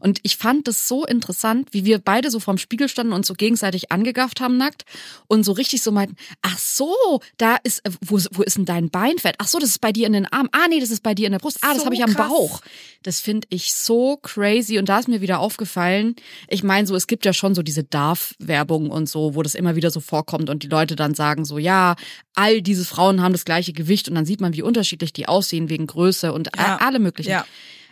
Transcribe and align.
Und 0.00 0.20
ich 0.22 0.36
fand 0.36 0.68
das 0.68 0.88
so 0.88 1.04
interessant, 1.06 1.68
wie 1.72 1.84
wir 1.84 1.98
beide 1.98 2.30
so 2.30 2.40
vorm 2.40 2.58
Spiegel 2.58 2.88
standen 2.88 3.12
und 3.12 3.24
so 3.26 3.34
gegenseitig 3.34 3.90
angegafft 3.92 4.40
haben 4.40 4.56
nackt 4.56 4.84
und 5.26 5.44
so 5.44 5.52
richtig 5.52 5.82
so 5.82 5.92
meinten, 5.92 6.16
ach 6.42 6.58
so, 6.58 6.94
da 7.38 7.56
ist, 7.62 7.84
äh, 7.86 7.90
wo, 8.04 8.18
wo 8.32 8.42
ist 8.42 8.56
denn 8.56 8.64
dein 8.64 8.90
Beinfett? 8.90 9.36
Ach 9.38 9.48
so, 9.48 9.58
das 9.58 9.70
ist 9.70 9.80
bei 9.80 9.92
dir 9.92 10.06
in 10.06 10.12
den 10.12 10.26
Arm. 10.26 10.48
Ah 10.52 10.66
nee, 10.68 10.80
das 10.80 10.90
ist 10.90 11.02
bei 11.02 11.14
dir 11.14 11.26
in 11.26 11.32
der 11.32 11.38
Brust. 11.38 11.58
Ah, 11.62 11.68
das 11.68 11.78
So 11.78 11.84
habe 11.86 11.94
ich 11.94 12.02
am 12.04 12.12
krass. 12.14 12.28
Bauch. 12.28 12.60
Das 13.02 13.20
finde 13.20 13.46
ich 13.50 13.72
so 13.74 14.16
crazy 14.22 14.78
und 14.78 14.88
da 14.88 14.98
ist 14.98 15.08
mir 15.08 15.20
wieder 15.20 15.38
aufgefallen, 15.40 16.16
ich 16.48 16.62
meine 16.62 16.86
so, 16.86 16.94
es 16.96 17.06
gibt 17.06 17.24
ja 17.24 17.32
schon 17.32 17.54
so 17.54 17.62
diese 17.62 17.84
Darf-Werbung 17.84 18.90
und 18.90 19.08
so, 19.08 19.34
wo 19.34 19.42
das 19.42 19.54
immer 19.54 19.76
wieder 19.76 19.90
so 19.90 20.00
vorkommt 20.00 20.50
und 20.50 20.62
die 20.62 20.68
Leute 20.68 20.96
dann 20.96 21.14
sagen 21.14 21.44
so, 21.44 21.58
ja, 21.58 21.96
all 22.34 22.62
diese 22.62 22.84
Frauen 22.84 23.22
haben 23.22 23.32
das 23.32 23.44
gleiche 23.44 23.72
Gewicht 23.72 24.08
und 24.08 24.14
dann 24.14 24.26
sieht 24.26 24.40
man, 24.40 24.54
wie 24.54 24.62
unterschiedlich 24.62 25.12
die 25.12 25.28
aussehen 25.28 25.68
wegen 25.68 25.86
Größe 25.86 26.32
und 26.32 26.50
Ja. 26.56 26.76
alle 26.80 26.98
möglichen. 26.98 27.30
Ja. 27.30 27.46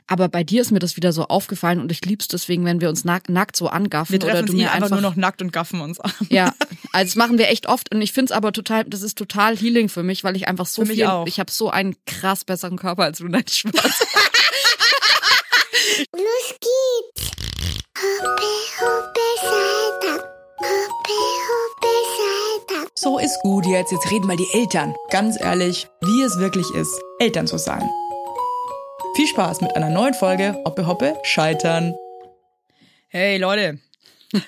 Aber 0.06 0.28
bei 0.28 0.44
dir 0.44 0.60
ist 0.60 0.70
mir 0.70 0.78
das 0.78 0.96
wieder 0.96 1.12
so 1.12 1.24
aufgefallen 1.28 1.80
und 1.80 1.90
ich 1.90 2.04
lieb's 2.04 2.28
deswegen, 2.28 2.64
wenn 2.64 2.80
wir 2.80 2.88
uns 2.88 3.04
nack, 3.04 3.28
nackt 3.28 3.56
so 3.56 3.68
angaffen 3.68 4.12
Wir 4.12 4.20
treffen 4.20 4.36
oder 4.36 4.42
du 4.46 4.52
eh 4.52 4.56
mir 4.56 4.72
einfach, 4.72 4.86
einfach 4.90 5.00
nur 5.00 5.10
noch 5.10 5.16
nackt 5.16 5.40
und 5.40 5.52
gaffen 5.52 5.80
uns 5.80 5.98
an. 6.00 6.12
ja, 6.28 6.52
also 6.92 7.06
das 7.06 7.16
machen 7.16 7.38
wir 7.38 7.48
echt 7.48 7.66
oft 7.66 7.94
und 7.94 8.02
ich 8.02 8.12
find's 8.12 8.32
aber 8.32 8.52
total, 8.52 8.84
das 8.84 9.02
ist 9.02 9.16
total 9.16 9.56
healing 9.56 9.88
für 9.88 10.02
mich, 10.02 10.22
weil 10.24 10.36
ich 10.36 10.46
einfach 10.46 10.66
so 10.66 10.84
viel, 10.84 11.06
auch. 11.06 11.26
ich 11.26 11.40
habe 11.40 11.50
so 11.50 11.70
einen 11.70 11.96
krass 12.06 12.44
besseren 12.44 12.76
Körper 12.76 13.04
als 13.04 13.18
du, 13.18 13.28
nein, 13.28 13.44
Spaß. 13.48 13.72
Los 16.12 16.54
geht's. 16.60 17.30
Hoppe, 17.96 18.46
hoppe. 18.80 19.24
So 23.04 23.18
ist 23.18 23.38
gut 23.42 23.66
jetzt. 23.66 23.92
Jetzt 23.92 24.10
reden 24.10 24.26
mal 24.26 24.36
die 24.36 24.48
Eltern. 24.54 24.94
Ganz 25.10 25.38
ehrlich, 25.38 25.88
wie 26.00 26.22
es 26.22 26.38
wirklich 26.38 26.66
ist, 26.74 26.98
Eltern 27.18 27.46
zu 27.46 27.58
sein. 27.58 27.82
Viel 29.14 29.26
Spaß 29.28 29.60
mit 29.60 29.76
einer 29.76 29.90
neuen 29.90 30.14
Folge 30.14 30.54
Hoppe 30.64 30.86
Hoppe 30.86 31.14
Scheitern. 31.22 31.94
Hey 33.08 33.38
Leute. 33.38 33.78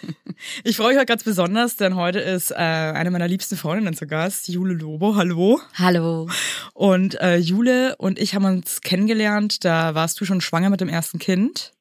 Ich 0.65 0.77
freue 0.77 0.89
mich 0.89 0.97
heute 0.98 1.06
ganz 1.06 1.25
besonders, 1.25 1.77
denn 1.77 1.97
heute 1.97 2.19
ist 2.19 2.50
äh, 2.50 2.56
eine 2.56 3.11
meiner 3.11 3.27
liebsten 3.27 3.56
Freundinnen 3.56 3.95
zu 3.95 4.06
Gast, 4.06 4.48
Jule 4.48 4.75
Lobo. 4.75 5.17
Hallo. 5.17 5.62
Hallo. 5.78 6.28
Und 6.75 7.19
äh, 7.23 7.39
Jule 7.39 7.97
und 7.97 8.19
ich 8.19 8.34
haben 8.34 8.45
uns 8.45 8.83
kennengelernt. 8.83 9.64
Da 9.64 9.95
warst 9.95 10.20
du 10.20 10.27
schon 10.27 10.42
schwanger 10.42 10.69
mit 10.69 10.83
dem 10.83 10.91
ersten 10.91 11.19
Kind. 11.19 11.73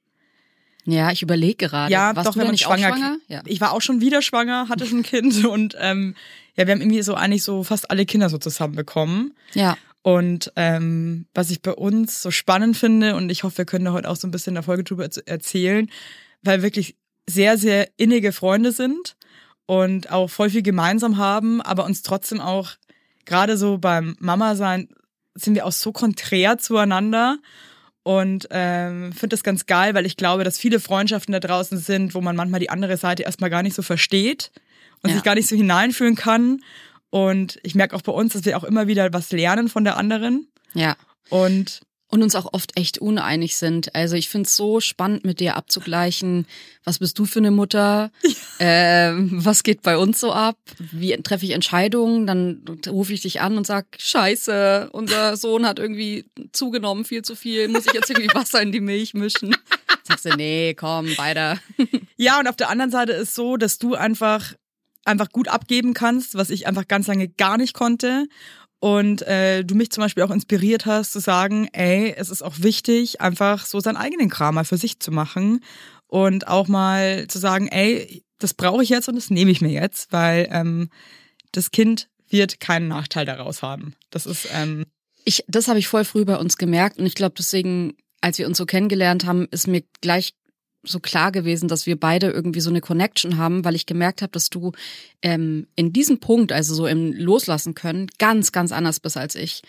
Ja, 0.86 1.12
ich 1.12 1.22
überlege 1.22 1.68
gerade. 1.68 1.92
Ja, 1.92 2.16
Warst 2.16 2.28
doch, 2.30 2.34
du 2.36 2.40
haben 2.40 2.48
uns 2.48 2.60
nicht 2.62 2.68
auch 2.68 2.78
schwanger. 2.78 2.96
schwanger? 2.96 3.18
Ja. 3.28 3.42
Ich 3.46 3.60
war 3.60 3.74
auch 3.74 3.82
schon 3.82 4.00
wieder 4.00 4.22
schwanger, 4.22 4.70
hatte 4.70 4.86
schon 4.86 5.00
ein 5.00 5.04
Kind 5.04 5.44
und 5.50 5.76
ähm, 5.78 6.16
ja, 6.56 6.68
wir 6.68 6.74
haben 6.74 6.82
irgendwie 6.82 7.02
so 7.02 7.16
eigentlich 7.16 7.44
so 7.44 7.64
fast 7.64 7.92
alle 7.92 8.06
Kinder 8.06 8.30
so 8.30 8.38
zusammen 8.38 8.76
bekommen. 8.76 9.34
ja. 9.54 9.78
Und 10.02 10.52
ähm, 10.56 11.26
was 11.34 11.50
ich 11.50 11.64
bei 11.64 11.72
uns 11.72 12.22
so 12.22 12.30
spannend 12.30 12.78
finde, 12.78 13.16
und 13.16 13.32
ich 13.32 13.44
hoffe, 13.44 13.58
wir 13.58 13.66
können 13.66 13.86
da 13.86 13.92
heute 13.92 14.08
auch 14.08 14.16
so 14.16 14.28
ein 14.28 14.32
bisschen 14.32 14.52
in 14.52 14.56
der 14.56 14.64
Folge 14.64 14.84
drüber 14.84 15.04
erz- 15.06 15.24
erzählen, 15.26 15.90
weil 16.44 16.62
wirklich 16.62 16.96
sehr, 17.28 17.58
sehr 17.58 17.90
innige 17.98 18.32
Freunde 18.32 18.72
sind 18.72 19.16
und 19.66 20.12
auch 20.12 20.30
voll 20.30 20.52
viel 20.52 20.62
gemeinsam 20.62 21.18
haben, 21.18 21.60
aber 21.60 21.86
uns 21.86 22.04
trotzdem 22.04 22.40
auch, 22.40 22.74
gerade 23.26 23.58
so 23.58 23.80
beim 23.80 24.16
Mama-Sein, 24.20 24.90
sind 25.34 25.56
wir 25.56 25.66
auch 25.66 25.72
so 25.72 25.92
konträr 25.92 26.60
zueinander. 26.60 27.40
Und 28.04 28.48
ähm, 28.52 29.12
finde 29.12 29.34
das 29.34 29.44
ganz 29.44 29.66
geil, 29.66 29.96
weil 29.96 30.06
ich 30.06 30.18
glaube, 30.18 30.44
dass 30.44 30.60
viele 30.60 30.80
Freundschaften 30.80 31.32
da 31.32 31.40
draußen 31.40 31.80
sind, 31.80 32.14
wo 32.14 32.22
man 32.22 32.36
manchmal 32.36 32.60
die 32.60 32.70
andere 32.70 32.98
Seite 32.98 33.24
erstmal 33.24 33.50
gar 33.50 33.64
nicht 33.64 33.74
so 33.74 33.82
versteht 33.82 34.52
und 35.04 35.10
Ja. 35.10 35.16
sich 35.16 35.24
gar 35.24 35.36
nicht 35.36 35.48
so 35.48 35.56
hineinfühlen 35.56 36.16
kann. 36.16 36.62
Und 37.10 37.60
ich 37.64 37.76
merke 37.76 37.96
auch 37.96 38.02
bei 38.02 38.12
uns, 38.12 38.34
dass 38.34 38.46
wir 38.46 38.58
auch 38.58 38.64
immer 38.64 38.88
wieder 38.88 39.12
was 39.14 39.32
lernen 39.32 39.70
von 39.70 39.84
der 39.84 39.98
anderen. 39.98 40.48
Ja. 40.74 40.96
Und 41.30 41.82
Und 42.12 42.22
uns 42.22 42.36
auch 42.36 42.54
oft 42.54 42.78
echt 42.78 43.00
uneinig 43.00 43.56
sind. 43.58 43.94
Also 43.96 44.16
ich 44.16 44.30
find's 44.30 44.56
so 44.56 44.80
spannend, 44.80 45.26
mit 45.26 45.40
dir 45.40 45.56
abzugleichen. 45.58 46.46
Was 46.84 47.00
bist 47.00 47.18
du 47.18 47.26
für 47.26 47.40
eine 47.40 47.50
Mutter? 47.52 48.12
Ähm, 48.60 49.30
was 49.44 49.64
geht 49.64 49.82
bei 49.82 49.98
uns 49.98 50.20
so 50.20 50.32
ab? 50.32 50.58
Wie 50.78 51.12
treffe 51.18 51.46
ich 51.46 51.52
Entscheidungen? 51.52 52.28
Dann 52.28 52.64
rufe 52.88 53.12
ich 53.12 53.22
dich 53.22 53.42
an 53.42 53.58
und 53.58 53.66
sag, 53.68 53.88
scheiße, 53.98 54.90
unser 54.92 55.36
Sohn 55.36 55.66
hat 55.66 55.80
irgendwie 55.80 56.26
zugenommen, 56.54 57.06
viel 57.06 57.24
zu 57.24 57.36
viel. 57.36 57.68
Muss 57.68 57.88
ich 57.88 57.94
jetzt 57.94 58.10
irgendwie 58.10 58.30
Wasser 58.36 58.62
in 58.62 58.72
die 58.72 58.82
Milch 58.82 59.14
mischen? 59.14 59.56
Sagst 60.04 60.26
du, 60.26 60.30
nee, 60.38 60.74
komm, 60.76 61.08
weiter. 61.18 61.60
ja, 62.18 62.40
und 62.40 62.48
auf 62.48 62.56
der 62.56 62.70
anderen 62.70 62.92
Seite 62.92 63.14
ist 63.14 63.34
so, 63.36 63.58
dass 63.58 63.78
du 63.80 63.96
einfach 63.96 64.54
einfach 65.06 65.30
gut 65.30 65.48
abgeben 65.48 65.94
kannst, 65.94 66.36
was 66.36 66.50
ich 66.50 66.68
einfach 66.68 66.88
ganz 66.88 67.08
lange 67.08 67.28
gar 67.28 67.58
nicht 67.58 67.74
konnte. 67.74 68.28
Und 68.80 69.22
äh, 69.24 69.64
du 69.64 69.74
mich 69.74 69.92
zum 69.92 70.04
Beispiel 70.04 70.24
auch 70.24 70.32
inspiriert 70.32 70.86
hast, 70.86 71.14
zu 71.14 71.20
sagen, 71.20 71.70
ey, 71.72 72.14
es 72.18 72.30
ist 72.30 72.44
auch 72.44 72.56
wichtig, 72.58 73.22
einfach 73.22 73.66
so 73.66 73.80
seinen 73.80 73.98
eigenen 73.98 74.30
Kram 74.30 74.56
mal 74.56 74.66
für 74.66 74.78
sich 74.78 75.00
zu 75.00 75.12
machen 75.12 75.62
und 76.08 76.48
auch 76.48 76.68
mal 76.68 77.28
zu 77.28 77.40
sagen, 77.40 77.68
ey, 77.68 78.24
das 78.38 78.54
brauche 78.54 78.84
ich 78.84 78.90
jetzt 78.90 79.08
und 79.08 79.16
das 79.16 79.30
nehme 79.30 79.52
ich 79.52 79.62
mir 79.62 79.72
jetzt, 79.72 80.12
weil 80.12 80.48
ähm, 80.52 80.90
das 81.52 81.72
Kind 81.72 82.10
wird 82.30 82.60
keinen 82.60 82.88
Nachteil 82.88 83.26
daraus 83.26 83.62
haben. 83.62 83.96
Das 84.10 84.26
ist 84.26 84.48
ähm, 84.54 84.86
Ich, 85.24 85.44
das 85.48 85.68
habe 85.68 85.80
ich 85.80 85.88
voll 85.88 86.06
früh 86.06 86.26
bei 86.26 86.38
uns 86.38 86.58
gemerkt 86.58 87.00
und 87.00 87.06
ich 87.06 87.16
glaube 87.16 87.36
deswegen, 87.38 87.94
als 88.22 88.38
wir 88.38 88.48
uns 88.48 88.58
so 88.58 88.66
kennengelernt 88.66 89.26
haben, 89.26 89.48
ist 89.52 89.68
mir 89.68 89.84
gleich 90.02 90.34
so 90.86 91.00
klar 91.00 91.32
gewesen, 91.32 91.68
dass 91.68 91.86
wir 91.86 92.00
beide 92.00 92.30
irgendwie 92.30 92.62
so 92.62 92.70
eine 92.70 92.82
Connection 92.82 93.38
haben, 93.38 93.66
weil 93.66 93.76
ich 93.76 93.86
gemerkt 93.86 94.22
habe, 94.22 94.32
dass 94.32 94.50
du 94.50 94.72
ähm, 95.22 95.68
in 95.76 95.94
diesem 95.94 96.20
Punkt, 96.20 96.52
also 96.52 96.74
so 96.74 96.88
im 96.88 97.14
Loslassen 97.14 97.76
können, 97.76 98.08
ganz, 98.20 98.52
ganz 98.52 98.72
anders 98.72 99.00
bist 99.00 99.18
als 99.18 99.36
ich. 99.36 99.62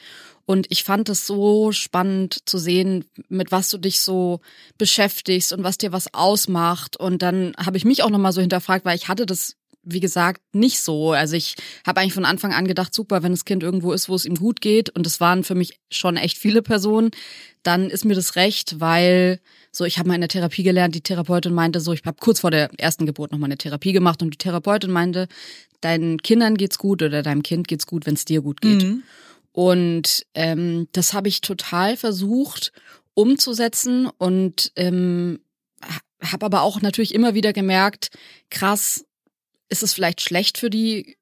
Und 0.46 0.66
ich 0.70 0.84
fand 0.84 1.08
es 1.08 1.26
so 1.26 1.72
spannend 1.72 2.48
zu 2.48 2.58
sehen, 2.58 3.04
mit 3.28 3.50
was 3.50 3.68
du 3.68 3.78
dich 3.78 4.00
so 4.00 4.40
beschäftigst 4.78 5.52
und 5.52 5.64
was 5.64 5.76
dir 5.76 5.90
was 5.90 6.14
ausmacht. 6.14 6.96
Und 6.96 7.22
dann 7.22 7.52
habe 7.58 7.76
ich 7.76 7.84
mich 7.84 8.04
auch 8.04 8.10
nochmal 8.10 8.32
so 8.32 8.40
hinterfragt, 8.40 8.84
weil 8.84 8.96
ich 8.96 9.08
hatte 9.08 9.26
das 9.26 9.56
wie 9.86 10.00
gesagt, 10.00 10.42
nicht 10.52 10.80
so. 10.80 11.12
Also 11.12 11.36
ich 11.36 11.54
habe 11.86 12.00
eigentlich 12.00 12.12
von 12.12 12.24
Anfang 12.24 12.52
an 12.52 12.66
gedacht, 12.66 12.92
super, 12.92 13.22
wenn 13.22 13.32
das 13.32 13.44
Kind 13.44 13.62
irgendwo 13.62 13.92
ist, 13.92 14.08
wo 14.08 14.14
es 14.14 14.24
ihm 14.24 14.34
gut 14.34 14.60
geht, 14.60 14.90
und 14.90 15.06
das 15.06 15.20
waren 15.20 15.44
für 15.44 15.54
mich 15.54 15.78
schon 15.90 16.16
echt 16.16 16.36
viele 16.36 16.60
Personen, 16.60 17.12
dann 17.62 17.88
ist 17.88 18.04
mir 18.04 18.14
das 18.14 18.36
recht, 18.36 18.80
weil 18.80 19.40
so, 19.70 19.84
ich 19.84 19.98
habe 19.98 20.08
mal 20.08 20.16
in 20.16 20.20
der 20.20 20.28
Therapie 20.28 20.64
gelernt, 20.64 20.94
die 20.94 21.02
Therapeutin 21.02 21.54
meinte 21.54 21.80
so, 21.80 21.92
ich 21.92 22.02
habe 22.04 22.16
kurz 22.20 22.40
vor 22.40 22.50
der 22.50 22.70
ersten 22.78 23.06
Geburt 23.06 23.32
nochmal 23.32 23.48
eine 23.48 23.58
Therapie 23.58 23.92
gemacht 23.92 24.22
und 24.22 24.30
die 24.30 24.38
Therapeutin 24.38 24.90
meinte, 24.90 25.28
deinen 25.80 26.18
Kindern 26.18 26.56
geht's 26.56 26.78
gut 26.78 27.02
oder 27.02 27.22
deinem 27.22 27.42
Kind 27.42 27.68
geht's 27.68 27.86
gut, 27.86 28.06
wenn 28.06 28.14
es 28.14 28.24
dir 28.24 28.40
gut 28.40 28.60
geht. 28.60 28.82
Mhm. 28.82 29.02
Und 29.52 30.26
ähm, 30.34 30.88
das 30.92 31.14
habe 31.14 31.28
ich 31.28 31.40
total 31.40 31.96
versucht 31.96 32.72
umzusetzen 33.14 34.08
und 34.18 34.72
ähm, 34.76 35.40
habe 36.22 36.46
aber 36.46 36.62
auch 36.62 36.82
natürlich 36.82 37.14
immer 37.14 37.34
wieder 37.34 37.52
gemerkt, 37.52 38.10
krass, 38.50 39.04
ist 39.68 39.82
es 39.82 39.94
vielleicht 39.94 40.20
schlecht 40.20 40.58
für 40.58 40.70
die 40.70 41.16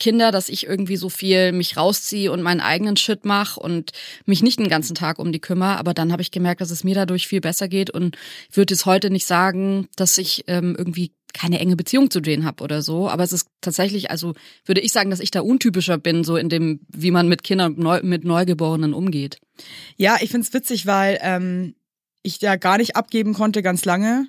Kinder, 0.00 0.32
dass 0.32 0.48
ich 0.48 0.66
irgendwie 0.66 0.96
so 0.96 1.10
viel 1.10 1.52
mich 1.52 1.76
rausziehe 1.76 2.32
und 2.32 2.42
meinen 2.42 2.60
eigenen 2.60 2.96
Shit 2.96 3.24
mache 3.24 3.60
und 3.60 3.92
mich 4.24 4.42
nicht 4.42 4.58
den 4.58 4.68
ganzen 4.68 4.94
Tag 4.94 5.18
um 5.18 5.30
die 5.30 5.40
kümmere. 5.40 5.76
Aber 5.76 5.94
dann 5.94 6.10
habe 6.10 6.22
ich 6.22 6.30
gemerkt, 6.30 6.62
dass 6.62 6.70
es 6.70 6.82
mir 6.82 6.94
dadurch 6.94 7.28
viel 7.28 7.40
besser 7.40 7.68
geht 7.68 7.90
und 7.90 8.16
würde 8.50 8.74
jetzt 8.74 8.86
heute 8.86 9.10
nicht 9.10 9.26
sagen, 9.26 9.88
dass 9.96 10.16
ich 10.18 10.44
ähm, 10.48 10.74
irgendwie 10.76 11.12
keine 11.32 11.60
enge 11.60 11.76
Beziehung 11.76 12.10
zu 12.10 12.20
denen 12.20 12.44
habe 12.44 12.64
oder 12.64 12.82
so. 12.82 13.08
Aber 13.08 13.22
es 13.22 13.32
ist 13.32 13.46
tatsächlich, 13.60 14.10
also 14.10 14.34
würde 14.64 14.80
ich 14.80 14.90
sagen, 14.90 15.10
dass 15.10 15.20
ich 15.20 15.30
da 15.30 15.42
untypischer 15.42 15.98
bin, 15.98 16.24
so 16.24 16.36
in 16.36 16.48
dem, 16.48 16.80
wie 16.88 17.10
man 17.10 17.28
mit 17.28 17.44
Kindern, 17.44 17.74
neu, 17.76 18.00
mit 18.02 18.24
Neugeborenen 18.24 18.94
umgeht. 18.94 19.38
Ja, 19.96 20.16
ich 20.20 20.30
find's 20.30 20.52
witzig, 20.54 20.86
weil 20.86 21.18
ähm, 21.22 21.74
ich 22.22 22.38
da 22.38 22.56
gar 22.56 22.78
nicht 22.78 22.96
abgeben 22.96 23.34
konnte 23.34 23.62
ganz 23.62 23.84
lange. 23.84 24.26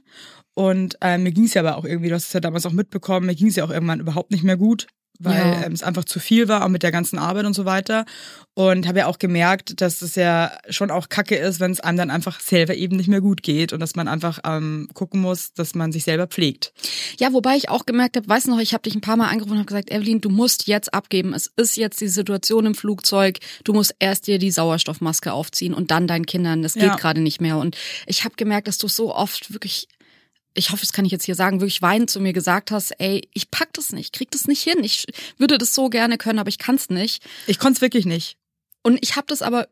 Und 0.53 0.97
ähm, 1.01 1.23
mir 1.23 1.31
ging's 1.31 1.53
ja 1.53 1.61
aber 1.61 1.77
auch 1.77 1.85
irgendwie, 1.85 2.09
du 2.09 2.15
hast 2.15 2.27
es 2.27 2.33
ja 2.33 2.39
damals 2.39 2.65
auch 2.65 2.71
mitbekommen, 2.73 3.25
mir 3.27 3.35
ging's 3.35 3.55
ja 3.55 3.63
auch 3.63 3.69
irgendwann 3.71 3.99
überhaupt 4.01 4.31
nicht 4.31 4.43
mehr 4.43 4.57
gut, 4.57 4.87
weil 5.17 5.53
Ja. 5.53 5.63
ähm, 5.65 5.71
es 5.71 5.81
einfach 5.83 6.03
zu 6.03 6.19
viel 6.19 6.47
war, 6.47 6.65
auch 6.65 6.69
mit 6.69 6.83
der 6.83 6.91
ganzen 6.91 7.19
Arbeit 7.19 7.45
und 7.45 7.53
so 7.53 7.63
weiter. 7.63 8.05
Und 8.53 8.85
habe 8.87 8.99
ja 8.99 9.05
auch 9.05 9.17
gemerkt, 9.17 9.79
dass 9.79 10.01
es 10.01 10.15
ja 10.15 10.51
schon 10.69 10.91
auch 10.91 11.07
kacke 11.07 11.35
ist, 11.37 11.59
wenn 11.61 11.71
es 11.71 11.79
einem 11.79 11.97
dann 11.97 12.09
einfach 12.11 12.41
selber 12.41 12.75
eben 12.75 12.97
nicht 12.97 13.07
mehr 13.07 13.21
gut 13.21 13.43
geht 13.43 13.71
und 13.71 13.79
dass 13.79 13.95
man 13.95 14.09
einfach 14.09 14.39
ähm, 14.43 14.89
gucken 14.93 15.21
muss, 15.21 15.53
dass 15.53 15.73
man 15.73 15.91
sich 15.93 16.03
selber 16.03 16.27
pflegt. 16.27 16.73
Ja, 17.17 17.31
wobei 17.31 17.55
ich 17.55 17.69
auch 17.69 17.85
gemerkt 17.85 18.17
habe, 18.17 18.27
weißt 18.27 18.47
du 18.47 18.51
noch, 18.51 18.59
ich 18.59 18.73
habe 18.73 18.81
dich 18.83 18.95
ein 18.95 19.01
paar 19.01 19.15
Mal 19.15 19.29
angerufen 19.29 19.53
und 19.53 19.59
habe 19.59 19.67
gesagt, 19.67 19.89
Evelyn, 19.91 20.19
du 20.19 20.29
musst 20.29 20.67
jetzt 20.67 20.93
abgeben. 20.93 21.33
Es 21.33 21.49
ist 21.55 21.77
jetzt 21.77 22.01
die 22.01 22.07
Situation 22.09 22.65
im 22.65 22.75
Flugzeug. 22.75 23.37
Du 23.63 23.71
musst 23.73 23.95
erst 23.99 24.27
dir 24.27 24.37
die 24.37 24.51
Sauerstoffmaske 24.51 25.31
aufziehen 25.31 25.73
und 25.73 25.91
dann 25.91 26.07
deinen 26.07 26.25
Kindern. 26.25 26.61
Das 26.61 26.73
geht 26.73 26.83
Ja. 26.83 26.95
gerade 26.95 27.21
nicht 27.21 27.39
mehr. 27.39 27.57
Und 27.57 27.77
ich 28.05 28.25
habe 28.25 28.35
gemerkt, 28.35 28.67
dass 28.67 28.79
du 28.79 28.89
so 28.89 29.15
oft 29.15 29.53
wirklich 29.53 29.87
ich 30.53 30.71
hoffe, 30.71 30.81
das 30.81 30.91
kann 30.93 31.05
ich 31.05 31.11
jetzt 31.11 31.25
hier 31.25 31.35
sagen, 31.35 31.61
wirklich 31.61 31.81
weinend 31.81 32.09
zu 32.09 32.19
mir 32.19 32.33
gesagt 32.33 32.71
hast, 32.71 32.91
ey, 32.99 33.27
ich 33.33 33.51
pack 33.51 33.71
das 33.73 33.91
nicht, 33.93 34.13
krieg 34.13 34.29
das 34.31 34.47
nicht 34.47 34.61
hin. 34.61 34.83
Ich 34.83 35.05
würde 35.37 35.57
das 35.57 35.73
so 35.73 35.89
gerne 35.89 36.17
können, 36.17 36.39
aber 36.39 36.49
ich 36.49 36.57
kann's 36.57 36.89
nicht. 36.89 37.23
Ich 37.47 37.57
konnte 37.59 37.77
es 37.77 37.81
wirklich 37.81 38.05
nicht. 38.05 38.37
Und 38.83 38.97
ich 39.01 39.15
habe 39.15 39.27
das 39.27 39.41
aber, 39.41 39.67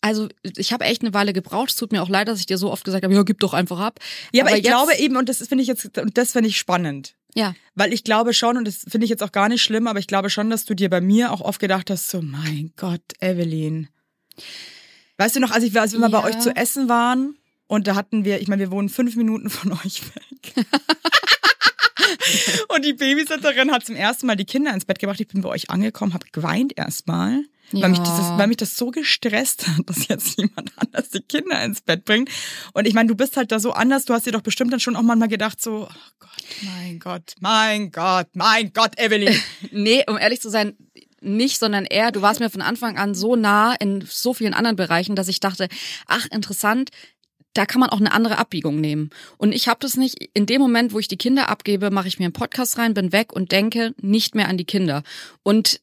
also 0.00 0.28
ich 0.56 0.72
habe 0.72 0.84
echt 0.84 1.02
eine 1.02 1.12
Weile 1.14 1.32
gebraucht. 1.32 1.70
Es 1.70 1.76
tut 1.76 1.92
mir 1.92 2.02
auch 2.02 2.08
leid, 2.08 2.28
dass 2.28 2.40
ich 2.40 2.46
dir 2.46 2.56
so 2.58 2.70
oft 2.72 2.84
gesagt 2.84 3.04
habe, 3.04 3.14
ja, 3.14 3.22
gib 3.24 3.40
doch 3.40 3.52
einfach 3.54 3.78
ab. 3.78 3.98
Ja, 4.32 4.44
aber, 4.44 4.52
ich 4.56 4.64
jetzt- 4.64 4.66
glaube 4.68 4.94
eben, 4.96 5.16
und 5.16 5.28
das 5.28 5.38
finde 5.46 5.62
ich 5.62 5.68
jetzt, 5.68 5.98
und 5.98 6.16
das 6.16 6.32
finde 6.32 6.48
ich 6.48 6.58
spannend. 6.58 7.14
Ja, 7.34 7.54
Weil 7.74 7.92
ich 7.94 8.04
glaube 8.04 8.34
schon, 8.34 8.58
und 8.58 8.66
das 8.66 8.84
finde 8.88 9.04
ich 9.04 9.10
jetzt 9.10 9.22
auch 9.22 9.32
gar 9.32 9.48
nicht 9.48 9.62
schlimm, 9.62 9.86
aber 9.86 9.98
ich 9.98 10.06
glaube 10.06 10.28
schon, 10.28 10.50
dass 10.50 10.66
du 10.66 10.74
dir 10.74 10.90
bei 10.90 11.00
mir 11.00 11.32
auch 11.32 11.40
oft 11.40 11.60
gedacht 11.60 11.88
hast, 11.88 12.10
so, 12.10 12.20
mein 12.20 12.72
Gott, 12.76 13.00
Evelyn. 13.20 13.88
Weißt 15.18 15.36
du 15.36 15.40
noch, 15.40 15.50
als, 15.50 15.64
ich, 15.64 15.78
als 15.78 15.92
wir 15.92 15.98
mal 16.00 16.10
bei 16.10 16.18
Ja. 16.18 16.24
euch 16.26 16.38
zu 16.40 16.54
essen 16.54 16.88
waren 16.88 17.36
Und 17.72 17.86
da 17.86 17.94
hatten 17.94 18.26
wir, 18.26 18.42
ich 18.42 18.48
meine, 18.48 18.60
wir 18.60 18.70
wohnen 18.70 18.90
fünf 18.90 19.16
Minuten 19.16 19.48
von 19.48 19.72
euch 19.84 20.02
weg. 20.14 20.66
und 22.68 22.84
die 22.84 22.92
Babysitterin 22.92 23.72
hat 23.72 23.86
zum 23.86 23.96
ersten 23.96 24.26
Mal 24.26 24.36
die 24.36 24.44
Kinder 24.44 24.74
ins 24.74 24.84
Bett 24.84 24.98
gebracht. 24.98 25.18
Ich 25.20 25.28
bin 25.28 25.40
bei 25.40 25.48
euch 25.48 25.70
angekommen, 25.70 26.12
habe 26.12 26.26
geweint 26.32 26.76
erstmal. 26.76 27.42
Ja. 27.70 27.84
Weil, 27.84 27.92
mich 27.92 28.00
dieses, 28.00 28.28
weil 28.36 28.46
mich 28.48 28.58
das 28.58 28.76
so 28.76 28.90
gestresst 28.90 29.66
hat, 29.68 29.88
dass 29.88 30.06
jetzt 30.06 30.36
jemand 30.36 30.70
anders 30.76 31.08
die 31.08 31.22
Kinder 31.22 31.64
ins 31.64 31.80
Bett 31.80 32.04
bringt. 32.04 32.28
Und 32.74 32.86
ich 32.86 32.92
meine, 32.92 33.08
du 33.08 33.14
bist 33.14 33.38
halt 33.38 33.50
da 33.50 33.58
so 33.58 33.72
anders. 33.72 34.04
Du 34.04 34.12
hast 34.12 34.26
dir 34.26 34.32
doch 34.32 34.42
bestimmt 34.42 34.70
dann 34.70 34.80
schon 34.80 34.94
auch 34.94 35.00
manchmal 35.00 35.28
gedacht, 35.28 35.62
so, 35.62 35.88
oh 35.90 36.10
Gott, 36.18 36.44
mein 36.60 36.98
Gott, 36.98 37.34
mein 37.40 37.90
Gott, 37.90 38.28
mein 38.34 38.74
Gott, 38.74 39.00
Evelyn. 39.00 39.34
Nee, 39.70 40.04
um 40.08 40.18
ehrlich 40.18 40.42
zu 40.42 40.50
sein, 40.50 40.76
nicht, 41.22 41.58
sondern 41.58 41.86
eher, 41.86 42.12
du 42.12 42.20
warst 42.20 42.40
mir 42.40 42.50
von 42.50 42.60
Anfang 42.60 42.98
an 42.98 43.14
so 43.14 43.34
nah 43.34 43.74
in 43.76 44.04
so 44.06 44.34
vielen 44.34 44.52
anderen 44.52 44.76
Bereichen, 44.76 45.16
dass 45.16 45.28
ich 45.28 45.40
dachte, 45.40 45.68
ach, 46.06 46.26
interessant, 46.26 46.90
da 47.54 47.66
kann 47.66 47.80
man 47.80 47.90
auch 47.90 48.00
eine 48.00 48.12
andere 48.12 48.38
Abbiegung 48.38 48.80
nehmen. 48.80 49.10
Und 49.36 49.52
ich 49.52 49.68
habe 49.68 49.80
das 49.80 49.96
nicht, 49.96 50.30
in 50.34 50.46
dem 50.46 50.60
Moment, 50.60 50.92
wo 50.92 50.98
ich 50.98 51.08
die 51.08 51.16
Kinder 51.16 51.48
abgebe, 51.48 51.90
mache 51.90 52.08
ich 52.08 52.18
mir 52.18 52.26
einen 52.26 52.32
Podcast 52.32 52.78
rein, 52.78 52.94
bin 52.94 53.12
weg 53.12 53.32
und 53.32 53.52
denke 53.52 53.94
nicht 54.00 54.34
mehr 54.34 54.48
an 54.48 54.56
die 54.56 54.64
Kinder. 54.64 55.02
Und 55.42 55.80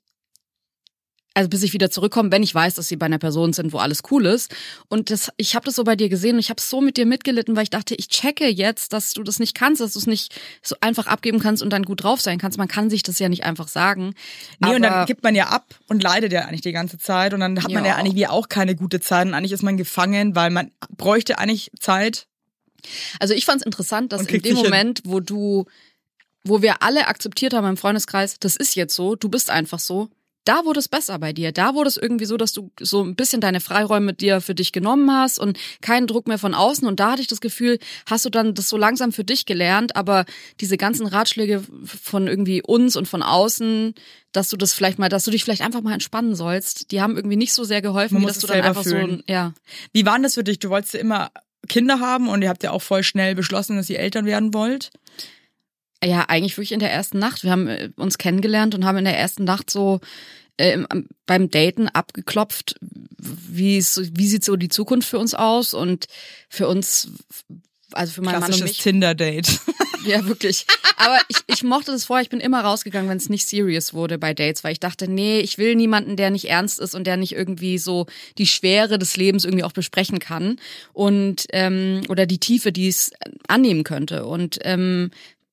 also 1.35 1.47
bis 1.49 1.63
ich 1.63 1.73
wieder 1.73 1.91
zurückkomme, 1.91 2.31
wenn 2.31 2.43
ich 2.43 2.53
weiß, 2.53 2.75
dass 2.75 2.87
sie 2.87 2.95
bei 2.95 3.05
einer 3.05 3.19
Person 3.19 3.53
sind, 3.53 3.71
wo 3.71 3.77
alles 3.77 4.01
cool 4.11 4.25
ist. 4.25 4.53
Und 4.87 5.09
das, 5.11 5.31
ich 5.37 5.55
habe 5.55 5.65
das 5.65 5.75
so 5.75 5.83
bei 5.83 5.95
dir 5.95 6.09
gesehen 6.09 6.33
und 6.35 6.39
ich 6.39 6.49
habe 6.49 6.59
so 6.59 6.81
mit 6.81 6.97
dir 6.97 7.05
mitgelitten, 7.05 7.55
weil 7.55 7.63
ich 7.63 7.69
dachte, 7.69 7.95
ich 7.95 8.09
checke 8.09 8.47
jetzt, 8.47 8.93
dass 8.93 9.13
du 9.13 9.23
das 9.23 9.39
nicht 9.39 9.55
kannst, 9.55 9.79
dass 9.79 9.93
du 9.93 9.99
es 9.99 10.07
nicht 10.07 10.35
so 10.61 10.75
einfach 10.81 11.07
abgeben 11.07 11.39
kannst 11.39 11.61
und 11.61 11.69
dann 11.69 11.83
gut 11.83 12.03
drauf 12.03 12.19
sein 12.19 12.39
kannst. 12.39 12.57
Man 12.57 12.67
kann 12.67 12.89
sich 12.89 13.03
das 13.03 13.19
ja 13.19 13.29
nicht 13.29 13.43
einfach 13.43 13.67
sagen. 13.67 14.15
Nee, 14.59 14.75
und 14.75 14.81
dann 14.81 15.05
gibt 15.05 15.23
man 15.23 15.35
ja 15.35 15.47
ab 15.47 15.75
und 15.87 16.01
leidet 16.03 16.33
ja 16.33 16.41
eigentlich 16.41 16.61
die 16.61 16.71
ganze 16.71 16.97
Zeit. 16.97 17.33
Und 17.33 17.41
dann 17.41 17.57
hat 17.61 17.71
man 17.71 17.85
Ja. 17.85 17.91
ja 17.91 17.95
eigentlich 17.97 18.15
wie 18.15 18.27
auch 18.27 18.49
keine 18.49 18.75
gute 18.75 18.99
Zeit. 18.99 19.27
Und 19.27 19.33
eigentlich 19.33 19.51
ist 19.51 19.63
man 19.63 19.77
gefangen, 19.77 20.35
weil 20.35 20.49
man 20.49 20.71
bräuchte 20.97 21.37
eigentlich 21.37 21.71
Zeit. 21.79 22.27
Also 23.19 23.33
ich 23.33 23.45
fand 23.45 23.61
es 23.61 23.65
interessant, 23.65 24.11
dass 24.13 24.25
in 24.25 24.41
dem 24.41 24.55
hin. 24.55 24.65
Moment, 24.65 25.01
wo 25.05 25.19
du, 25.19 25.65
wo 26.43 26.61
wir 26.61 26.81
alle 26.81 27.07
akzeptiert 27.07 27.53
haben 27.53 27.67
im 27.67 27.77
Freundeskreis, 27.77 28.39
das 28.39 28.55
ist 28.55 28.75
jetzt 28.75 28.95
so, 28.95 29.15
du 29.15 29.29
bist 29.29 29.49
einfach 29.49 29.79
so, 29.79 30.09
da 30.45 30.65
wurde 30.65 30.79
es 30.79 30.87
besser 30.87 31.19
bei 31.19 31.33
dir. 31.33 31.51
Da 31.51 31.75
wurde 31.75 31.89
es 31.89 31.97
irgendwie 31.97 32.25
so, 32.25 32.37
dass 32.37 32.53
du 32.53 32.71
so 32.79 33.03
ein 33.03 33.15
bisschen 33.15 33.41
deine 33.41 33.59
Freiräume 33.59 34.07
mit 34.07 34.21
dir 34.21 34.41
für 34.41 34.55
dich 34.55 34.71
genommen 34.71 35.11
hast 35.11 35.37
und 35.39 35.57
keinen 35.81 36.07
Druck 36.07 36.27
mehr 36.27 36.39
von 36.39 36.53
außen. 36.53 36.87
Und 36.87 36.99
da 36.99 37.11
hatte 37.11 37.21
ich 37.21 37.27
das 37.27 37.41
Gefühl, 37.41 37.79
hast 38.09 38.25
du 38.25 38.29
dann 38.29 38.55
das 38.55 38.69
so 38.69 38.77
langsam 38.77 39.11
für 39.11 39.23
dich 39.23 39.45
gelernt, 39.45 39.95
aber 39.95 40.25
diese 40.59 40.77
ganzen 40.77 41.05
Ratschläge 41.07 41.63
von 41.83 42.27
irgendwie 42.27 42.61
uns 42.61 42.95
und 42.95 43.07
von 43.07 43.21
außen, 43.21 43.93
dass 44.31 44.49
du 44.49 44.57
das 44.57 44.73
vielleicht 44.73 44.99
mal, 44.99 45.09
dass 45.09 45.25
du 45.25 45.31
dich 45.31 45.43
vielleicht 45.43 45.61
einfach 45.61 45.81
mal 45.81 45.93
entspannen 45.93 46.35
sollst, 46.35 46.91
die 46.91 47.01
haben 47.01 47.15
irgendwie 47.15 47.37
nicht 47.37 47.53
so 47.53 47.63
sehr 47.63 47.81
geholfen, 47.81 48.21
wie 48.21 48.25
dass 48.25 48.39
du 48.39 48.47
dann 48.47 48.61
einfach 48.61 48.83
fühlen. 48.83 49.17
so, 49.27 49.33
ja. 49.33 49.53
Wie 49.91 50.05
war 50.05 50.13
denn 50.13 50.23
das 50.23 50.35
für 50.35 50.43
dich? 50.43 50.59
Du 50.59 50.69
wolltest 50.69 50.93
ja 50.93 50.99
immer 50.99 51.31
Kinder 51.67 51.99
haben 51.99 52.27
und 52.27 52.41
ihr 52.41 52.49
habt 52.49 52.63
ja 52.63 52.71
auch 52.71 52.81
voll 52.81 53.03
schnell 53.03 53.35
beschlossen, 53.35 53.77
dass 53.77 53.89
ihr 53.89 53.99
Eltern 53.99 54.25
werden 54.25 54.53
wollt. 54.53 54.91
Ja, 56.03 56.25
eigentlich 56.27 56.55
wirklich 56.57 56.71
in 56.71 56.79
der 56.79 56.91
ersten 56.91 57.19
Nacht. 57.19 57.43
Wir 57.43 57.51
haben 57.51 57.67
äh, 57.67 57.89
uns 57.97 58.17
kennengelernt 58.17 58.73
und 58.75 58.85
haben 58.85 58.97
in 58.97 59.05
der 59.05 59.17
ersten 59.17 59.43
Nacht 59.43 59.69
so 59.69 59.99
äh, 60.57 60.77
beim 61.25 61.49
Daten 61.49 61.87
abgeklopft, 61.87 62.75
wie, 63.17 63.77
es, 63.77 63.99
wie 64.13 64.27
sieht 64.27 64.43
so 64.43 64.55
die 64.55 64.69
Zukunft 64.69 65.09
für 65.09 65.19
uns 65.19 65.33
aus 65.33 65.73
und 65.73 66.05
für 66.47 66.67
uns, 66.67 67.11
also 67.91 68.13
für 68.13 68.21
meinen 68.21 68.39
Mann 68.39 68.53
und 68.53 68.63
mich. 68.63 68.77
Tinder-Date. 68.77 69.59
Ja, 70.05 70.25
wirklich. 70.25 70.65
Aber 70.95 71.17
ich, 71.27 71.37
ich 71.47 71.63
mochte 71.63 71.91
das 71.91 72.05
vorher. 72.05 72.23
Ich 72.23 72.29
bin 72.29 72.39
immer 72.39 72.61
rausgegangen, 72.61 73.09
wenn 73.09 73.17
es 73.17 73.29
nicht 73.29 73.47
serious 73.47 73.93
wurde 73.93 74.17
bei 74.17 74.33
Dates, 74.33 74.63
weil 74.63 74.71
ich 74.71 74.79
dachte, 74.79 75.09
nee, 75.09 75.39
ich 75.39 75.57
will 75.57 75.75
niemanden, 75.75 76.15
der 76.15 76.29
nicht 76.29 76.45
ernst 76.45 76.79
ist 76.79 76.95
und 76.95 77.05
der 77.05 77.17
nicht 77.17 77.33
irgendwie 77.33 77.77
so 77.77 78.05
die 78.37 78.47
Schwere 78.47 78.97
des 78.97 79.17
Lebens 79.17 79.45
irgendwie 79.45 79.63
auch 79.63 79.73
besprechen 79.73 80.19
kann 80.19 80.57
und 80.93 81.47
ähm, 81.51 82.01
oder 82.07 82.25
die 82.25 82.39
Tiefe, 82.39 82.71
die 82.71 82.87
es 82.87 83.11
annehmen 83.47 83.83
könnte. 83.83 84.25
Und 84.25 84.59
ähm, 84.63 85.11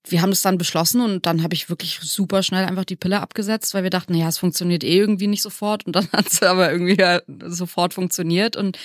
wir 0.08 0.22
haben 0.22 0.30
das 0.30 0.42
dann 0.42 0.58
beschlossen 0.58 1.00
und 1.00 1.26
dann 1.26 1.42
habe 1.42 1.54
ich 1.54 1.68
wirklich 1.68 1.98
super 2.02 2.42
schnell 2.42 2.64
einfach 2.64 2.84
die 2.84 2.96
Pille 2.96 3.20
abgesetzt, 3.20 3.74
weil 3.74 3.82
wir 3.82 3.90
dachten, 3.90 4.14
ja, 4.14 4.28
es 4.28 4.38
funktioniert 4.38 4.84
eh 4.84 4.98
irgendwie 4.98 5.26
nicht 5.26 5.42
sofort 5.42 5.86
und 5.86 5.96
dann 5.96 6.08
hat 6.12 6.32
es 6.32 6.42
aber 6.42 6.70
irgendwie 6.70 6.96
ja 6.96 7.20
sofort 7.46 7.94
funktioniert 7.94 8.56
und 8.56 8.78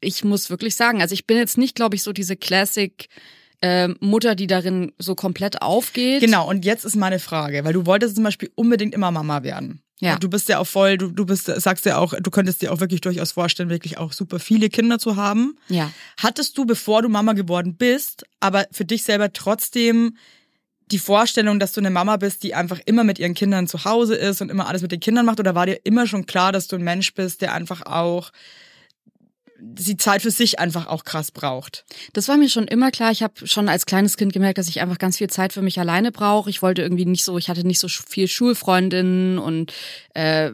ich 0.00 0.24
muss 0.24 0.50
wirklich 0.50 0.74
sagen, 0.76 1.00
also 1.00 1.14
ich 1.14 1.26
bin 1.26 1.38
jetzt 1.38 1.56
nicht, 1.56 1.74
glaube 1.74 1.96
ich, 1.96 2.02
so 2.02 2.12
diese 2.12 2.36
Classic 2.36 3.08
ähm, 3.62 3.96
Mutter, 4.00 4.34
die 4.34 4.46
darin 4.46 4.92
so 4.98 5.14
komplett 5.14 5.62
aufgeht. 5.62 6.20
Genau, 6.20 6.48
und 6.48 6.64
jetzt 6.64 6.84
ist 6.84 6.96
meine 6.96 7.18
Frage, 7.18 7.64
weil 7.64 7.72
du 7.72 7.86
wolltest 7.86 8.14
zum 8.14 8.24
Beispiel 8.24 8.50
unbedingt 8.54 8.94
immer 8.94 9.10
Mama 9.10 9.42
werden. 9.42 9.82
Ja. 10.00 10.16
Du 10.16 10.30
bist 10.30 10.48
ja 10.48 10.58
auch 10.58 10.66
voll, 10.66 10.96
du, 10.96 11.10
du 11.10 11.26
bist, 11.26 11.44
sagst 11.44 11.84
ja 11.84 11.98
auch, 11.98 12.14
du 12.18 12.30
könntest 12.30 12.62
dir 12.62 12.72
auch 12.72 12.80
wirklich 12.80 13.02
durchaus 13.02 13.32
vorstellen, 13.32 13.68
wirklich 13.68 13.98
auch 13.98 14.12
super 14.14 14.38
viele 14.38 14.70
Kinder 14.70 14.98
zu 14.98 15.16
haben. 15.16 15.58
Ja. 15.68 15.92
Hattest 16.16 16.56
du, 16.56 16.64
bevor 16.64 17.02
du 17.02 17.10
Mama 17.10 17.34
geworden 17.34 17.76
bist, 17.76 18.24
aber 18.40 18.66
für 18.72 18.86
dich 18.86 19.02
selber 19.02 19.32
trotzdem 19.34 20.16
die 20.90 20.98
Vorstellung, 20.98 21.58
dass 21.58 21.72
du 21.72 21.80
eine 21.80 21.90
Mama 21.90 22.16
bist, 22.16 22.42
die 22.42 22.54
einfach 22.54 22.80
immer 22.84 23.04
mit 23.04 23.18
ihren 23.18 23.34
Kindern 23.34 23.66
zu 23.66 23.84
Hause 23.84 24.14
ist 24.14 24.40
und 24.40 24.50
immer 24.50 24.66
alles 24.68 24.82
mit 24.82 24.92
den 24.92 25.00
Kindern 25.00 25.26
macht? 25.26 25.40
Oder 25.40 25.54
war 25.54 25.66
dir 25.66 25.80
immer 25.84 26.06
schon 26.06 26.26
klar, 26.26 26.52
dass 26.52 26.68
du 26.68 26.76
ein 26.76 26.82
Mensch 26.82 27.14
bist, 27.14 27.42
der 27.42 27.54
einfach 27.54 27.82
auch 27.86 28.30
die 29.62 29.98
Zeit 29.98 30.22
für 30.22 30.30
sich 30.30 30.58
einfach 30.58 30.86
auch 30.86 31.04
krass 31.04 31.30
braucht? 31.30 31.84
Das 32.12 32.28
war 32.28 32.36
mir 32.36 32.48
schon 32.48 32.66
immer 32.66 32.90
klar. 32.90 33.12
Ich 33.12 33.22
habe 33.22 33.46
schon 33.46 33.68
als 33.68 33.86
kleines 33.86 34.16
Kind 34.16 34.32
gemerkt, 34.32 34.58
dass 34.58 34.68
ich 34.68 34.80
einfach 34.80 34.98
ganz 34.98 35.18
viel 35.18 35.30
Zeit 35.30 35.52
für 35.52 35.62
mich 35.62 35.78
alleine 35.78 36.12
brauche. 36.12 36.50
Ich 36.50 36.62
wollte 36.62 36.82
irgendwie 36.82 37.06
nicht 37.06 37.24
so, 37.24 37.38
ich 37.38 37.48
hatte 37.48 37.66
nicht 37.66 37.78
so 37.78 37.88
viel 37.88 38.28
Schulfreundinnen 38.28 39.38
und 39.38 39.72
äh, 40.14 40.50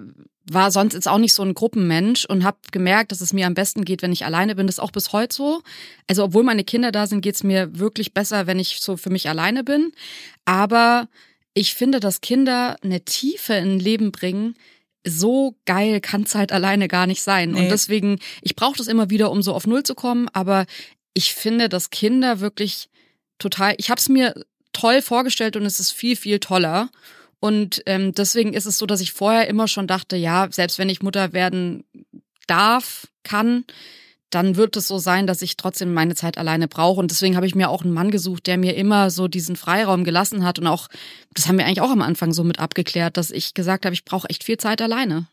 war 0.50 0.70
sonst 0.70 0.94
jetzt 0.94 1.08
auch 1.08 1.18
nicht 1.18 1.32
so 1.32 1.42
ein 1.42 1.54
Gruppenmensch 1.54 2.24
und 2.24 2.44
habe 2.44 2.58
gemerkt, 2.70 3.10
dass 3.10 3.20
es 3.20 3.32
mir 3.32 3.46
am 3.46 3.54
besten 3.54 3.84
geht, 3.84 4.02
wenn 4.02 4.12
ich 4.12 4.24
alleine 4.24 4.54
bin. 4.54 4.66
Das 4.66 4.76
ist 4.76 4.82
auch 4.82 4.92
bis 4.92 5.12
heute 5.12 5.34
so. 5.34 5.62
Also 6.06 6.24
obwohl 6.24 6.44
meine 6.44 6.64
Kinder 6.64 6.92
da 6.92 7.06
sind, 7.06 7.20
geht's 7.20 7.42
mir 7.42 7.78
wirklich 7.78 8.14
besser, 8.14 8.46
wenn 8.46 8.58
ich 8.58 8.78
so 8.80 8.96
für 8.96 9.10
mich 9.10 9.28
alleine 9.28 9.64
bin. 9.64 9.92
Aber 10.44 11.08
ich 11.54 11.74
finde, 11.74 12.00
dass 12.00 12.20
Kinder 12.20 12.76
eine 12.82 13.04
Tiefe 13.04 13.54
in 13.54 13.76
ein 13.76 13.80
Leben 13.80 14.12
bringen, 14.12 14.54
so 15.04 15.56
geil 15.64 16.00
kann's 16.00 16.34
halt 16.34 16.52
alleine 16.52 16.88
gar 16.88 17.06
nicht 17.06 17.22
sein. 17.22 17.52
Nee. 17.52 17.60
Und 17.62 17.68
deswegen, 17.70 18.18
ich 18.42 18.56
brauche 18.56 18.76
das 18.76 18.88
immer 18.88 19.10
wieder, 19.10 19.30
um 19.30 19.42
so 19.42 19.54
auf 19.54 19.66
Null 19.66 19.82
zu 19.82 19.94
kommen, 19.94 20.28
aber 20.32 20.66
ich 21.14 21.32
finde, 21.34 21.68
dass 21.68 21.90
Kinder 21.90 22.40
wirklich 22.40 22.88
total, 23.38 23.74
ich 23.78 23.88
habe 23.90 24.00
es 24.00 24.08
mir 24.08 24.34
toll 24.72 25.00
vorgestellt 25.00 25.56
und 25.56 25.64
es 25.64 25.80
ist 25.80 25.92
viel, 25.92 26.16
viel 26.16 26.38
toller. 26.40 26.90
Und 27.40 27.82
ähm, 27.86 28.12
deswegen 28.12 28.54
ist 28.54 28.66
es 28.66 28.78
so, 28.78 28.86
dass 28.86 29.00
ich 29.00 29.12
vorher 29.12 29.48
immer 29.48 29.68
schon 29.68 29.86
dachte, 29.86 30.16
ja, 30.16 30.48
selbst 30.50 30.78
wenn 30.78 30.88
ich 30.88 31.02
Mutter 31.02 31.32
werden 31.32 31.84
darf, 32.46 33.06
kann, 33.22 33.64
dann 34.30 34.56
wird 34.56 34.76
es 34.76 34.88
so 34.88 34.98
sein, 34.98 35.26
dass 35.26 35.42
ich 35.42 35.56
trotzdem 35.56 35.94
meine 35.94 36.14
Zeit 36.14 36.38
alleine 36.38 36.68
brauche. 36.68 37.00
Und 37.00 37.10
deswegen 37.10 37.36
habe 37.36 37.46
ich 37.46 37.54
mir 37.54 37.68
auch 37.68 37.82
einen 37.82 37.94
Mann 37.94 38.10
gesucht, 38.10 38.46
der 38.46 38.58
mir 38.58 38.74
immer 38.74 39.10
so 39.10 39.28
diesen 39.28 39.56
Freiraum 39.56 40.04
gelassen 40.04 40.44
hat. 40.44 40.58
Und 40.58 40.66
auch, 40.66 40.88
das 41.32 41.46
haben 41.46 41.58
wir 41.58 41.66
eigentlich 41.66 41.80
auch 41.80 41.90
am 41.90 42.02
Anfang 42.02 42.32
so 42.32 42.42
mit 42.42 42.58
abgeklärt, 42.58 43.16
dass 43.16 43.30
ich 43.30 43.54
gesagt 43.54 43.84
habe, 43.84 43.94
ich 43.94 44.04
brauche 44.04 44.28
echt 44.28 44.42
viel 44.42 44.56
Zeit 44.56 44.82
alleine. 44.82 45.28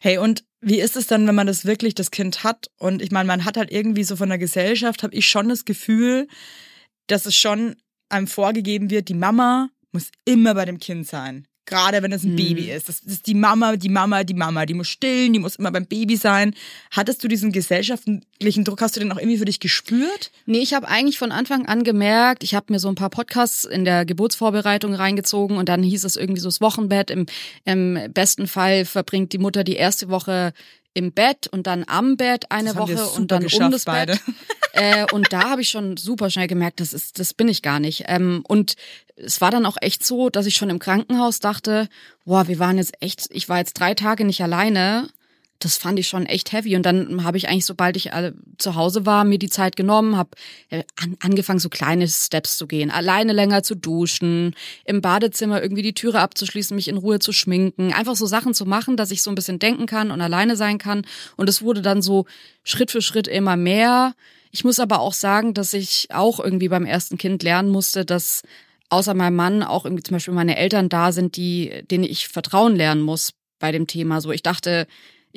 Hey, 0.00 0.18
und 0.18 0.44
wie 0.60 0.80
ist 0.80 0.96
es 0.96 1.06
dann, 1.06 1.26
wenn 1.28 1.34
man 1.34 1.46
das 1.46 1.64
wirklich 1.64 1.94
das 1.94 2.10
Kind 2.10 2.42
hat? 2.42 2.68
Und 2.78 3.02
ich 3.02 3.12
meine, 3.12 3.26
man 3.26 3.44
hat 3.44 3.56
halt 3.56 3.70
irgendwie 3.70 4.04
so 4.04 4.16
von 4.16 4.28
der 4.28 4.38
Gesellschaft, 4.38 5.02
habe 5.02 5.14
ich 5.14 5.28
schon 5.28 5.48
das 5.48 5.64
Gefühl, 5.64 6.26
dass 7.06 7.26
es 7.26 7.36
schon 7.36 7.76
einem 8.08 8.26
vorgegeben 8.26 8.90
wird, 8.90 9.08
die 9.08 9.14
Mama 9.14 9.68
muss 9.92 10.10
immer 10.24 10.54
bei 10.54 10.64
dem 10.64 10.78
Kind 10.78 11.06
sein. 11.06 11.46
Gerade 11.64 12.02
wenn 12.02 12.12
es 12.12 12.24
ein 12.24 12.32
Mhm. 12.32 12.36
Baby 12.36 12.70
ist. 12.70 12.88
Das 12.88 13.00
ist 13.00 13.26
die 13.26 13.34
Mama, 13.34 13.76
die 13.76 13.90
Mama, 13.90 14.24
die 14.24 14.32
Mama. 14.32 14.64
Die 14.64 14.72
muss 14.72 14.88
stillen, 14.88 15.34
die 15.34 15.38
muss 15.38 15.56
immer 15.56 15.70
beim 15.70 15.84
Baby 15.84 16.16
sein. 16.16 16.54
Hattest 16.90 17.22
du 17.22 17.28
diesen 17.28 17.52
gesellschaftlichen 17.52 18.64
Druck? 18.64 18.80
Hast 18.80 18.96
du 18.96 19.00
den 19.00 19.12
auch 19.12 19.18
irgendwie 19.18 19.36
für 19.36 19.44
dich 19.44 19.60
gespürt? 19.60 20.30
Nee, 20.46 20.60
ich 20.60 20.72
habe 20.72 20.88
eigentlich 20.88 21.18
von 21.18 21.30
Anfang 21.30 21.66
an 21.66 21.84
gemerkt, 21.84 22.42
ich 22.42 22.54
habe 22.54 22.72
mir 22.72 22.78
so 22.78 22.88
ein 22.88 22.94
paar 22.94 23.10
Podcasts 23.10 23.64
in 23.66 23.84
der 23.84 24.06
Geburtsvorbereitung 24.06 24.94
reingezogen 24.94 25.58
und 25.58 25.68
dann 25.68 25.82
hieß 25.82 26.04
es 26.04 26.16
irgendwie 26.16 26.40
so 26.40 26.48
das 26.48 26.62
Wochenbett. 26.62 27.10
Im, 27.10 27.26
Im 27.66 27.98
besten 28.14 28.46
Fall 28.46 28.86
verbringt 28.86 29.34
die 29.34 29.38
Mutter 29.38 29.62
die 29.62 29.76
erste 29.76 30.08
Woche 30.08 30.54
im 30.94 31.12
Bett 31.12 31.46
und 31.46 31.66
dann 31.66 31.84
am 31.86 32.16
Bett 32.16 32.50
eine 32.50 32.74
Das 32.74 32.78
Woche 32.78 33.06
und 33.10 33.30
dann 33.30 33.46
um 33.46 33.70
das 33.70 33.84
beide. 33.84 34.12
Bett. 34.12 34.22
Äh, 34.74 35.06
und 35.12 35.32
da 35.32 35.48
habe 35.48 35.62
ich 35.62 35.70
schon 35.70 35.96
super 35.96 36.30
schnell 36.30 36.46
gemerkt, 36.46 36.78
das 36.78 36.92
ist, 36.92 37.18
das 37.18 37.34
bin 37.34 37.48
ich 37.48 37.62
gar 37.62 37.80
nicht. 37.80 38.04
Ähm, 38.06 38.44
und 38.46 38.76
es 39.16 39.40
war 39.40 39.50
dann 39.50 39.66
auch 39.66 39.76
echt 39.80 40.04
so, 40.04 40.28
dass 40.30 40.46
ich 40.46 40.54
schon 40.54 40.70
im 40.70 40.78
Krankenhaus 40.78 41.40
dachte, 41.40 41.88
boah, 42.24 42.46
wir 42.46 42.60
waren 42.60 42.76
jetzt 42.76 42.92
echt, 43.00 43.26
ich 43.30 43.48
war 43.48 43.58
jetzt 43.58 43.74
drei 43.74 43.94
Tage 43.94 44.24
nicht 44.24 44.42
alleine. 44.42 45.08
Das 45.60 45.76
fand 45.76 45.98
ich 45.98 46.06
schon 46.06 46.26
echt 46.26 46.52
heavy. 46.52 46.76
Und 46.76 46.84
dann 46.84 47.24
habe 47.24 47.36
ich 47.36 47.48
eigentlich, 47.48 47.64
sobald 47.64 47.96
ich 47.96 48.12
alle 48.12 48.34
zu 48.58 48.76
Hause 48.76 49.06
war, 49.06 49.24
mir 49.24 49.38
die 49.38 49.50
Zeit 49.50 49.74
genommen, 49.74 50.16
habe 50.16 50.30
an, 51.00 51.16
angefangen, 51.20 51.58
so 51.58 51.68
kleine 51.68 52.06
Steps 52.06 52.56
zu 52.56 52.68
gehen. 52.68 52.92
Alleine 52.92 53.32
länger 53.32 53.64
zu 53.64 53.74
duschen, 53.74 54.54
im 54.84 55.00
Badezimmer 55.00 55.60
irgendwie 55.60 55.82
die 55.82 55.94
Türe 55.94 56.20
abzuschließen, 56.20 56.76
mich 56.76 56.86
in 56.86 56.96
Ruhe 56.96 57.18
zu 57.18 57.32
schminken. 57.32 57.92
Einfach 57.92 58.14
so 58.14 58.26
Sachen 58.26 58.54
zu 58.54 58.66
machen, 58.66 58.96
dass 58.96 59.10
ich 59.10 59.22
so 59.22 59.30
ein 59.30 59.34
bisschen 59.34 59.58
denken 59.58 59.86
kann 59.86 60.12
und 60.12 60.20
alleine 60.20 60.54
sein 60.54 60.78
kann. 60.78 61.04
Und 61.36 61.48
es 61.48 61.60
wurde 61.60 61.82
dann 61.82 62.02
so 62.02 62.26
Schritt 62.62 62.92
für 62.92 63.02
Schritt 63.02 63.26
immer 63.26 63.56
mehr. 63.56 64.14
Ich 64.52 64.64
muss 64.64 64.78
aber 64.78 65.00
auch 65.00 65.12
sagen, 65.12 65.54
dass 65.54 65.72
ich 65.72 66.08
auch 66.12 66.38
irgendwie 66.38 66.68
beim 66.68 66.86
ersten 66.86 67.18
Kind 67.18 67.42
lernen 67.42 67.70
musste, 67.70 68.04
dass 68.04 68.42
außer 68.90 69.14
meinem 69.14 69.36
Mann 69.36 69.62
auch 69.62 69.84
irgendwie 69.84 70.02
zum 70.02 70.14
Beispiel 70.14 70.34
meine 70.34 70.56
Eltern 70.56 70.88
da 70.88 71.12
sind, 71.12 71.36
die, 71.36 71.82
denen 71.90 72.04
ich 72.04 72.28
Vertrauen 72.28 72.76
lernen 72.76 73.02
muss 73.02 73.32
bei 73.58 73.72
dem 73.72 73.86
Thema. 73.86 74.20
So, 74.20 74.30
ich 74.30 74.42
dachte, 74.42 74.86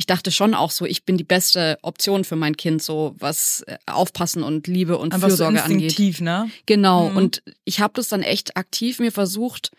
ich 0.02 0.08
dachte 0.08 0.32
schon 0.32 0.56
auch 0.56 0.72
so, 0.72 0.86
ich 0.86 1.06
bin 1.06 1.16
die 1.16 1.24
beste 1.24 1.78
Option 1.84 2.24
für 2.24 2.36
mein 2.36 2.58
Kind, 2.58 2.82
so 2.82 3.14
was 3.20 3.64
äh, 3.68 3.78
Aufpassen 3.86 4.42
und 4.42 4.66
Liebe 4.66 4.98
und 4.98 5.14
so 5.14 5.20
Fürsorge 5.20 5.62
angeht. 5.62 5.84
instinktiv, 5.84 6.22
ne? 6.22 6.50
Genau. 6.66 7.10
Mhm. 7.10 7.18
Und 7.18 7.44
ich 7.66 7.82
habe 7.82 7.94
das 7.94 8.08
dann 8.08 8.24
echt 8.24 8.58
aktiv 8.58 8.98
mir 8.98 9.12
versucht 9.12 9.70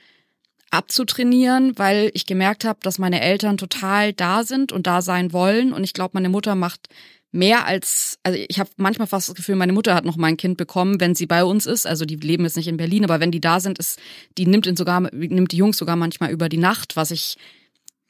abzutrainieren, 0.71 1.77
weil 1.77 2.13
ich 2.15 2.27
gemerkt 2.27 2.65
habe, 2.65 2.79
dass 2.85 3.01
meine 3.01 3.21
Eltern 3.21 3.57
total 3.59 4.13
da 4.13 4.45
sind 4.45 4.71
und 4.71 4.87
da 4.87 5.03
sein 5.03 5.33
wollen. 5.33 5.73
Und 5.73 5.83
ich 5.83 5.93
glaube, 5.93 6.13
meine 6.15 6.29
Mutter 6.29 6.55
macht 6.55 6.87
mehr 7.33 7.67
als, 7.67 8.21
also 8.23 8.39
ich 8.49 8.61
habe 8.61 8.71
manchmal 8.77 9.09
fast 9.09 9.29
das 9.29 9.35
Gefühl, 9.35 9.57
meine 9.57 9.73
Mutter 9.73 9.97
hat 9.97 10.05
noch 10.05 10.17
mein 10.17 10.37
Kind 10.37 10.57
bekommen, 10.57 11.01
wenn 11.01 11.17
sie 11.17 11.27
bei 11.27 11.43
uns 11.43 11.67
ist. 11.67 11.85
Also 11.85 12.05
die 12.05 12.15
leben 12.15 12.45
jetzt 12.45 12.57
nicht 12.57 12.69
in 12.69 12.77
Berlin, 12.77 13.03
aber 13.03 13.19
wenn 13.19 13.33
die 13.33 13.41
da 13.41 13.59
sind, 13.59 13.81
ist, 13.81 13.99
die 14.39 14.47
nimmt 14.47 14.69
ihn 14.69 14.77
sogar, 14.77 15.01
nimmt 15.01 15.51
die 15.51 15.57
Jungs 15.57 15.79
sogar 15.79 15.97
manchmal 15.97 16.31
über 16.31 16.49
die 16.49 16.59
Nacht, 16.59 16.95
was 16.95 17.11
ich 17.11 17.39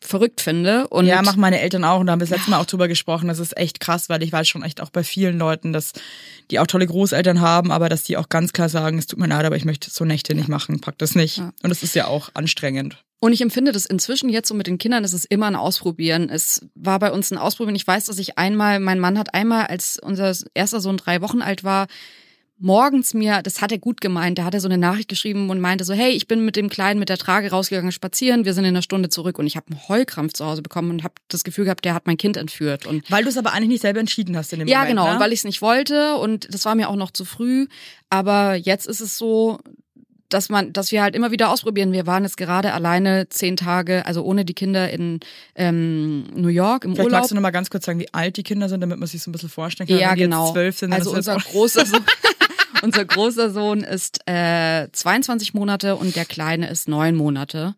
verrückt 0.06 0.40
finde. 0.40 0.88
Und 0.88 1.06
ja, 1.06 1.23
machen 1.23 1.40
meine 1.40 1.61
Eltern 1.61 1.85
auch 1.85 2.00
und 2.00 2.06
da 2.06 2.12
haben 2.12 2.21
wir 2.21 2.26
das 2.26 2.37
letzte 2.37 2.50
Mal 2.50 2.59
auch 2.59 2.66
drüber 2.66 2.88
gesprochen. 2.88 3.28
Das 3.28 3.38
ist 3.38 3.56
echt 3.56 3.80
krass, 3.80 4.09
weil 4.09 4.23
ich 4.23 4.32
weiß 4.32 4.49
schon 4.49 4.62
echt 4.62 4.80
auch 4.80 4.90
bei 4.90 5.04
vielen 5.04 5.38
Leuten, 5.38 5.73
dass 5.73 5.92
die 6.50 6.59
auch 6.59 6.66
tolle 6.66 6.87
Großeltern 6.87 7.40
haben, 7.40 7.71
aber 7.71 7.88
dass 7.88 8.04
die 8.04 8.16
auch 8.16 8.28
ganz 8.28 8.52
klar 8.52 8.68
sagen, 8.68 8.99
es 8.99 9.06
tut 9.06 9.18
mir 9.18 9.28
leid, 9.28 9.44
aber 9.44 9.56
ich 9.56 9.64
möchte 9.64 9.90
so 9.90 10.04
Nächte 10.04 10.35
nicht 10.35 10.49
machen, 10.49 10.80
pack 10.80 10.99
das 10.99 11.14
nicht. 11.14 11.38
Ja. 11.38 11.52
Und 11.62 11.71
das 11.71 11.82
ist 11.82 11.94
ja 11.94 12.06
auch 12.06 12.30
anstrengend. 12.35 13.02
Und 13.21 13.32
ich 13.32 13.40
empfinde 13.40 13.71
das 13.71 13.87
inzwischen 13.87 14.28
jetzt 14.30 14.49
so 14.49 14.54
mit 14.54 14.66
den 14.66 14.78
Kindern, 14.78 15.04
es 15.04 15.12
ist 15.12 15.26
immer 15.26 15.47
ein 15.47 15.54
Ausprobieren. 15.54 16.28
Es 16.28 16.66
war 16.75 16.99
bei 16.99 17.12
uns 17.12 17.30
ein 17.30 17.38
Ausprobieren. 17.38 17.76
Ich 17.76 17.87
weiß, 17.87 18.06
dass 18.06 18.18
ich 18.18 18.37
einmal, 18.37 18.80
mein 18.80 18.99
Mann 18.99 19.16
hat 19.16 19.32
einmal, 19.32 19.66
als 19.66 19.97
unser 20.02 20.35
erster 20.54 20.80
Sohn 20.80 20.97
drei 20.97 21.23
Wochen 21.23 21.40
alt 21.40 21.62
war, 21.62 21.87
morgens 22.62 23.12
mir, 23.12 23.42
das 23.42 23.61
hat 23.61 23.73
er 23.73 23.78
gut 23.78 24.00
gemeint, 24.00 24.38
da 24.38 24.45
hat 24.45 24.54
er 24.54 24.61
so 24.61 24.69
eine 24.69 24.78
Nachricht 24.78 25.09
geschrieben 25.09 25.50
und 25.50 25.61
meinte 25.61 25.85
so, 25.85 25.92
hey, 25.92 26.12
ich 26.12 26.26
bin 26.26 26.45
mit 26.45 26.57
dem 26.57 26.69
Kleinen 26.69 26.99
mit 26.99 27.09
der 27.09 27.19
Trage 27.19 27.50
rausgegangen 27.50 27.92
spazieren, 27.92 28.45
wir 28.45 28.54
sind 28.54 28.64
in 28.64 28.71
einer 28.71 28.83
Stunde 28.83 29.09
zurück 29.09 29.38
und 29.38 29.47
ich 29.47 29.57
habe 29.57 29.66
einen 29.71 29.88
Heulkrampf 29.88 30.33
zu 30.33 30.47
Hause 30.47 30.62
bekommen 30.62 30.90
und 30.90 31.04
habe 31.04 31.14
das 31.28 31.45
Gefühl 31.45 31.64
gehabt, 31.64 31.85
der 31.85 31.95
hat 31.95 32.07
mein 32.07 32.16
Kind 32.16 32.37
entführt 32.37 32.87
und 32.87 33.11
Weil 33.11 33.25
du 33.25 33.28
es 33.28 33.37
aber 33.37 33.52
eigentlich 33.52 33.69
nicht 33.69 33.83
selber 33.83 34.00
entschieden 34.00 34.37
hast 34.37 34.52
in 34.52 34.61
dem 34.61 34.69
ja, 34.69 34.78
Moment. 34.78 34.90
genau, 34.97 35.14
ne? 35.14 35.21
weil 35.21 35.33
ich 35.33 35.40
es 35.40 35.45
nicht 35.45 35.61
wollte 35.61 36.16
und 36.16 36.52
das 36.52 36.64
war 36.64 36.75
mir 36.75 36.88
auch 36.88 36.97
noch 36.97 37.11
zu 37.11 37.25
früh. 37.25 37.66
Aber 38.11 38.54
jetzt 38.54 38.87
ist 38.87 39.00
es 39.00 39.16
so, 39.16 39.59
dass 40.33 40.49
man, 40.49 40.73
dass 40.73 40.92
wir 40.92 41.02
halt 41.02 41.14
immer 41.14 41.31
wieder 41.31 41.50
ausprobieren. 41.50 41.92
Wir 41.92 42.07
waren 42.07 42.25
jetzt 42.25 42.37
gerade 42.37 42.73
alleine 42.73 43.28
zehn 43.28 43.57
Tage, 43.57 44.07
also 44.07 44.23
ohne 44.23 44.45
die 44.45 44.54
Kinder 44.54 44.90
in 44.90 45.21
ähm, 45.54 46.25
New 46.35 46.49
York 46.49 46.85
im 46.85 46.92
Vielleicht 46.92 47.07
Urlaub. 47.07 47.21
magst 47.21 47.31
du 47.31 47.35
noch 47.35 47.42
mal 47.42 47.50
ganz 47.50 47.71
kurz 47.71 47.85
sagen, 47.85 47.99
wie 47.99 48.12
alt 48.12 48.37
die 48.37 48.42
Kinder 48.42 48.69
sind, 48.69 48.81
damit 48.81 48.99
man 48.99 49.07
sich 49.07 49.23
so 49.23 49.31
ein 49.31 49.33
bisschen 49.33 49.49
vorstellen 49.49 49.88
kann. 49.88 49.99
Ja, 49.99 50.14
genau. 50.14 50.52
Zwölf 50.52 50.78
sind, 50.78 50.92
also 50.92 51.12
unser 51.12 51.37
großer 51.37 51.87
Sohn, 51.87 52.04
unser 52.82 53.04
großer 53.04 53.50
Sohn 53.50 53.80
ist 53.82 54.20
äh, 54.28 54.88
22 54.90 55.54
Monate 55.54 55.96
und 55.96 56.16
der 56.16 56.24
kleine 56.24 56.68
ist 56.68 56.88
neun 56.88 57.14
Monate. 57.14 57.74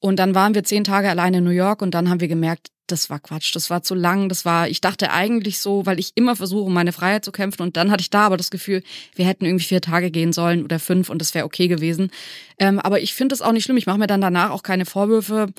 Und 0.00 0.18
dann 0.18 0.34
waren 0.34 0.54
wir 0.54 0.64
zehn 0.64 0.84
Tage 0.84 1.08
alleine 1.10 1.38
in 1.38 1.44
New 1.44 1.50
York 1.50 1.82
und 1.82 1.92
dann 1.92 2.08
haben 2.08 2.20
wir 2.20 2.28
gemerkt, 2.28 2.68
das 2.86 3.10
war 3.10 3.20
Quatsch, 3.20 3.54
das 3.54 3.68
war 3.68 3.82
zu 3.82 3.94
lang, 3.94 4.28
das 4.28 4.44
war, 4.44 4.68
ich 4.68 4.80
dachte 4.80 5.10
eigentlich 5.12 5.58
so, 5.58 5.84
weil 5.86 5.98
ich 5.98 6.12
immer 6.14 6.36
versuche, 6.36 6.64
um 6.64 6.72
meine 6.72 6.92
Freiheit 6.92 7.24
zu 7.24 7.32
kämpfen 7.32 7.62
und 7.62 7.76
dann 7.76 7.90
hatte 7.90 8.00
ich 8.00 8.10
da 8.10 8.24
aber 8.26 8.36
das 8.36 8.50
Gefühl, 8.50 8.82
wir 9.14 9.26
hätten 9.26 9.44
irgendwie 9.44 9.66
vier 9.66 9.82
Tage 9.82 10.10
gehen 10.10 10.32
sollen 10.32 10.64
oder 10.64 10.78
fünf 10.78 11.10
und 11.10 11.20
das 11.20 11.34
wäre 11.34 11.44
okay 11.44 11.68
gewesen. 11.68 12.10
Ähm, 12.58 12.78
aber 12.78 13.00
ich 13.00 13.14
finde 13.14 13.34
das 13.34 13.42
auch 13.42 13.52
nicht 13.52 13.64
schlimm, 13.64 13.76
ich 13.76 13.86
mache 13.86 13.98
mir 13.98 14.06
dann 14.06 14.20
danach 14.20 14.50
auch 14.50 14.62
keine 14.62 14.86
Vorwürfe 14.86 15.52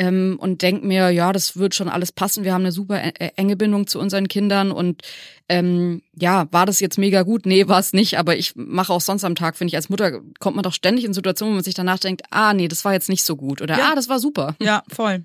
ähm, 0.00 0.38
und 0.40 0.62
denk 0.62 0.82
mir, 0.82 1.10
ja, 1.10 1.30
das 1.30 1.58
wird 1.58 1.74
schon 1.74 1.90
alles 1.90 2.10
passen, 2.10 2.42
wir 2.42 2.54
haben 2.54 2.62
eine 2.62 2.72
super 2.72 3.02
äh, 3.04 3.32
enge 3.36 3.54
Bindung 3.54 3.86
zu 3.86 4.00
unseren 4.00 4.28
Kindern 4.28 4.72
und 4.72 5.02
ähm, 5.50 6.00
ja, 6.16 6.48
war 6.52 6.64
das 6.64 6.80
jetzt 6.80 6.96
mega 6.96 7.22
gut? 7.22 7.44
Nee, 7.44 7.68
war 7.68 7.78
es 7.80 7.92
nicht, 7.92 8.18
aber 8.18 8.34
ich 8.34 8.54
mache 8.56 8.94
auch 8.94 9.02
sonst 9.02 9.24
am 9.24 9.34
Tag, 9.34 9.58
finde 9.58 9.70
ich, 9.72 9.76
als 9.76 9.90
Mutter 9.90 10.20
kommt 10.38 10.56
man 10.56 10.62
doch 10.62 10.72
ständig 10.72 11.04
in 11.04 11.12
Situationen, 11.12 11.52
wo 11.52 11.56
man 11.56 11.64
sich 11.64 11.74
danach 11.74 11.98
denkt, 11.98 12.22
ah, 12.30 12.54
nee, 12.54 12.66
das 12.66 12.84
war 12.86 12.94
jetzt 12.94 13.10
nicht 13.10 13.24
so 13.24 13.36
gut 13.36 13.60
oder 13.60 13.76
Ja. 13.76 13.90
ah, 13.90 13.94
das 13.94 14.08
war 14.08 14.18
super. 14.18 14.56
Ja, 14.58 14.82
voll. 14.88 15.24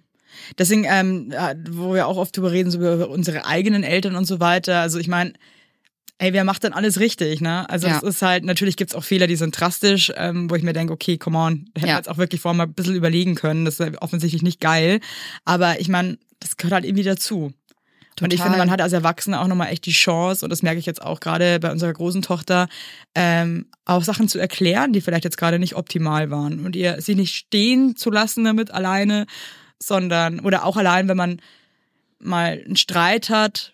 Deswegen, 0.58 0.86
ähm, 0.90 1.30
ja, 1.32 1.54
wo 1.72 1.94
wir 1.94 2.08
auch 2.08 2.18
oft 2.18 2.36
drüber 2.36 2.52
reden, 2.52 2.70
so 2.70 2.78
über 2.80 3.10
unsere 3.10 3.46
eigenen 3.46 3.84
Eltern 3.84 4.18
und 4.18 4.26
so 4.26 4.42
weiter. 4.42 4.82
Also 4.82 5.00
ich 5.00 5.08
meine, 5.08 5.32
ey, 6.18 6.32
wer 6.34 6.44
macht 6.46 6.64
dann 6.64 6.74
alles 6.74 7.00
richtig, 7.00 7.42
ne? 7.42 7.70
Also 7.70 7.88
Ja. 7.88 7.98
es 7.98 8.04
ist 8.04 8.22
halt, 8.22 8.46
natürlich 8.46 8.78
gibt's 8.78 8.96
auch 8.96 9.04
Fehler, 9.04 9.28
die 9.28 9.36
sind 9.36 9.60
drastisch, 9.60 10.12
ähm, 10.16 10.50
wo 10.50 10.56
ich 10.56 10.64
mir 10.64 10.74
denke, 10.74 10.94
okay, 10.94 11.18
come 11.18 11.38
on, 11.38 11.54
hätten 11.76 11.82
wir 11.82 11.88
Ja. 11.90 11.98
jetzt 11.98 12.10
auch 12.10 12.18
wirklich 12.18 12.42
vorher 12.42 12.58
mal 12.58 12.64
ein 12.66 12.74
bisschen 12.74 12.96
überlegen 12.96 13.36
können. 13.36 13.66
Das 13.66 13.80
ist 13.80 14.02
offensichtlich 14.02 14.42
nicht 14.42 14.62
geil. 14.62 15.00
Aber 15.44 15.80
ich 15.80 15.90
meine, 15.90 16.18
das 16.40 16.58
gehört 16.58 16.74
halt 16.74 16.86
irgendwie 16.86 17.04
dazu. 17.04 17.52
Und 18.22 18.32
ich 18.32 18.40
Total. 18.40 18.46
finde, 18.54 18.58
man 18.60 18.72
hat 18.72 18.80
als 18.82 18.94
Erwachsener 18.94 19.42
auch 19.42 19.48
nochmal 19.48 19.74
echt 19.74 19.86
die 19.86 19.92
Chance, 19.92 20.46
und 20.46 20.50
das 20.50 20.62
merke 20.64 20.80
ich 20.80 20.86
jetzt 20.86 21.02
auch 21.02 21.20
gerade 21.20 21.60
bei 21.60 21.70
unserer 21.70 21.92
großen 21.92 22.22
Tochter, 22.22 22.70
ähm, 23.14 23.66
auch 23.84 24.04
Sachen 24.06 24.30
zu 24.30 24.40
erklären, 24.40 24.94
die 24.94 25.02
vielleicht 25.02 25.26
jetzt 25.26 25.38
gerade 25.38 25.60
nicht 25.60 25.76
optimal 25.76 26.32
waren. 26.32 26.66
Und 26.66 26.78
ihr 26.78 27.02
sie 27.02 27.16
nicht 27.16 27.36
stehen 27.36 27.98
zu 27.98 28.10
lassen 28.12 28.46
damit 28.46 28.72
alleine, 28.72 29.26
sondern, 29.80 30.40
oder 30.40 30.64
auch 30.64 30.78
allein, 30.78 31.10
wenn 31.10 31.18
man 31.18 31.42
mal 32.20 32.64
einen 32.66 32.78
Streit 32.78 33.30
hat, 33.30 33.74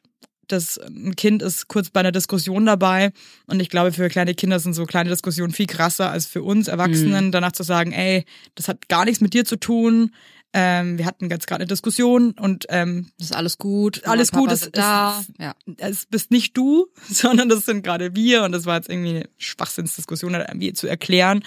das 0.51 0.77
ein 0.77 1.15
Kind 1.15 1.41
ist 1.41 1.67
kurz 1.67 1.89
bei 1.89 1.99
einer 2.01 2.11
Diskussion 2.11 2.65
dabei 2.65 3.11
und 3.47 3.59
ich 3.59 3.69
glaube, 3.69 3.91
für 3.91 4.09
kleine 4.09 4.33
Kinder 4.35 4.59
sind 4.59 4.73
so 4.73 4.85
kleine 4.85 5.09
Diskussionen 5.09 5.53
viel 5.53 5.67
krasser 5.67 6.09
als 6.11 6.25
für 6.25 6.43
uns 6.43 6.67
Erwachsenen, 6.67 7.31
danach 7.31 7.51
zu 7.53 7.63
sagen, 7.63 7.91
ey, 7.91 8.25
das 8.55 8.67
hat 8.67 8.87
gar 8.89 9.05
nichts 9.05 9.21
mit 9.21 9.33
dir 9.33 9.45
zu 9.45 9.55
tun. 9.57 10.13
Ähm, 10.53 10.97
wir 10.97 11.05
hatten 11.05 11.29
jetzt 11.29 11.47
gerade 11.47 11.61
eine 11.61 11.67
Diskussion 11.67 12.31
und 12.31 12.65
ähm, 12.67 13.07
Das 13.17 13.27
ist 13.29 13.35
alles 13.35 13.57
gut. 13.57 14.05
Alles 14.05 14.31
gut, 14.33 14.51
es 14.51 14.59
sind 14.61 14.75
da. 14.77 15.19
ist- 15.21 15.31
ja. 15.39 15.55
es 15.77 16.05
bist 16.07 16.29
nicht 16.29 16.57
du, 16.57 16.87
sondern 17.09 17.47
das 17.47 17.65
sind 17.65 17.83
gerade 17.83 18.15
wir 18.15 18.43
und 18.43 18.51
das 18.51 18.65
war 18.65 18.75
jetzt 18.75 18.89
irgendwie 18.89 19.11
eine 19.11 19.29
Schwachsinnsdiskussion, 19.37 20.33
irgendwie 20.33 20.73
zu 20.73 20.87
erklären 20.87 21.43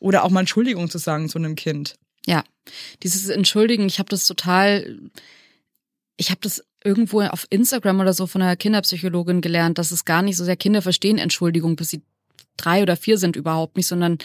oder 0.00 0.22
auch 0.24 0.30
mal 0.30 0.40
Entschuldigung 0.40 0.90
zu 0.90 0.98
sagen 0.98 1.30
zu 1.30 1.38
einem 1.38 1.54
Kind. 1.56 1.96
Ja, 2.26 2.44
dieses 3.02 3.28
Entschuldigen, 3.28 3.86
ich 3.86 3.98
habe 3.98 4.10
das 4.10 4.26
total, 4.26 4.98
ich 6.18 6.30
habe 6.30 6.40
das 6.42 6.62
irgendwo 6.84 7.22
auf 7.22 7.46
Instagram 7.50 8.00
oder 8.00 8.12
so 8.12 8.26
von 8.26 8.42
einer 8.42 8.56
Kinderpsychologin 8.56 9.40
gelernt, 9.40 9.78
dass 9.78 9.90
es 9.90 10.04
gar 10.04 10.22
nicht 10.22 10.36
so 10.36 10.44
sehr 10.44 10.56
Kinder 10.56 10.82
verstehen 10.82 11.18
Entschuldigung, 11.18 11.76
bis 11.76 11.90
sie 11.90 12.02
drei 12.56 12.82
oder 12.82 12.96
vier 12.96 13.18
sind 13.18 13.36
überhaupt 13.36 13.76
nicht, 13.76 13.86
sondern 13.86 14.18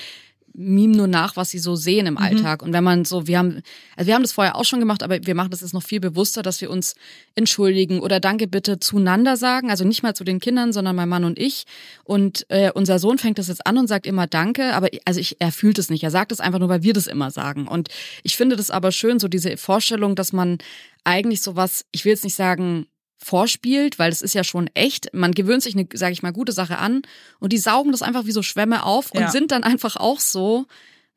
meme 0.58 0.98
nur 0.98 1.08
nach, 1.08 1.36
was 1.36 1.52
sie 1.52 1.60
so 1.60 1.76
sehen 1.76 2.08
im 2.08 2.18
Alltag. 2.18 2.64
Und 2.64 2.74
wenn 2.74 2.84
man 2.84 3.06
so, 3.06 3.28
wir 3.28 3.38
haben, 3.38 3.62
also 3.96 4.08
wir 4.08 4.16
haben 4.16 4.24
das 4.24 4.32
vorher 4.32 4.56
auch 4.56 4.66
schon 4.66 4.80
gemacht, 4.80 5.04
aber 5.04 5.20
wir 5.24 5.36
machen 5.36 5.52
das 5.52 5.62
jetzt 5.62 5.74
noch 5.74 5.84
viel 5.84 6.00
bewusster, 6.00 6.42
dass 6.42 6.60
wir 6.62 6.72
uns 6.72 6.96
entschuldigen 7.36 8.00
oder 8.00 8.20
Danke 8.20 8.48
bitte 8.48 8.80
zueinander 8.80 9.38
sagen, 9.38 9.70
also 9.70 9.86
nicht 9.86 10.02
mal 10.02 10.16
zu 10.16 10.24
den 10.24 10.40
Kindern, 10.40 10.74
sondern 10.74 10.96
mein 10.96 11.08
Mann 11.08 11.24
und 11.24 11.38
ich. 11.38 11.66
Und 12.04 12.46
äh, 12.50 12.72
unser 12.72 12.98
Sohn 12.98 13.20
fängt 13.20 13.38
das 13.38 13.50
jetzt 13.50 13.68
an 13.68 13.78
und 13.78 13.88
sagt 13.88 14.08
immer 14.08 14.26
Danke, 14.26 14.74
aber 14.74 14.90
also 15.06 15.20
ich, 15.20 15.40
er 15.40 15.52
fühlt 15.52 15.78
es 15.78 15.92
nicht. 15.92 16.04
Er 16.04 16.12
sagt 16.12 16.32
es 16.32 16.40
einfach 16.40 16.60
nur, 16.60 16.70
weil 16.70 16.84
wir 16.84 16.94
das 16.94 17.06
immer 17.06 17.30
sagen. 17.30 17.68
Und 17.68 17.90
ich 18.24 18.36
finde 18.36 18.56
das 18.56 18.72
aber 18.72 18.92
schön, 18.92 19.20
so 19.20 19.28
diese 19.28 19.58
Vorstellung, 19.58 20.16
dass 20.16 20.34
man 20.34 20.58
eigentlich 21.04 21.42
sowas, 21.44 21.86
ich 21.92 22.04
will 22.04 22.12
jetzt 22.12 22.24
nicht 22.24 22.36
sagen, 22.36 22.88
vorspielt, 23.18 24.00
weil 24.00 24.12
es 24.12 24.22
ist 24.22 24.36
ja 24.36 24.44
schon 24.44 24.70
echt. 24.74 25.14
Man 25.14 25.34
gewöhnt 25.34 25.64
sich 25.64 25.76
eine, 25.76 25.88
sage 25.94 26.14
ich 26.14 26.22
mal, 26.24 26.32
gute 26.32 26.52
Sache 26.52 26.78
an 26.78 27.02
und 27.40 27.52
die 27.54 27.58
saugen 27.58 27.92
das 27.92 28.02
einfach 28.02 28.26
wie 28.26 28.32
so 28.32 28.42
Schwämme 28.44 28.84
auf 28.84 29.12
und 29.12 29.22
Ja. 29.22 29.32
sind 29.32 29.52
dann 29.52 29.64
einfach 29.64 29.96
auch 29.96 30.20
so, 30.20 30.66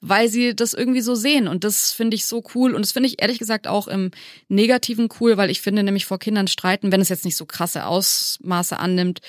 weil 0.01 0.29
sie 0.29 0.57
das 0.57 0.73
irgendwie 0.73 1.03
so 1.03 1.15
sehen. 1.15 1.47
Und 1.47 1.63
das 1.63 1.93
finde 1.93 2.15
ich 2.15 2.25
so 2.25 2.43
cool. 2.55 2.75
Und 2.75 2.83
das 2.83 2.93
finde 2.93 3.07
ich 3.09 3.21
ehrlich 3.21 3.39
gesagt 3.39 3.67
auch 3.67 3.87
im 3.87 4.13
Negativen 4.49 5.09
cool, 5.21 5.37
weil 5.37 5.51
ich 5.51 5.61
finde 5.61 5.83
nämlich 5.83 6.07
vor 6.07 6.19
Kindern 6.19 6.49
streiten, 6.49 6.91
wenn 6.91 7.03
es 7.03 7.11
jetzt 7.11 7.27
nicht 7.27 7.37
so 7.37 7.45
krasse 7.45 7.85
Ausmaße 7.85 8.79
annimmt, 8.79 9.21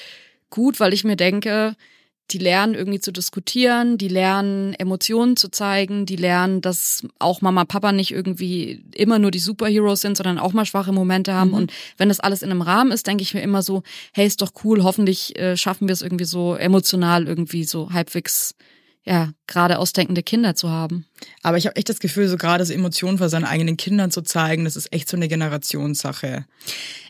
gut, 0.50 0.80
weil 0.80 0.94
ich 0.94 1.04
mir 1.04 1.18
denke, 1.18 1.76
die 2.34 2.38
lernen 2.38 2.74
irgendwie 2.74 3.00
zu 3.00 3.12
diskutieren, 3.12 3.98
die 3.98 4.08
lernen 4.08 4.74
Emotionen 4.74 5.36
zu 5.36 5.50
zeigen, 5.50 6.06
die 6.06 6.16
lernen, 6.16 6.62
dass 6.62 7.06
auch 7.20 7.42
Mama, 7.42 7.66
Papa 7.66 7.92
nicht 7.92 8.12
irgendwie 8.12 8.84
immer 8.96 9.20
nur 9.20 9.32
die 9.32 9.40
Superheroes 9.40 10.02
sind, 10.02 10.18
sondern 10.18 10.40
auch 10.40 10.54
mal 10.54 10.66
schwache 10.66 10.92
Momente 10.92 11.34
haben. 11.34 11.54
Und 11.54 11.72
wenn 11.98 12.10
das 12.10 12.20
alles 12.20 12.42
in 12.42 12.52
einem 12.52 12.62
Rahmen 12.62 12.92
ist, 12.92 13.08
denke 13.08 13.24
ich 13.24 13.34
mir 13.34 13.42
immer 13.42 13.62
so, 13.62 13.84
hey, 14.14 14.26
ist 14.26 14.42
doch 14.42 14.52
cool, 14.64 14.84
hoffentlich 14.84 15.38
äh, 15.38 15.58
schaffen 15.58 15.88
wir 15.88 15.94
es 15.94 16.02
irgendwie 16.02 16.26
so 16.26 16.56
emotional 16.56 17.28
irgendwie 17.28 17.64
so 17.64 17.92
halbwegs, 17.92 18.56
ja, 19.04 19.32
gerade 19.48 19.80
ausdenkende 19.80 20.24
Kinder 20.24 20.56
zu 20.56 20.70
haben. 20.70 21.06
Aber 21.44 21.58
ich 21.58 21.66
habe 21.66 21.76
echt 21.76 21.90
das 21.90 22.00
Gefühl, 22.00 22.28
so 22.28 22.38
gerade 22.38 22.66
so 22.66 22.74
Emotionen 22.74 23.18
vor 23.18 23.30
seinen 23.30 23.46
eigenen 23.46 23.78
Kindern 23.78 24.12
zu 24.12 24.22
zeigen, 24.22 24.66
das 24.66 24.76
ist 24.76 24.94
echt 24.94 25.10
so 25.10 25.18
eine 25.18 25.28
Generationssache. 25.28 26.46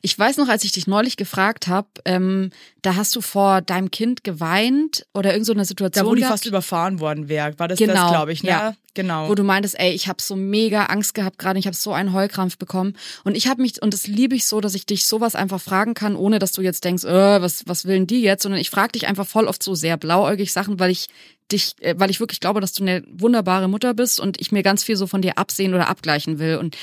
Ich 0.02 0.18
weiß 0.18 0.38
noch, 0.38 0.48
als 0.48 0.64
ich 0.64 0.72
dich 0.72 0.88
neulich 0.88 1.18
gefragt 1.18 1.68
habe, 1.68 1.88
ähm, 2.06 2.52
da 2.82 2.96
hast 2.96 3.16
du 3.16 3.22
vor 3.22 3.62
deinem 3.62 3.92
Kind 3.92 4.24
geweint 4.24 5.06
oder 5.14 5.32
irgend 5.32 5.46
so 5.46 5.54
eine 5.54 5.66
Situation 5.66 6.06
Da, 6.06 6.10
wo 6.10 6.16
die 6.16 6.24
fast 6.24 6.46
überfahren 6.46 7.00
worden 7.00 7.30
wäre, 7.30 7.58
war 7.60 7.68
das 7.68 7.78
Genau, 7.78 7.94
das, 7.94 8.12
glaube 8.12 8.34
ich, 8.34 8.44
ne? 8.44 8.50
ja. 8.50 8.76
Genau. 8.94 9.30
wo 9.30 9.36
du 9.36 9.44
meintest, 9.44 9.80
ey, 9.80 9.94
ich 9.94 10.10
habe 10.10 10.22
so 10.22 10.36
mega 10.36 10.88
Angst 10.88 11.14
gehabt 11.14 11.38
gerade, 11.38 11.58
ich 11.58 11.66
habe 11.66 11.76
so 11.78 11.94
einen 11.94 12.12
Heulkrampf 12.12 12.58
bekommen 12.58 12.98
und 13.24 13.38
ich 13.38 13.48
habe 13.48 13.62
mich 13.62 13.82
und 13.82 13.94
das 13.94 14.06
liebe 14.06 14.36
ich 14.36 14.46
so, 14.46 14.60
dass 14.60 14.76
ich 14.76 14.86
dich 14.86 15.06
sowas 15.06 15.34
einfach 15.34 15.62
fragen 15.62 15.94
kann, 15.94 16.18
ohne 16.18 16.40
dass 16.40 16.52
du 16.52 16.62
jetzt 16.62 16.84
denkst, 16.84 17.06
äh, 17.06 17.42
was 17.42 17.64
was 17.68 17.86
willen 17.86 18.06
die 18.06 18.22
jetzt, 18.22 18.44
sondern 18.44 18.60
ich 18.60 18.70
frage 18.70 18.92
dich 18.92 19.08
einfach 19.08 19.26
voll 19.26 19.48
oft 19.48 19.64
so 19.64 19.76
sehr 19.76 19.96
blauäugig 19.96 20.52
Sachen, 20.52 20.78
weil 20.78 20.92
ich 20.92 21.08
dich, 21.52 21.76
äh, 21.80 21.96
weil 21.98 22.10
ich 22.10 22.20
wirklich 22.20 22.40
glaube, 22.40 22.62
dass 22.62 22.74
du 22.74 22.84
eine 22.84 23.04
wunderbare 23.10 23.68
Mutter 23.68 23.94
bist 23.94 24.01
und 24.20 24.40
ich 24.40 24.52
mir 24.52 24.64
ganz 24.64 24.84
viel 24.84 24.96
so 24.96 25.08
von 25.08 25.22
dir 25.22 25.38
absehen 25.38 25.74
oder 25.74 25.88
abgleichen 25.88 26.40
will 26.40 26.58
und 26.58 26.78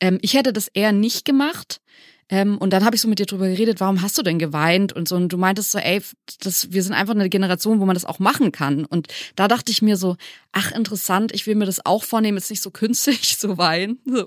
ähm, 0.00 0.18
ich 0.20 0.34
hätte 0.34 0.52
das 0.52 0.68
eher 0.68 0.92
nicht 0.92 1.24
gemacht. 1.24 1.80
Ähm, 2.28 2.56
und 2.56 2.72
dann 2.72 2.84
habe 2.84 2.96
ich 2.96 3.02
so 3.02 3.08
mit 3.08 3.18
dir 3.18 3.26
drüber 3.26 3.46
geredet, 3.46 3.78
warum 3.78 4.00
hast 4.00 4.16
du 4.16 4.22
denn 4.22 4.38
geweint 4.38 4.92
und 4.92 5.06
so. 5.06 5.16
Und 5.16 5.28
du 5.28 5.36
meintest 5.36 5.70
so, 5.70 5.78
ey, 5.78 6.00
das, 6.40 6.72
wir 6.72 6.82
sind 6.82 6.94
einfach 6.94 7.14
eine 7.14 7.28
Generation, 7.28 7.78
wo 7.78 7.84
man 7.84 7.94
das 7.94 8.06
auch 8.06 8.18
machen 8.18 8.52
kann. 8.52 8.86
Und 8.86 9.08
da 9.36 9.48
dachte 9.48 9.70
ich 9.70 9.82
mir 9.82 9.96
so, 9.96 10.16
ach 10.50 10.72
interessant, 10.72 11.32
ich 11.34 11.46
will 11.46 11.56
mir 11.56 11.66
das 11.66 11.84
auch 11.84 12.04
vornehmen, 12.04 12.38
jetzt 12.38 12.48
nicht 12.48 12.62
so 12.62 12.70
künstlich 12.70 13.22
zu 13.38 13.58
weinen. 13.58 13.98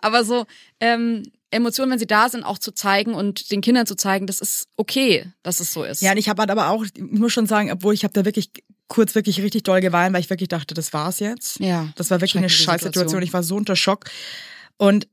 Aber 0.00 0.24
so, 0.24 0.44
ähm, 0.80 1.22
Emotionen, 1.50 1.92
wenn 1.92 1.98
sie 1.98 2.06
da 2.06 2.28
sind, 2.28 2.44
auch 2.44 2.58
zu 2.58 2.72
zeigen 2.72 3.14
und 3.14 3.50
den 3.50 3.60
Kindern 3.60 3.86
zu 3.86 3.96
zeigen, 3.96 4.26
das 4.26 4.40
ist 4.40 4.66
okay, 4.76 5.26
dass 5.42 5.60
es 5.60 5.72
so 5.72 5.82
ist. 5.82 6.02
Ja, 6.02 6.12
und 6.12 6.18
ich 6.18 6.28
habe 6.28 6.42
halt 6.42 6.50
aber 6.50 6.68
auch, 6.68 6.84
ich 6.84 7.00
muss 7.00 7.32
schon 7.32 7.46
sagen, 7.46 7.72
obwohl 7.72 7.94
ich 7.94 8.04
habe 8.04 8.12
da 8.12 8.24
wirklich 8.24 8.50
kurz 8.88 9.14
wirklich 9.14 9.40
richtig 9.42 9.62
doll 9.64 9.80
geweint, 9.80 10.14
weil 10.14 10.20
ich 10.20 10.30
wirklich 10.30 10.48
dachte, 10.48 10.74
das 10.74 10.92
war's 10.92 11.20
jetzt. 11.20 11.58
Ja, 11.60 11.88
Das 11.96 12.10
war 12.10 12.20
wirklich 12.20 12.38
eine 12.38 12.50
Scheißsituation. 12.50 12.92
Situation. 12.92 13.22
Ich 13.22 13.32
war 13.32 13.42
so 13.42 13.56
unter 13.56 13.76
Schock 13.76 14.04
und 14.76 15.08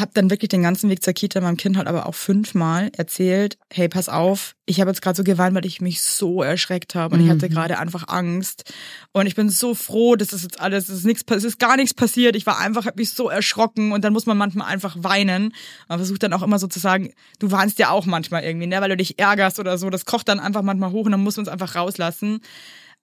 habe 0.00 0.10
dann 0.14 0.30
wirklich 0.30 0.48
den 0.48 0.62
ganzen 0.62 0.90
Weg 0.90 1.02
zur 1.02 1.14
Kita 1.14 1.40
meinem 1.40 1.56
Kind 1.56 1.76
halt 1.76 1.86
aber 1.86 2.06
auch 2.06 2.14
fünfmal 2.14 2.90
erzählt, 2.96 3.56
hey, 3.72 3.88
pass 3.88 4.08
auf, 4.08 4.54
ich 4.66 4.80
habe 4.80 4.90
jetzt 4.90 5.00
gerade 5.00 5.16
so 5.16 5.24
geweint, 5.24 5.54
weil 5.54 5.64
ich 5.64 5.80
mich 5.80 6.02
so 6.02 6.42
erschreckt 6.42 6.94
habe 6.94 7.14
und 7.14 7.24
ich 7.24 7.30
hatte 7.30 7.48
gerade 7.48 7.78
einfach 7.78 8.08
Angst 8.08 8.74
und 9.12 9.26
ich 9.26 9.34
bin 9.34 9.48
so 9.48 9.74
froh, 9.74 10.16
dass 10.16 10.28
das 10.28 10.42
jetzt 10.42 10.60
alles, 10.60 10.88
es 10.88 10.98
ist 10.98 11.04
nichts, 11.04 11.22
es 11.30 11.44
ist 11.44 11.58
gar 11.58 11.76
nichts 11.76 11.94
passiert. 11.94 12.36
Ich 12.36 12.46
war 12.46 12.58
einfach, 12.58 12.84
habe 12.86 12.98
mich 12.98 13.12
so 13.12 13.30
erschrocken 13.30 13.92
und 13.92 14.04
dann 14.04 14.12
muss 14.12 14.26
man 14.26 14.36
manchmal 14.36 14.68
einfach 14.68 14.96
weinen. 14.98 15.54
Man 15.88 15.98
versucht 15.98 16.22
dann 16.22 16.32
auch 16.32 16.42
immer 16.42 16.58
so 16.58 16.66
zu 16.66 16.78
sagen, 16.78 17.14
du 17.38 17.50
weinst 17.50 17.78
ja 17.78 17.90
auch 17.90 18.06
manchmal 18.06 18.44
irgendwie, 18.44 18.66
ne, 18.66 18.80
weil 18.80 18.90
du 18.90 18.96
dich 18.96 19.18
ärgerst 19.18 19.58
oder 19.60 19.78
so. 19.78 19.88
Das 19.88 20.04
kocht 20.04 20.28
dann 20.28 20.40
einfach 20.40 20.62
manchmal 20.62 20.90
hoch 20.90 21.06
und 21.06 21.12
dann 21.12 21.22
muss 21.22 21.36
man 21.36 21.46
es 21.46 21.52
einfach 21.52 21.74
rauslassen. 21.74 22.40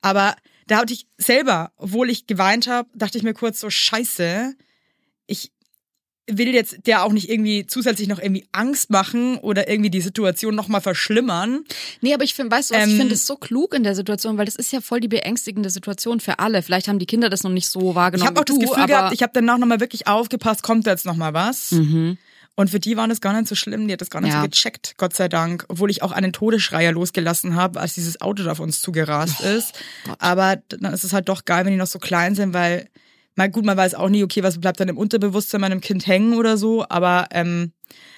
Aber 0.03 0.35
da 0.67 0.77
hatte 0.77 0.93
ich 0.93 1.07
selber, 1.17 1.71
obwohl 1.77 2.09
ich 2.09 2.27
geweint 2.27 2.67
habe, 2.67 2.89
dachte 2.93 3.17
ich 3.17 3.23
mir 3.23 3.33
kurz 3.33 3.59
so, 3.59 3.69
scheiße, 3.69 4.53
ich 5.25 5.51
will 6.29 6.53
jetzt 6.53 6.87
der 6.87 7.03
auch 7.03 7.11
nicht 7.11 7.29
irgendwie 7.29 7.65
zusätzlich 7.67 8.07
noch 8.07 8.19
irgendwie 8.19 8.45
Angst 8.53 8.89
machen 8.89 9.37
oder 9.39 9.69
irgendwie 9.69 9.89
die 9.89 10.01
Situation 10.01 10.55
nochmal 10.55 10.79
verschlimmern. 10.81 11.65
Nee, 12.01 12.13
aber 12.13 12.23
ich 12.23 12.33
finde, 12.33 12.55
weißt 12.55 12.71
du 12.71 12.75
was, 12.75 12.85
ich 12.85 12.93
Ähm, 12.93 12.97
finde 12.97 13.13
es 13.15 13.25
so 13.25 13.35
klug 13.35 13.73
in 13.73 13.83
der 13.83 13.95
Situation, 13.95 14.37
weil 14.37 14.45
das 14.45 14.55
ist 14.55 14.71
ja 14.71 14.79
voll 14.79 15.01
die 15.01 15.09
beängstigende 15.09 15.69
Situation 15.69 16.19
für 16.19 16.39
alle. 16.39 16.61
Vielleicht 16.61 16.87
haben 16.87 16.99
die 16.99 17.05
Kinder 17.05 17.29
das 17.29 17.43
noch 17.43 17.51
nicht 17.51 17.67
so 17.67 17.95
wahrgenommen 17.95 18.23
Ich 18.23 18.27
habe 18.27 18.39
auch 18.39 18.45
das 18.45 18.55
du, 18.55 18.61
Gefühl 18.61 18.85
gehabt, 18.85 19.13
ich 19.13 19.21
habe 19.21 19.33
danach 19.33 19.57
nochmal 19.57 19.79
wirklich 19.81 20.07
aufgepasst, 20.07 20.63
kommt 20.63 20.87
da 20.87 20.91
jetzt 20.91 21.05
nochmal 21.05 21.33
was? 21.33 21.71
Mhm. 21.71 22.17
Und 22.55 22.69
für 22.69 22.79
die 22.79 22.95
war 22.97 23.07
das 23.07 23.19
gar 23.19 23.33
nicht 23.33 23.47
so 23.47 23.55
schlimm, 23.55 23.87
die 23.87 23.93
hat 23.93 24.01
das 24.01 24.11
gar 24.11 24.21
nicht 24.21 24.33
Ja. 24.33 24.41
so 24.41 24.47
gecheckt, 24.47 24.93
Gott 24.97 25.15
sei 25.15 25.27
Dank. 25.27 25.65
Obwohl 25.69 25.89
ich 25.89 26.03
auch 26.03 26.11
einen 26.11 26.33
Todesschreier 26.33 26.91
losgelassen 26.91 27.55
habe, 27.55 27.79
als 27.79 27.95
dieses 27.95 28.21
Auto 28.21 28.43
da 28.43 28.51
auf 28.51 28.59
uns 28.59 28.79
zugerast 28.81 29.37
Oh 29.43 29.47
ist. 29.47 29.73
Aber 30.19 30.57
dann 30.69 30.93
ist 30.93 31.03
es 31.03 31.13
halt 31.13 31.29
doch 31.29 31.45
geil, 31.45 31.65
wenn 31.65 31.71
die 31.71 31.77
noch 31.79 31.87
so 31.87 31.97
klein 31.99 32.35
sind, 32.35 32.53
weil, 32.53 32.89
mal 33.35 33.49
gut, 33.49 33.65
man 33.65 33.75
weiß 33.77 33.95
auch 33.95 34.09
nie, 34.09 34.23
okay, 34.23 34.43
was 34.43 34.59
bleibt 34.61 34.79
dann 34.79 34.89
im 34.89 34.97
Unterbewusstsein 34.99 35.61
meinem 35.61 35.81
Kind 35.81 36.05
hängen 36.05 36.35
oder 36.35 36.57
so. 36.57 36.85
Aber 36.89 37.27
ähm, 37.31 37.71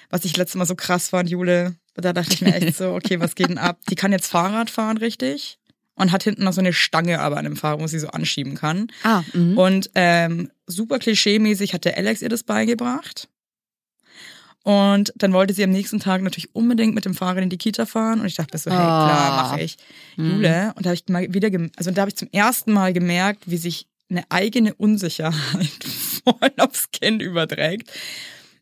was 0.10 0.26
ich 0.26 0.36
letztes 0.36 0.56
Mal 0.58 0.66
so 0.66 0.76
krass 0.76 1.10
fand, 1.10 1.30
Jule, 1.30 1.76
da 1.94 2.12
dachte 2.12 2.34
ich 2.34 2.42
mir 2.42 2.54
echt 2.56 2.76
so, 2.76 2.94
okay, 2.94 3.22
was 3.22 3.36
geht 3.36 3.48
denn 3.48 3.58
ab? 3.58 3.80
Die 3.90 3.96
kann 3.96 4.12
jetzt 4.12 4.28
Fahrrad 4.28 4.70
fahren, 4.70 4.98
richtig? 4.98 5.60
Und 5.96 6.12
hat 6.12 6.24
hinten 6.24 6.44
noch 6.44 6.52
so 6.52 6.60
eine 6.60 6.74
Stange 6.74 7.22
aber 7.22 7.38
an 7.38 7.46
dem 7.46 7.56
Fahrrad, 7.56 7.80
wo 7.80 7.88
sie 7.88 8.00
so 8.00 8.10
anschieben 8.10 8.56
kann. 8.56 8.88
ah, 9.04 9.24
mhm. 9.32 9.58
Und 9.58 9.92
ähm, 9.96 10.52
super 10.68 11.00
klischee-mäßig 11.00 11.74
hat 11.74 11.86
der 11.86 11.96
Alex 11.96 12.22
ihr 12.22 12.28
das 12.28 12.44
beigebracht. 12.44 13.30
Und 14.66 15.14
dann 15.16 15.32
wollte 15.32 15.54
sie 15.54 15.64
am 15.64 15.70
nächsten 15.70 16.00
Tag 16.00 16.24
natürlich 16.24 16.56
unbedingt 16.56 16.96
mit 16.96 17.06
dem 17.06 17.14
Fahrrad 17.14 17.44
in 17.44 17.52
die 17.52 17.58
Kita 17.60 17.86
fahren. 17.86 18.20
Und 18.20 18.26
ich 18.26 18.34
dachte 18.34 18.58
so, 18.58 18.72
hey, 18.72 18.78
klar, 18.78 19.32
Ah. 19.32 19.44
mache 19.44 19.62
ich. 19.62 19.78
Mhm. 20.18 20.32
Jule. 20.32 20.74
Und 20.76 20.86
da 20.88 20.90
habe 20.90 20.96
ich 20.96 21.08
mal 21.08 21.32
wieder, 21.32 21.52
also 21.78 21.92
da 21.92 22.02
habe 22.02 22.10
ich 22.10 22.16
zum 22.16 22.30
ersten 22.32 22.74
Mal 22.74 22.92
gemerkt, 22.92 23.44
wie 23.46 23.58
sich 23.58 23.86
eine 24.10 24.24
eigene 24.30 24.74
Unsicherheit 24.74 25.84
voll 26.24 26.52
aufs 26.58 26.90
Kind 26.90 27.22
überträgt. 27.22 27.92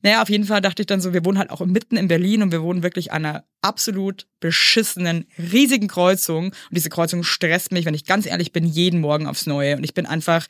Naja, 0.01 0.21
auf 0.21 0.29
jeden 0.29 0.43
Fall 0.43 0.59
dachte 0.59 0.81
ich 0.81 0.87
dann 0.87 0.99
so, 0.99 1.13
wir 1.13 1.23
wohnen 1.23 1.37
halt 1.39 1.49
auch 1.51 1.61
mitten 1.65 1.95
in 1.95 2.09
Berlin 2.09 2.43
und 2.43 2.51
wir 2.51 2.61
wohnen 2.61 2.83
wirklich 2.83 3.13
an 3.13 3.23
einer 3.25 3.45
absolut 3.61 4.27
beschissenen, 4.41 5.25
riesigen 5.37 5.87
Kreuzung. 5.87 6.47
Und 6.47 6.53
diese 6.71 6.89
Kreuzung 6.89 7.23
stresst 7.23 7.71
mich, 7.71 7.85
wenn 7.85 7.93
ich 7.93 8.03
ganz 8.03 8.25
ehrlich 8.25 8.51
bin, 8.51 8.65
jeden 8.65 8.99
Morgen 8.99 9.25
aufs 9.25 9.45
Neue. 9.45 9.77
Und 9.77 9.85
ich 9.85 9.93
bin 9.93 10.05
einfach 10.05 10.47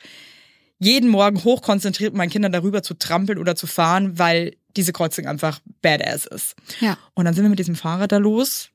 jeden 0.80 1.08
Morgen 1.10 1.44
hochkonzentriert, 1.44 2.12
mit 2.12 2.18
meinen 2.18 2.30
Kindern 2.30 2.50
darüber 2.50 2.82
zu 2.82 2.94
trampeln 2.94 3.38
oder 3.38 3.54
zu 3.54 3.68
fahren, 3.68 4.18
weil 4.18 4.56
diese 4.76 4.92
Kreuzung 4.92 5.26
einfach 5.26 5.60
badass 5.82 6.26
ist. 6.26 6.54
ja. 6.80 6.96
Und 7.14 7.24
dann 7.24 7.34
sind 7.34 7.44
wir 7.44 7.50
mit 7.50 7.58
diesem 7.58 7.76
Fahrrad 7.76 8.12
da 8.12 8.16
los. 8.18 8.70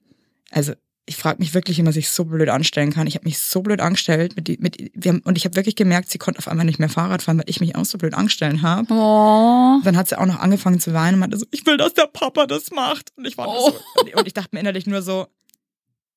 Also 0.52 0.74
ich 1.06 1.16
frage 1.18 1.40
mich 1.40 1.56
wirklich, 1.56 1.78
wie 1.78 1.82
man 1.82 1.92
sich 1.94 2.10
so 2.10 2.24
blöd 2.26 2.50
anstellen 2.50 2.94
kann. 2.94 3.08
Ich 3.08 3.16
habe 3.16 3.26
mich 3.26 3.40
so 3.40 3.62
blöd 3.64 3.82
angestellt 3.82 4.36
mit, 4.36 4.48
die, 4.48 4.58
mit 4.60 4.78
wir 4.94 5.10
haben, 5.12 5.22
und 5.22 5.38
ich 5.40 5.46
habe 5.46 5.56
wirklich 5.56 5.76
gemerkt, 5.76 6.12
sie 6.12 6.20
konnte 6.20 6.38
auf 6.38 6.48
einmal 6.48 6.66
nicht 6.68 6.78
mehr 6.78 6.88
Fahrrad 6.90 7.24
fahren, 7.24 7.40
weil 7.40 7.50
ich 7.50 7.60
mich 7.60 7.76
auch 7.76 7.86
so 7.86 7.98
blöd 7.98 8.14
angestellt 8.14 8.62
habe. 8.62 8.94
Oh. 8.94 9.80
Dann 9.84 9.98
hat 9.98 10.08
sie 10.08 10.20
auch 10.20 10.28
noch 10.28 10.40
angefangen 10.40 10.80
zu 10.80 10.94
weinen 10.94 11.16
und 11.16 11.22
meinte 11.22 11.38
so, 11.40 11.48
ich 11.50 11.66
will, 11.66 11.78
dass 11.78 11.96
der 11.96 12.06
Papa 12.06 12.46
das 12.46 12.70
macht. 12.70 13.12
Und 13.18 13.26
ich 13.26 13.38
war 13.40 13.48
Oh. 13.48 13.72
so, 13.72 14.02
und- 14.02 14.16
und 14.16 14.28
ich 14.28 14.34
dachte 14.34 14.50
mir 14.54 14.60
innerlich 14.60 14.86
nur 14.86 15.02
so, 15.02 15.26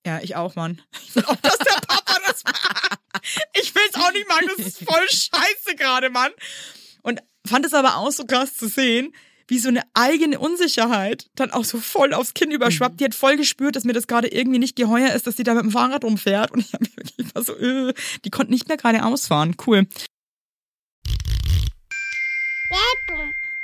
ja, 0.07 0.19
ich 0.23 0.37
auch, 0.37 0.57
Mann. 0.57 0.83
Ich 1.07 1.17
will 1.17 1.25
auch, 1.25 1.37
dass 1.37 1.57
der 1.59 1.81
Papa 1.87 2.17
das 2.27 2.45
macht. 2.45 2.99
Ich 3.61 3.75
will's 3.75 3.95
auch 3.95 4.13
nicht 4.13 4.29
machen, 4.29 4.47
das 4.57 4.67
ist 4.67 4.79
voll 4.85 5.09
scheiße 5.09 5.77
gerade, 5.79 6.11
Mann. 6.11 6.33
Und 7.03 7.23
fand 7.47 7.65
es 7.65 7.73
aber 7.73 7.97
auch 7.97 8.11
so 8.11 8.25
krass 8.27 8.57
zu 8.57 8.69
sehen, 8.69 9.15
wie 9.53 9.59
so 9.59 9.69
eine 9.69 9.83
eigene 9.93 10.39
Unsicherheit 10.39 11.29
dann 11.35 11.51
auch 11.51 11.65
so 11.65 11.79
voll 11.79 12.15
aufs 12.15 12.33
Kinn 12.33 12.51
überschwappt. 12.51 12.99
Die 13.01 13.05
hat 13.05 13.15
voll 13.15 13.37
gespürt, 13.37 13.77
dass 13.77 13.85
mir 13.85 13.93
das 13.93 14.07
gerade 14.07 14.29
irgendwie 14.29 14.59
nicht 14.59 14.77
geheuer 14.77 15.13
ist, 15.13 15.27
dass 15.27 15.37
die 15.37 15.43
da 15.43 15.53
mit 15.53 15.65
dem 15.65 15.71
Fahrrad 15.71 16.05
rumfährt. 16.05 16.53
Und 16.53 16.61
ich, 16.61 16.73
hab 16.73 16.81
mir 16.81 16.97
wirklich, 16.97 17.19
ich 17.19 17.35
war 17.35 17.43
so, 17.45 17.55
äh, 17.59 17.93
die 18.25 18.31
konnte 18.31 18.51
nicht 18.51 18.69
mehr 18.69 18.79
gerade 18.79 19.05
ausfahren. 19.05 19.55
Cool. 19.67 19.87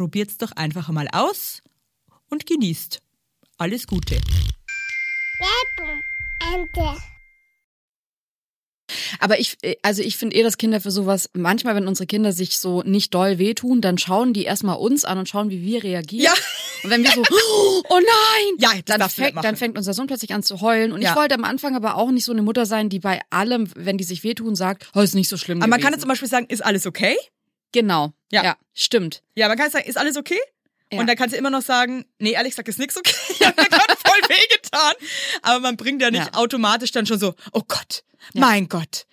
probiert's 0.00 0.38
doch 0.38 0.52
einfach 0.52 0.88
mal 0.88 1.08
aus 1.12 1.60
und 2.30 2.46
genießt. 2.46 3.02
Alles 3.58 3.86
Gute. 3.86 4.14
Werbung. 5.38 6.00
Ende. 6.54 6.96
Aber 9.18 9.38
ich, 9.38 9.58
also 9.82 10.00
ich 10.02 10.16
finde 10.16 10.36
eh, 10.36 10.42
dass 10.42 10.56
Kinder 10.56 10.80
für 10.80 10.90
sowas, 10.90 11.28
manchmal, 11.34 11.74
wenn 11.74 11.86
unsere 11.86 12.06
Kinder 12.06 12.32
sich 12.32 12.58
so 12.58 12.82
nicht 12.82 13.12
doll 13.12 13.36
wehtun, 13.38 13.82
dann 13.82 13.98
schauen 13.98 14.32
die 14.32 14.44
erstmal 14.44 14.78
uns 14.78 15.04
an 15.04 15.18
und 15.18 15.28
schauen, 15.28 15.50
wie 15.50 15.62
wir 15.62 15.84
reagieren. 15.84 16.24
Ja. 16.24 16.32
Und 16.82 16.88
wenn 16.90 17.04
wir 17.04 17.10
so, 17.10 17.22
oh 17.90 17.98
nein, 18.00 18.54
Ja, 18.58 18.70
dann, 18.86 19.06
fängt, 19.10 19.44
dann 19.44 19.56
fängt 19.56 19.76
unser 19.76 19.92
Sohn 19.92 20.06
plötzlich 20.06 20.32
an 20.32 20.42
zu 20.42 20.62
heulen. 20.62 20.92
Und 20.92 21.02
Ja. 21.02 21.10
ich 21.10 21.16
wollte 21.16 21.34
am 21.34 21.44
Anfang 21.44 21.76
aber 21.76 21.96
auch 21.96 22.10
nicht 22.10 22.24
so 22.24 22.32
eine 22.32 22.40
Mutter 22.40 22.64
sein, 22.64 22.88
die 22.88 23.00
bei 23.00 23.20
allem, 23.28 23.68
wenn 23.76 23.98
die 23.98 24.04
sich 24.04 24.24
wehtun, 24.24 24.56
sagt, 24.56 24.88
oh, 24.94 25.00
ist 25.00 25.14
nicht 25.14 25.28
so 25.28 25.36
schlimm 25.36 25.58
Aber 25.60 25.68
man 25.68 25.78
kann 25.78 25.88
gewesen. 25.88 25.92
jetzt 25.92 26.00
zum 26.02 26.08
Beispiel 26.08 26.28
sagen, 26.28 26.46
ist 26.48 26.64
alles 26.64 26.86
okay? 26.86 27.16
Genau. 27.72 28.12
Ja. 28.30 28.44
Ja. 28.44 28.56
stimmt. 28.74 29.22
Ja, 29.34 29.48
man 29.48 29.56
kann 29.58 29.70
sagen, 29.70 29.88
ist 29.88 29.98
alles 29.98 30.16
okay? 30.16 30.38
Ja. 30.92 30.98
Und 31.00 31.06
dann 31.06 31.16
kannst 31.16 31.34
du 31.34 31.38
immer 31.38 31.50
noch 31.50 31.62
sagen, 31.62 32.04
nee, 32.18 32.32
ehrlich 32.32 32.50
gesagt, 32.52 32.68
ist 32.68 32.78
nix 32.78 32.96
okay. 32.96 33.14
Ich 33.30 33.46
hab 33.46 33.56
mir 33.56 33.64
gerade 33.64 33.94
voll 33.96 34.20
wehgetan. 34.28 34.92
Aber 35.42 35.60
man 35.60 35.76
bringt 35.76 36.02
ja 36.02 36.10
nicht 36.10 36.26
Ja. 36.26 36.34
automatisch 36.34 36.90
dann 36.92 37.06
schon 37.06 37.18
so, 37.18 37.34
oh 37.52 37.62
Gott, 37.66 38.02
mein 38.34 38.68
Gott. 38.68 39.06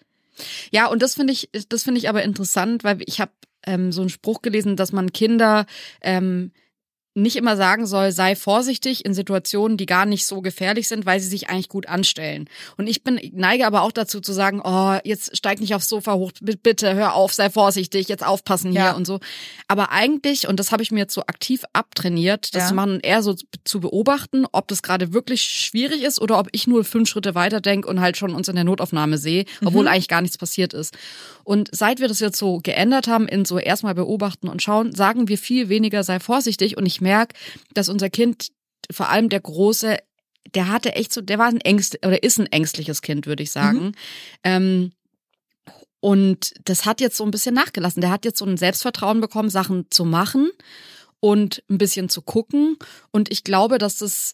Ja, 0.72 0.88
und 0.88 1.02
das 1.02 1.16
finde 1.16 1.34
ich, 1.34 1.50
das 1.70 1.84
finde 1.84 2.00
ich 2.00 2.10
aber 2.10 2.24
interessant, 2.24 2.84
weil 2.84 3.00
ich 3.06 3.20
habe 3.22 3.32
ähm, 3.66 3.92
so 3.92 4.02
einen 4.02 4.10
Spruch 4.10 4.42
gelesen, 4.42 4.76
dass 4.76 4.92
man 4.92 5.12
Kinder 5.14 5.66
ähm, 6.02 6.52
nicht 7.18 7.36
immer 7.36 7.58
sagen 7.58 7.86
soll, 7.88 8.12
sei 8.12 8.36
vorsichtig 8.36 9.04
in 9.06 9.14
Situationen, 9.14 9.78
die 9.78 9.86
gar 9.86 10.06
nicht 10.06 10.26
so 10.26 10.42
gefährlich 10.42 10.88
sind, 10.88 11.06
weil 11.06 11.20
sie 11.20 11.28
sich 11.28 11.50
eigentlich 11.50 11.70
gut 11.70 11.88
anstellen. 11.88 12.50
Und 12.78 12.88
ich 12.88 13.04
bin 13.04 13.20
neige 13.34 13.66
aber 13.66 13.82
auch 13.82 13.92
dazu 13.92 14.22
zu 14.22 14.34
sagen, 14.34 14.62
oh, 14.64 14.98
jetzt 15.04 15.36
steig 15.36 15.60
nicht 15.60 15.74
aufs 15.76 15.90
Sofa 15.90 16.14
hoch, 16.14 16.32
bitte 16.42 16.94
hör 16.96 17.14
auf, 17.16 17.34
sei 17.34 17.50
vorsichtig, 17.50 18.08
jetzt 18.08 18.26
aufpassen 18.26 18.72
hier 18.72 18.82
Ja. 18.82 18.92
und 18.96 19.06
so. 19.08 19.20
Aber 19.68 19.92
eigentlich, 19.92 20.48
und 20.48 20.60
das 20.60 20.72
habe 20.72 20.84
ich 20.84 20.92
mir 20.92 21.00
jetzt 21.00 21.14
so 21.14 21.22
aktiv 21.22 21.64
abtrainiert, 21.74 22.54
das 22.54 22.64
Ja. 22.64 22.68
zu 22.70 22.76
machen 22.76 22.92
und 22.94 23.06
eher 23.06 23.24
so 23.24 23.36
zu 23.64 23.80
beobachten, 23.80 24.46
ob 24.52 24.68
das 24.68 24.84
gerade 24.84 25.14
wirklich 25.14 25.42
schwierig 25.44 26.04
ist 26.04 26.22
oder 26.22 26.38
ob 26.40 26.48
ich 26.52 26.68
nur 26.68 26.84
fünf 26.84 27.10
Schritte 27.10 27.36
weiter 27.36 27.62
denke 27.62 27.88
und 27.90 28.00
halt 28.00 28.18
schon 28.18 28.34
uns 28.36 28.48
in 28.48 28.56
der 28.56 28.64
Notaufnahme 28.64 29.18
sehe, 29.18 29.46
obwohl 29.66 29.84
Mhm. 29.84 29.88
eigentlich 29.90 30.08
gar 30.08 30.22
nichts 30.22 30.38
passiert 30.38 30.74
ist. 30.74 30.96
Und 31.44 31.70
seit 31.72 32.00
wir 32.00 32.08
das 32.10 32.20
jetzt 32.20 32.38
so 32.38 32.60
geändert 32.62 33.08
haben, 33.08 33.28
in 33.28 33.46
so 33.46 33.58
erstmal 33.58 33.96
beobachten 33.96 34.50
und 34.50 34.62
schauen, 34.62 34.94
sagen 34.94 35.28
wir 35.30 35.38
viel 35.38 35.70
weniger, 35.70 36.04
sei 36.04 36.20
vorsichtig. 36.20 36.76
Und 36.78 36.86
ich 36.86 37.00
merke, 37.08 37.36
dass 37.74 37.90
unser 37.90 38.10
Kind, 38.10 38.50
vor 38.92 39.10
allem 39.10 39.30
der 39.30 39.40
Große, 39.40 39.98
der 40.54 40.68
hatte 40.70 40.94
echt 40.94 41.14
so, 41.14 41.22
der 41.22 41.40
war 41.40 41.48
ein 41.48 41.62
ängst 41.62 42.06
oder 42.06 42.22
ist 42.22 42.40
ein 42.40 42.52
ängstliches 42.52 43.02
Kind, 43.02 43.26
würde 43.26 43.44
ich 43.44 43.52
sagen. 43.52 43.94
Ähm, 44.44 44.92
und 46.00 46.54
das 46.66 46.86
hat 46.86 47.02
jetzt 47.02 47.18
so 47.18 47.24
ein 47.24 47.32
bisschen 47.32 47.56
nachgelassen. 47.56 48.02
Der 48.02 48.12
hat 48.12 48.26
jetzt 48.26 48.40
so 48.40 48.46
ein 48.46 48.58
Selbstvertrauen 48.58 49.20
bekommen, 49.22 49.50
Sachen 49.50 49.88
zu 49.90 50.06
machen 50.06 50.50
und 51.20 51.64
ein 51.70 51.78
bisschen 51.78 52.10
zu 52.10 52.22
gucken. 52.22 52.78
Und 53.12 53.32
ich 53.32 53.44
glaube, 53.44 53.78
dass 53.78 53.98
das 53.98 54.34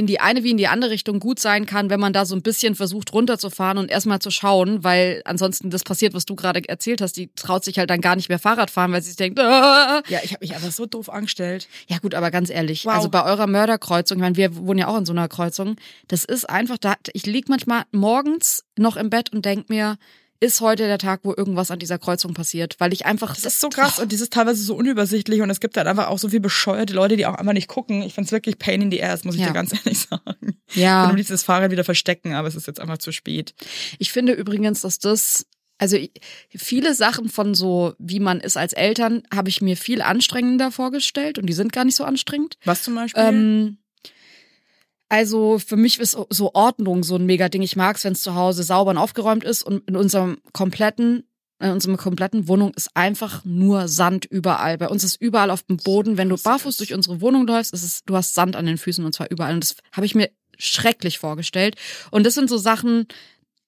in 0.00 0.06
die 0.06 0.18
eine 0.20 0.42
wie 0.42 0.50
in 0.50 0.56
die 0.56 0.66
andere 0.66 0.90
Richtung 0.90 1.20
gut 1.20 1.38
sein 1.38 1.66
kann, 1.66 1.90
wenn 1.90 2.00
man 2.00 2.12
da 2.12 2.24
so 2.24 2.34
ein 2.34 2.42
bisschen 2.42 2.74
versucht 2.74 3.12
runterzufahren 3.12 3.78
und 3.78 3.90
erstmal 3.90 4.18
zu 4.18 4.30
schauen, 4.30 4.82
weil 4.82 5.22
ansonsten 5.24 5.70
das 5.70 5.84
passiert, 5.84 6.12
was 6.14 6.24
du 6.26 6.34
gerade 6.34 6.66
erzählt 6.68 7.00
hast, 7.00 7.16
die 7.16 7.30
traut 7.36 7.62
sich 7.64 7.78
halt 7.78 7.90
dann 7.90 8.00
gar 8.00 8.16
nicht 8.16 8.28
mehr 8.28 8.38
Fahrrad 8.38 8.70
fahren, 8.70 8.90
weil 8.92 9.02
sie 9.02 9.08
sich 9.10 9.16
denkt, 9.16 9.38
ah. 9.38 10.02
Ja, 10.08 10.18
ich 10.24 10.32
habe 10.32 10.44
mich 10.44 10.54
einfach 10.54 10.72
so 10.72 10.86
doof 10.86 11.08
angestellt. 11.10 11.68
ja 11.86 11.98
gut, 11.98 12.14
aber 12.14 12.30
ganz 12.30 12.50
ehrlich, 12.50 12.84
Wow. 12.86 12.94
also 12.94 13.08
bei 13.10 13.24
eurer 13.24 13.46
Mörderkreuzung, 13.46 14.18
ich 14.18 14.22
meine, 14.22 14.36
wir 14.36 14.56
wohnen 14.56 14.78
ja 14.80 14.88
auch 14.88 14.96
in 14.98 15.04
so 15.06 15.12
einer 15.12 15.28
Kreuzung, 15.28 15.76
das 16.08 16.24
ist 16.24 16.48
einfach, 16.50 16.78
da 16.78 16.94
ich 17.12 17.26
lieg 17.26 17.48
manchmal 17.48 17.82
morgens 17.92 18.64
noch 18.78 18.96
im 18.96 19.10
Bett 19.10 19.32
und 19.32 19.44
denk 19.44 19.68
mir, 19.68 19.96
ist 20.40 20.60
heute 20.62 20.84
der 20.86 20.96
Tag, 20.98 21.20
wo 21.22 21.34
irgendwas 21.36 21.70
an 21.70 21.78
dieser 21.78 21.98
Kreuzung 21.98 22.32
passiert, 22.34 22.76
weil 22.78 22.92
ich 22.94 23.04
einfach 23.06 23.34
Das 23.34 23.44
ist 23.44 23.60
so 23.60 23.68
krass 23.68 23.98
und 23.98 24.10
das 24.12 24.20
ist 24.22 24.32
teilweise 24.32 24.62
so 24.62 24.74
unübersichtlich 24.74 25.42
und 25.42 25.50
es 25.50 25.60
gibt 25.60 25.76
halt 25.76 25.86
einfach 25.86 26.08
auch 26.08 26.18
so 26.18 26.30
viel 26.30 26.40
bescheuerte 26.40 26.94
Leute, 26.94 27.16
die 27.18 27.26
auch 27.26 27.34
einfach 27.34 27.52
nicht 27.52 27.68
gucken. 27.68 28.02
Ich 28.02 28.14
find's 28.14 28.32
wirklich 28.32 28.58
pain 28.58 28.80
in 28.82 28.90
the 28.90 29.02
ass, 29.02 29.24
muss 29.24 29.34
ich 29.34 29.42
Ja. 29.42 29.48
dir 29.48 29.52
ganz 29.52 29.72
ehrlich 29.84 29.98
sagen. 30.00 30.56
ja. 30.74 31.04
Und 31.04 31.10
du 31.10 31.16
liebst 31.16 31.30
das 31.30 31.42
Fahrrad 31.42 31.70
wieder 31.70 31.84
verstecken, 31.84 32.32
aber 32.34 32.48
es 32.48 32.54
ist 32.56 32.66
jetzt 32.66 32.80
einfach 32.80 32.98
zu 32.98 33.12
spät. 33.12 33.54
Ich 33.98 34.12
finde 34.12 34.32
übrigens, 34.32 34.80
dass 34.80 34.98
das, 34.98 35.44
also 35.76 35.96
ich- 35.96 36.12
viele 36.56 36.94
Sachen 36.94 37.28
von 37.28 37.54
so, 37.54 37.92
wie 37.98 38.20
man 38.20 38.40
ist 38.40 38.56
als 38.56 38.72
Eltern, 38.72 39.22
habe 39.34 39.50
ich 39.50 39.60
mir 39.60 39.76
viel 39.76 40.00
anstrengender 40.00 40.70
vorgestellt 40.72 41.38
und 41.38 41.46
die 41.46 41.52
sind 41.52 41.72
gar 41.72 41.84
nicht 41.84 41.96
so 41.96 42.04
anstrengend. 42.04 42.56
Was 42.64 42.82
zum 42.82 42.94
Beispiel? 42.94 43.22
Ähm, 43.22 43.76
also 45.10 45.58
für 45.58 45.76
mich 45.76 45.98
ist 45.98 46.16
so 46.30 46.54
Ordnung 46.54 47.02
so 47.02 47.16
ein 47.16 47.26
mega 47.26 47.48
Ding. 47.48 47.62
Ich 47.62 47.76
mag 47.76 47.96
es, 47.96 48.04
wenn 48.04 48.12
es 48.12 48.22
zu 48.22 48.34
Hause 48.34 48.62
sauber 48.62 48.92
und 48.92 48.98
aufgeräumt 48.98 49.44
ist 49.44 49.62
und 49.62 49.86
in 49.86 49.96
unserem 49.96 50.38
kompletten 50.52 51.24
in 51.62 51.72
unserer 51.72 51.98
kompletten 51.98 52.48
Wohnung 52.48 52.72
ist 52.72 52.96
einfach 52.96 53.44
nur 53.44 53.86
Sand 53.86 54.24
überall. 54.24 54.78
Bei 54.78 54.88
uns 54.88 55.04
ist 55.04 55.20
überall 55.20 55.50
auf 55.50 55.62
dem 55.64 55.76
Boden, 55.76 56.16
wenn 56.16 56.30
du 56.30 56.38
barfuß 56.38 56.78
durch 56.78 56.94
unsere 56.94 57.20
Wohnung 57.20 57.46
läufst, 57.46 57.74
ist 57.74 57.82
es, 57.82 58.02
du 58.06 58.16
hast 58.16 58.32
Sand 58.32 58.56
an 58.56 58.64
den 58.64 58.78
Füßen 58.78 59.04
und 59.04 59.14
zwar 59.14 59.30
überall. 59.30 59.52
Und 59.52 59.62
das 59.62 59.76
habe 59.92 60.06
ich 60.06 60.14
mir 60.14 60.30
schrecklich 60.56 61.18
vorgestellt. 61.18 61.76
Und 62.10 62.24
das 62.24 62.32
sind 62.32 62.48
so 62.48 62.56
Sachen, 62.56 63.06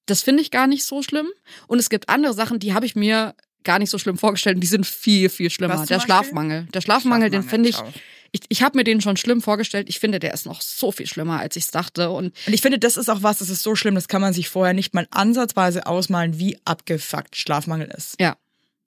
das 0.07 0.23
finde 0.23 0.41
ich 0.41 0.51
gar 0.51 0.67
nicht 0.67 0.85
so 0.85 1.03
schlimm. 1.03 1.27
Und 1.67 1.81
es 1.81 1.91
gibt 1.91 2.09
andere 2.09 2.33
Sachen, 2.33 2.59
die 2.61 2.73
habe 2.73 2.87
ich 2.87 2.97
mir 2.97 3.35
gar 3.63 3.79
nicht 3.79 3.91
so 3.91 3.99
schlimm 3.99 4.17
vorgestellt 4.17 4.57
und 4.57 4.63
die 4.63 4.69
sind 4.69 4.87
viel, 4.87 5.29
viel 5.29 5.51
schlimmer. 5.51 5.75
Was 5.75 5.81
zum 5.81 5.89
Der? 5.89 6.01
Schlafmangel. 6.01 6.69
Der 6.73 6.81
Schlafmangel, 6.81 7.29
den 7.29 7.43
finde 7.43 7.69
ich, 7.69 7.75
Schlafmangel, 7.75 8.01
ich, 8.33 8.41
ich 8.49 8.63
habe 8.63 8.79
mir 8.79 8.85
den 8.85 9.01
schon 9.01 9.17
schlimm 9.17 9.43
vorgestellt. 9.43 9.89
Ich 9.89 10.01
finde, 10.01 10.19
der 10.19 10.33
ist 10.33 10.47
noch 10.47 10.63
so 10.63 10.91
viel 10.91 11.07
schlimmer, 11.07 11.39
als 11.39 11.57
ich 11.57 11.65
es 11.65 11.71
dachte. 11.71 12.11
Und 12.11 12.35
Und 12.47 12.53
ich 12.53 12.63
finde, 12.63 12.79
das 12.79 12.97
ist 12.97 13.11
auch 13.11 13.23
was, 13.23 13.39
das 13.39 13.51
ist 13.51 13.63
so 13.63 13.77
schlimm, 13.77 13.95
das 13.95 14.09
kann 14.09 14.23
man 14.23 14.33
sich 14.33 14.49
vorher 14.49 14.75
nicht 14.75 14.95
mal 14.95 15.07
ansatzweise 15.11 15.87
ausmalen, 15.87 16.39
wie 16.39 16.59
abgefuckt 16.65 17.37
Schlafmangel 17.37 17.89
ist. 17.97 18.17
ja, 18.19 18.37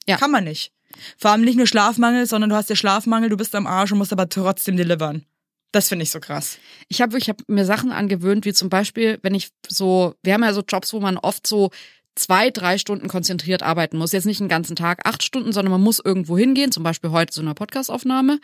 Ja. 0.08 0.18
Kann 0.18 0.32
man 0.32 0.44
nicht. 0.44 0.72
Vor 1.18 1.32
allem 1.32 1.42
nicht 1.42 1.58
nur 1.58 1.68
Schlafmangel, 1.68 2.26
sondern 2.26 2.50
du 2.50 2.56
hast 2.56 2.70
ja 2.70 2.76
Schlafmangel, 2.76 3.30
du 3.30 3.38
bist 3.38 3.54
am 3.56 3.68
Arsch 3.68 3.92
und 3.92 3.98
musst 3.98 4.14
aber 4.14 4.30
trotzdem 4.30 4.78
delivern. 4.78 5.26
Das 5.72 5.90
finde 5.90 6.04
ich 6.04 6.12
so 6.12 6.22
krass. 6.22 6.58
ich 6.88 7.02
habe 7.02 7.18
ich 7.18 7.28
hab 7.28 7.42
mir 7.50 7.66
Sachen 7.66 7.92
angewöhnt, 7.92 8.46
wie 8.46 8.54
zum 8.54 8.70
Beispiel, 8.70 9.20
wenn 9.24 9.36
ich 9.36 9.50
so, 9.68 10.16
wir 10.24 10.34
haben 10.34 10.44
ja 10.44 10.54
so 10.54 10.64
Jobs, 10.66 10.94
wo 10.94 11.02
man 11.02 11.18
oft 11.18 11.46
so 11.46 11.70
zwei, 12.16 12.50
drei 12.50 12.78
Stunden 12.78 13.08
konzentriert 13.08 13.62
arbeiten 13.62 13.98
muss. 13.98 14.12
Jetzt 14.12 14.26
nicht 14.26 14.40
den 14.40 14.48
ganzen 14.48 14.76
Tag 14.76 15.06
acht 15.06 15.24
Stunden, 15.24 15.52
sondern 15.52 15.72
man 15.72 15.82
muss 15.82 16.00
irgendwo 16.04 16.38
hingehen, 16.38 16.72
zum 16.72 16.84
Beispiel 16.84 17.12
heute 17.12 17.34
zu 17.34 17.42
einer 17.42 17.54
Podcastaufnahme. 17.54 18.40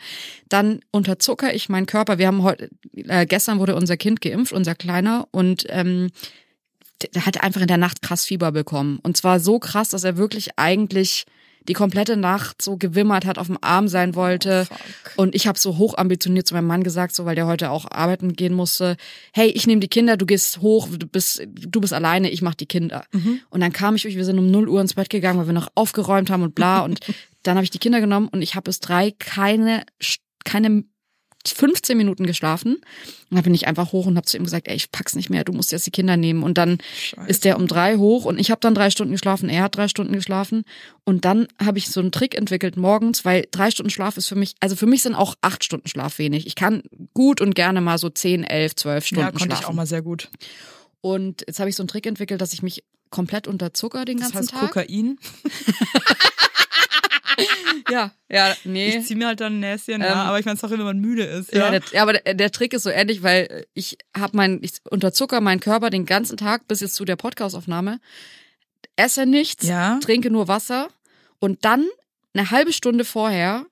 Dann 0.48 0.80
unterzucker 0.90 1.54
ich 1.54 1.68
meinen 1.68 1.86
Körper. 1.86 2.18
Wir 2.18 2.26
haben 2.26 2.42
heute, 2.42 2.70
äh, 2.94 3.26
gestern 3.26 3.58
wurde 3.58 3.74
unser 3.74 3.96
Kind 3.96 4.20
geimpft, 4.20 4.52
unser 4.52 4.74
Kleiner, 4.74 5.26
und 5.30 5.66
ähm, 5.70 6.10
der 7.14 7.26
hat 7.26 7.42
einfach 7.42 7.62
in 7.62 7.66
der 7.66 7.78
Nacht 7.78 8.02
krass 8.02 8.24
Fieber 8.24 8.52
bekommen. 8.52 8.98
Und 9.02 9.16
zwar 9.16 9.40
so 9.40 9.58
krass, 9.58 9.88
dass 9.88 10.04
er 10.04 10.16
wirklich 10.16 10.58
eigentlich 10.58 11.24
die 11.68 11.72
komplette 11.72 12.16
Nacht 12.16 12.62
so 12.62 12.76
gewimmert 12.76 13.24
hat, 13.24 13.38
auf 13.38 13.46
dem 13.46 13.58
Arm 13.60 13.88
sein 13.88 14.14
wollte. 14.14 14.66
Oh, 15.16 15.22
und 15.22 15.34
ich 15.34 15.46
habe 15.46 15.58
so 15.58 15.78
hoch 15.78 15.96
ambitioniert 15.96 16.46
zu 16.46 16.54
meinem 16.54 16.66
Mann 16.66 16.82
gesagt, 16.82 17.14
so 17.14 17.24
weil 17.24 17.34
der 17.34 17.46
heute 17.46 17.70
auch 17.70 17.90
arbeiten 17.90 18.34
gehen 18.34 18.54
musste, 18.54 18.96
hey, 19.32 19.48
ich 19.48 19.66
nehme 19.66 19.80
die 19.80 19.88
Kinder, 19.88 20.16
du 20.16 20.26
gehst 20.26 20.60
hoch, 20.60 20.88
du 20.90 21.06
bist, 21.06 21.42
du 21.46 21.80
bist 21.80 21.92
alleine, 21.92 22.30
ich 22.30 22.42
mach 22.42 22.54
die 22.54 22.66
Kinder. 22.66 23.04
Und 23.50 23.60
dann 23.60 23.72
kam 23.72 23.94
ich, 23.94 24.04
wir 24.04 24.24
sind 24.24 24.38
um 24.38 24.50
0 24.50 24.68
Uhr 24.68 24.80
ins 24.80 24.94
Bett 24.94 25.10
gegangen, 25.10 25.38
weil 25.38 25.46
wir 25.46 25.52
noch 25.52 25.70
aufgeräumt 25.74 26.30
haben 26.30 26.42
und 26.42 26.54
bla. 26.54 26.80
Und 26.80 27.00
dann 27.42 27.56
habe 27.56 27.64
ich 27.64 27.70
die 27.70 27.78
Kinder 27.78 28.00
genommen 28.00 28.28
und 28.28 28.42
ich 28.42 28.54
habe 28.54 28.64
bis 28.64 28.80
drei 28.80 29.12
keine, 29.18 29.84
keine 30.44 30.84
15 31.46 31.96
Minuten 31.96 32.26
geschlafen. 32.26 32.74
Und 32.76 32.82
dann 33.36 33.42
bin 33.42 33.54
ich 33.54 33.66
einfach 33.66 33.92
hoch 33.92 34.06
und 34.06 34.16
habe 34.16 34.26
zu 34.26 34.36
ihm 34.36 34.44
gesagt, 34.44 34.68
ey, 34.68 34.76
ich 34.76 34.92
pack's 34.92 35.14
nicht 35.14 35.30
mehr, 35.30 35.44
du 35.44 35.52
musst 35.52 35.72
jetzt 35.72 35.86
die 35.86 35.90
Kinder 35.90 36.16
nehmen. 36.16 36.42
Und 36.42 36.58
dann 36.58 36.78
Scheiße. 36.94 37.28
ist 37.28 37.44
der 37.44 37.56
um 37.56 37.66
drei 37.66 37.96
hoch 37.96 38.24
und 38.24 38.38
ich 38.38 38.50
habe 38.50 38.60
dann 38.60 38.74
drei 38.74 38.90
Stunden 38.90 39.12
geschlafen, 39.12 39.48
er 39.48 39.62
hat 39.64 39.76
drei 39.76 39.88
Stunden 39.88 40.12
geschlafen. 40.12 40.64
Und 41.04 41.24
dann 41.24 41.48
habe 41.62 41.78
ich 41.78 41.88
so 41.88 42.00
einen 42.00 42.12
Trick 42.12 42.36
entwickelt 42.36 42.76
morgens, 42.76 43.24
weil 43.24 43.46
drei 43.50 43.70
Stunden 43.70 43.90
Schlaf 43.90 44.16
ist 44.16 44.28
für 44.28 44.36
mich, 44.36 44.54
also 44.60 44.76
für 44.76 44.86
mich 44.86 45.02
sind 45.02 45.14
auch 45.14 45.34
acht 45.40 45.64
Stunden 45.64 45.88
Schlaf 45.88 46.18
wenig. 46.18 46.46
Ich 46.46 46.54
kann 46.54 46.82
gut 47.14 47.40
und 47.40 47.54
gerne 47.54 47.80
mal 47.80 47.98
so 47.98 48.08
zehn, 48.10 48.44
elf, 48.44 48.76
zwölf 48.76 49.06
Stunden 49.06 49.24
Ja, 49.24 49.30
konnte 49.30 49.44
schlafen. 49.46 49.62
ich 49.62 49.68
auch 49.68 49.72
mal 49.74 49.86
sehr 49.86 50.02
gut. 50.02 50.28
Und 51.00 51.42
jetzt 51.46 51.58
habe 51.58 51.68
ich 51.70 51.76
so 51.76 51.82
einen 51.82 51.88
Trick 51.88 52.06
entwickelt, 52.06 52.40
dass 52.40 52.52
ich 52.52 52.62
mich 52.62 52.84
komplett 53.10 53.46
unterzucker 53.48 54.04
den 54.04 54.18
Das 54.18 54.32
ganzen 54.32 54.38
heißt 54.38 54.50
Tag. 54.52 54.72
Kokain. 54.72 55.18
Ja, 57.88 58.12
ja, 58.30 58.54
nee. 58.64 58.96
Ich 58.96 59.06
zieh 59.06 59.14
mir 59.14 59.26
halt 59.28 59.40
dann 59.40 59.54
ein 59.56 59.60
Näschen, 59.60 59.94
Ähm, 59.94 60.00
ja, 60.02 60.14
aber 60.24 60.38
ich 60.38 60.44
meine, 60.44 60.58
sorry, 60.58 60.78
wenn 60.78 60.84
man 60.84 60.98
müde 60.98 61.24
ist. 61.24 61.52
Ja, 61.52 61.72
Ja, 61.72 61.78
der, 61.80 62.02
aber 62.02 62.12
der, 62.14 62.34
der 62.34 62.50
Trick 62.50 62.72
ist 62.72 62.82
so 62.84 62.90
ähnlich, 62.90 63.22
weil 63.22 63.66
ich 63.74 63.98
habe 64.16 64.36
mein, 64.36 64.58
ich 64.62 64.74
unterzucker 64.90 65.40
meinen 65.40 65.60
Körper 65.60 65.90
den 65.90 66.06
ganzen 66.06 66.36
Tag 66.36 66.66
bis 66.68 66.80
jetzt 66.80 66.94
zu 66.94 67.04
der 67.04 67.16
Podcastaufnahme, 67.16 68.00
esse 68.96 69.26
nichts, 69.26 69.66
Ja. 69.66 69.98
trinke 70.02 70.30
nur 70.30 70.48
Wasser 70.48 70.88
und 71.38 71.64
dann 71.64 71.86
eine 72.34 72.50
halbe 72.50 72.72
Stunde 72.72 73.04
vorher 73.04 73.66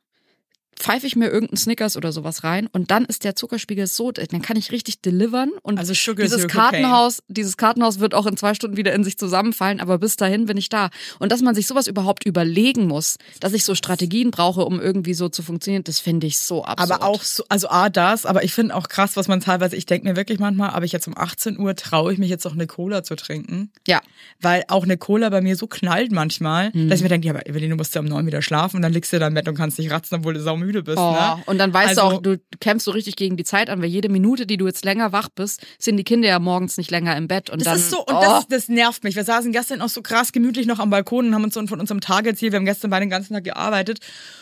pfeife 0.80 1.06
ich 1.06 1.14
mir 1.14 1.28
irgendeinen 1.28 1.58
Snickers 1.58 1.96
oder 1.96 2.10
sowas 2.10 2.42
rein 2.42 2.66
und 2.72 2.90
dann 2.90 3.04
ist 3.04 3.24
der 3.24 3.36
Zuckerspiegel 3.36 3.86
so, 3.86 4.10
dann 4.12 4.40
kann 4.42 4.56
ich 4.56 4.72
richtig 4.72 5.00
delivern 5.02 5.50
und 5.62 5.78
Also 5.78 5.92
dieses. 5.92 6.48
Kartenhaus, 6.48 7.22
dieses 7.28 7.56
Kartenhaus 7.56 8.00
wird 8.00 8.14
auch 8.14 8.26
in 8.26 8.36
zwei 8.36 8.54
Stunden 8.54 8.76
wieder 8.76 8.92
in 8.94 9.04
sich 9.04 9.18
zusammenfallen, 9.18 9.80
aber 9.80 9.98
bis 9.98 10.16
dahin 10.16 10.46
bin 10.46 10.56
ich 10.56 10.68
da. 10.70 10.90
Und 11.18 11.32
dass 11.32 11.42
man 11.42 11.54
sich 11.54 11.66
sowas 11.66 11.86
überhaupt 11.86 12.24
überlegen 12.24 12.86
muss, 12.86 13.18
dass 13.40 13.52
ich 13.52 13.64
so 13.64 13.74
Strategien 13.74 14.30
brauche, 14.30 14.64
um 14.64 14.80
irgendwie 14.80 15.14
so 15.14 15.28
zu 15.28 15.42
funktionieren, 15.42 15.84
das 15.84 16.00
finde 16.00 16.26
ich 16.26 16.38
so 16.38 16.64
absurd. 16.64 16.90
Aber 16.92 17.04
auch 17.06 17.22
so, 17.22 17.44
also 17.48 17.68
A, 17.68 17.90
das, 17.90 18.24
aber 18.26 18.42
ich 18.44 18.52
finde 18.54 18.74
auch 18.74 18.88
krass, 18.88 19.16
was 19.16 19.28
man 19.28 19.40
teilweise, 19.40 19.76
ich 19.76 19.86
denke 19.86 20.08
mir 20.08 20.16
wirklich 20.16 20.38
manchmal, 20.38 20.70
aber 20.70 20.84
ich 20.86 20.92
jetzt 20.92 21.06
um 21.06 21.16
18 21.16 21.58
Uhr 21.58 21.74
traue 21.76 22.12
ich 22.12 22.18
mich 22.18 22.30
jetzt 22.30 22.46
auch 22.46 22.52
eine 22.54 22.66
Cola 22.66 23.02
zu 23.02 23.16
trinken. 23.16 23.70
ja. 23.86 24.00
Weil 24.40 24.64
auch 24.68 24.84
eine 24.84 24.96
Cola 24.96 25.28
bei 25.28 25.42
mir 25.42 25.56
so 25.56 25.66
knallt 25.66 26.12
manchmal, 26.12 26.70
Mhm. 26.72 26.88
dass 26.88 26.98
ich 27.00 27.02
mir 27.02 27.08
denke, 27.10 27.26
ja, 27.26 27.34
aber 27.34 27.46
Evelyn, 27.46 27.70
du 27.70 27.76
musst 27.76 27.94
ja 27.94 28.00
um 28.00 28.06
neun 28.06 28.26
wieder 28.26 28.40
schlafen 28.42 28.76
und 28.76 28.82
dann 28.82 28.92
liegst 28.92 29.12
du 29.12 29.18
da 29.18 29.26
im 29.26 29.34
Bett 29.34 29.48
und 29.48 29.54
kannst 29.56 29.78
nicht 29.78 29.90
ratzen, 29.90 30.18
obwohl 30.18 30.34
du 30.34 30.40
saumüde 30.40 30.69
bist. 30.72 30.98
Oh, 30.98 31.12
ne? 31.12 31.42
und 31.46 31.58
dann 31.58 31.72
weißt 31.72 31.98
Also- 31.98 32.00
du 32.00 32.16
auch, 32.16 32.22
du 32.22 32.40
kämpfst 32.60 32.84
so 32.84 32.90
richtig 32.92 33.16
gegen 33.16 33.36
die 33.36 33.44
Zeit 33.44 33.68
an, 33.70 33.80
weil 33.82 33.88
jede 33.88 34.08
Minute, 34.08 34.46
die 34.46 34.56
du 34.56 34.66
jetzt 34.66 34.84
länger 34.84 35.12
wach 35.12 35.28
bist, 35.28 35.60
sind 35.78 35.96
die 35.96 36.04
Kinder 36.04 36.28
ja 36.28 36.38
morgens 36.38 36.76
nicht 36.78 36.90
länger 36.90 37.16
im 37.16 37.28
Bett. 37.28 37.50
Und 37.50 37.60
Das 37.60 37.66
dann, 37.66 37.76
ist 37.76 37.90
so, 37.90 37.98
und 38.04 38.14
oh, 38.14 38.20
das, 38.20 38.48
das 38.48 38.68
nervt 38.68 39.04
mich. 39.04 39.16
Wir 39.16 39.24
saßen 39.24 39.52
gestern 39.52 39.82
auch 39.82 39.88
so 39.88 40.02
krass 40.02 40.32
gemütlich 40.32 40.66
noch 40.66 40.78
am 40.78 40.90
Balkon 40.90 41.26
und 41.28 41.34
haben 41.34 41.44
uns 41.44 41.54
so 41.54 41.66
von 41.66 41.80
unserem 41.80 42.00
Tag 42.00 42.26
erzählt. 42.26 42.52
Wir 42.52 42.58
haben 42.58 42.64
gestern 42.64 42.90
beide 42.90 43.04
den 43.04 43.10
ganzen 43.10 43.34
Tag 43.34 43.44
gearbeitet. 43.44 43.98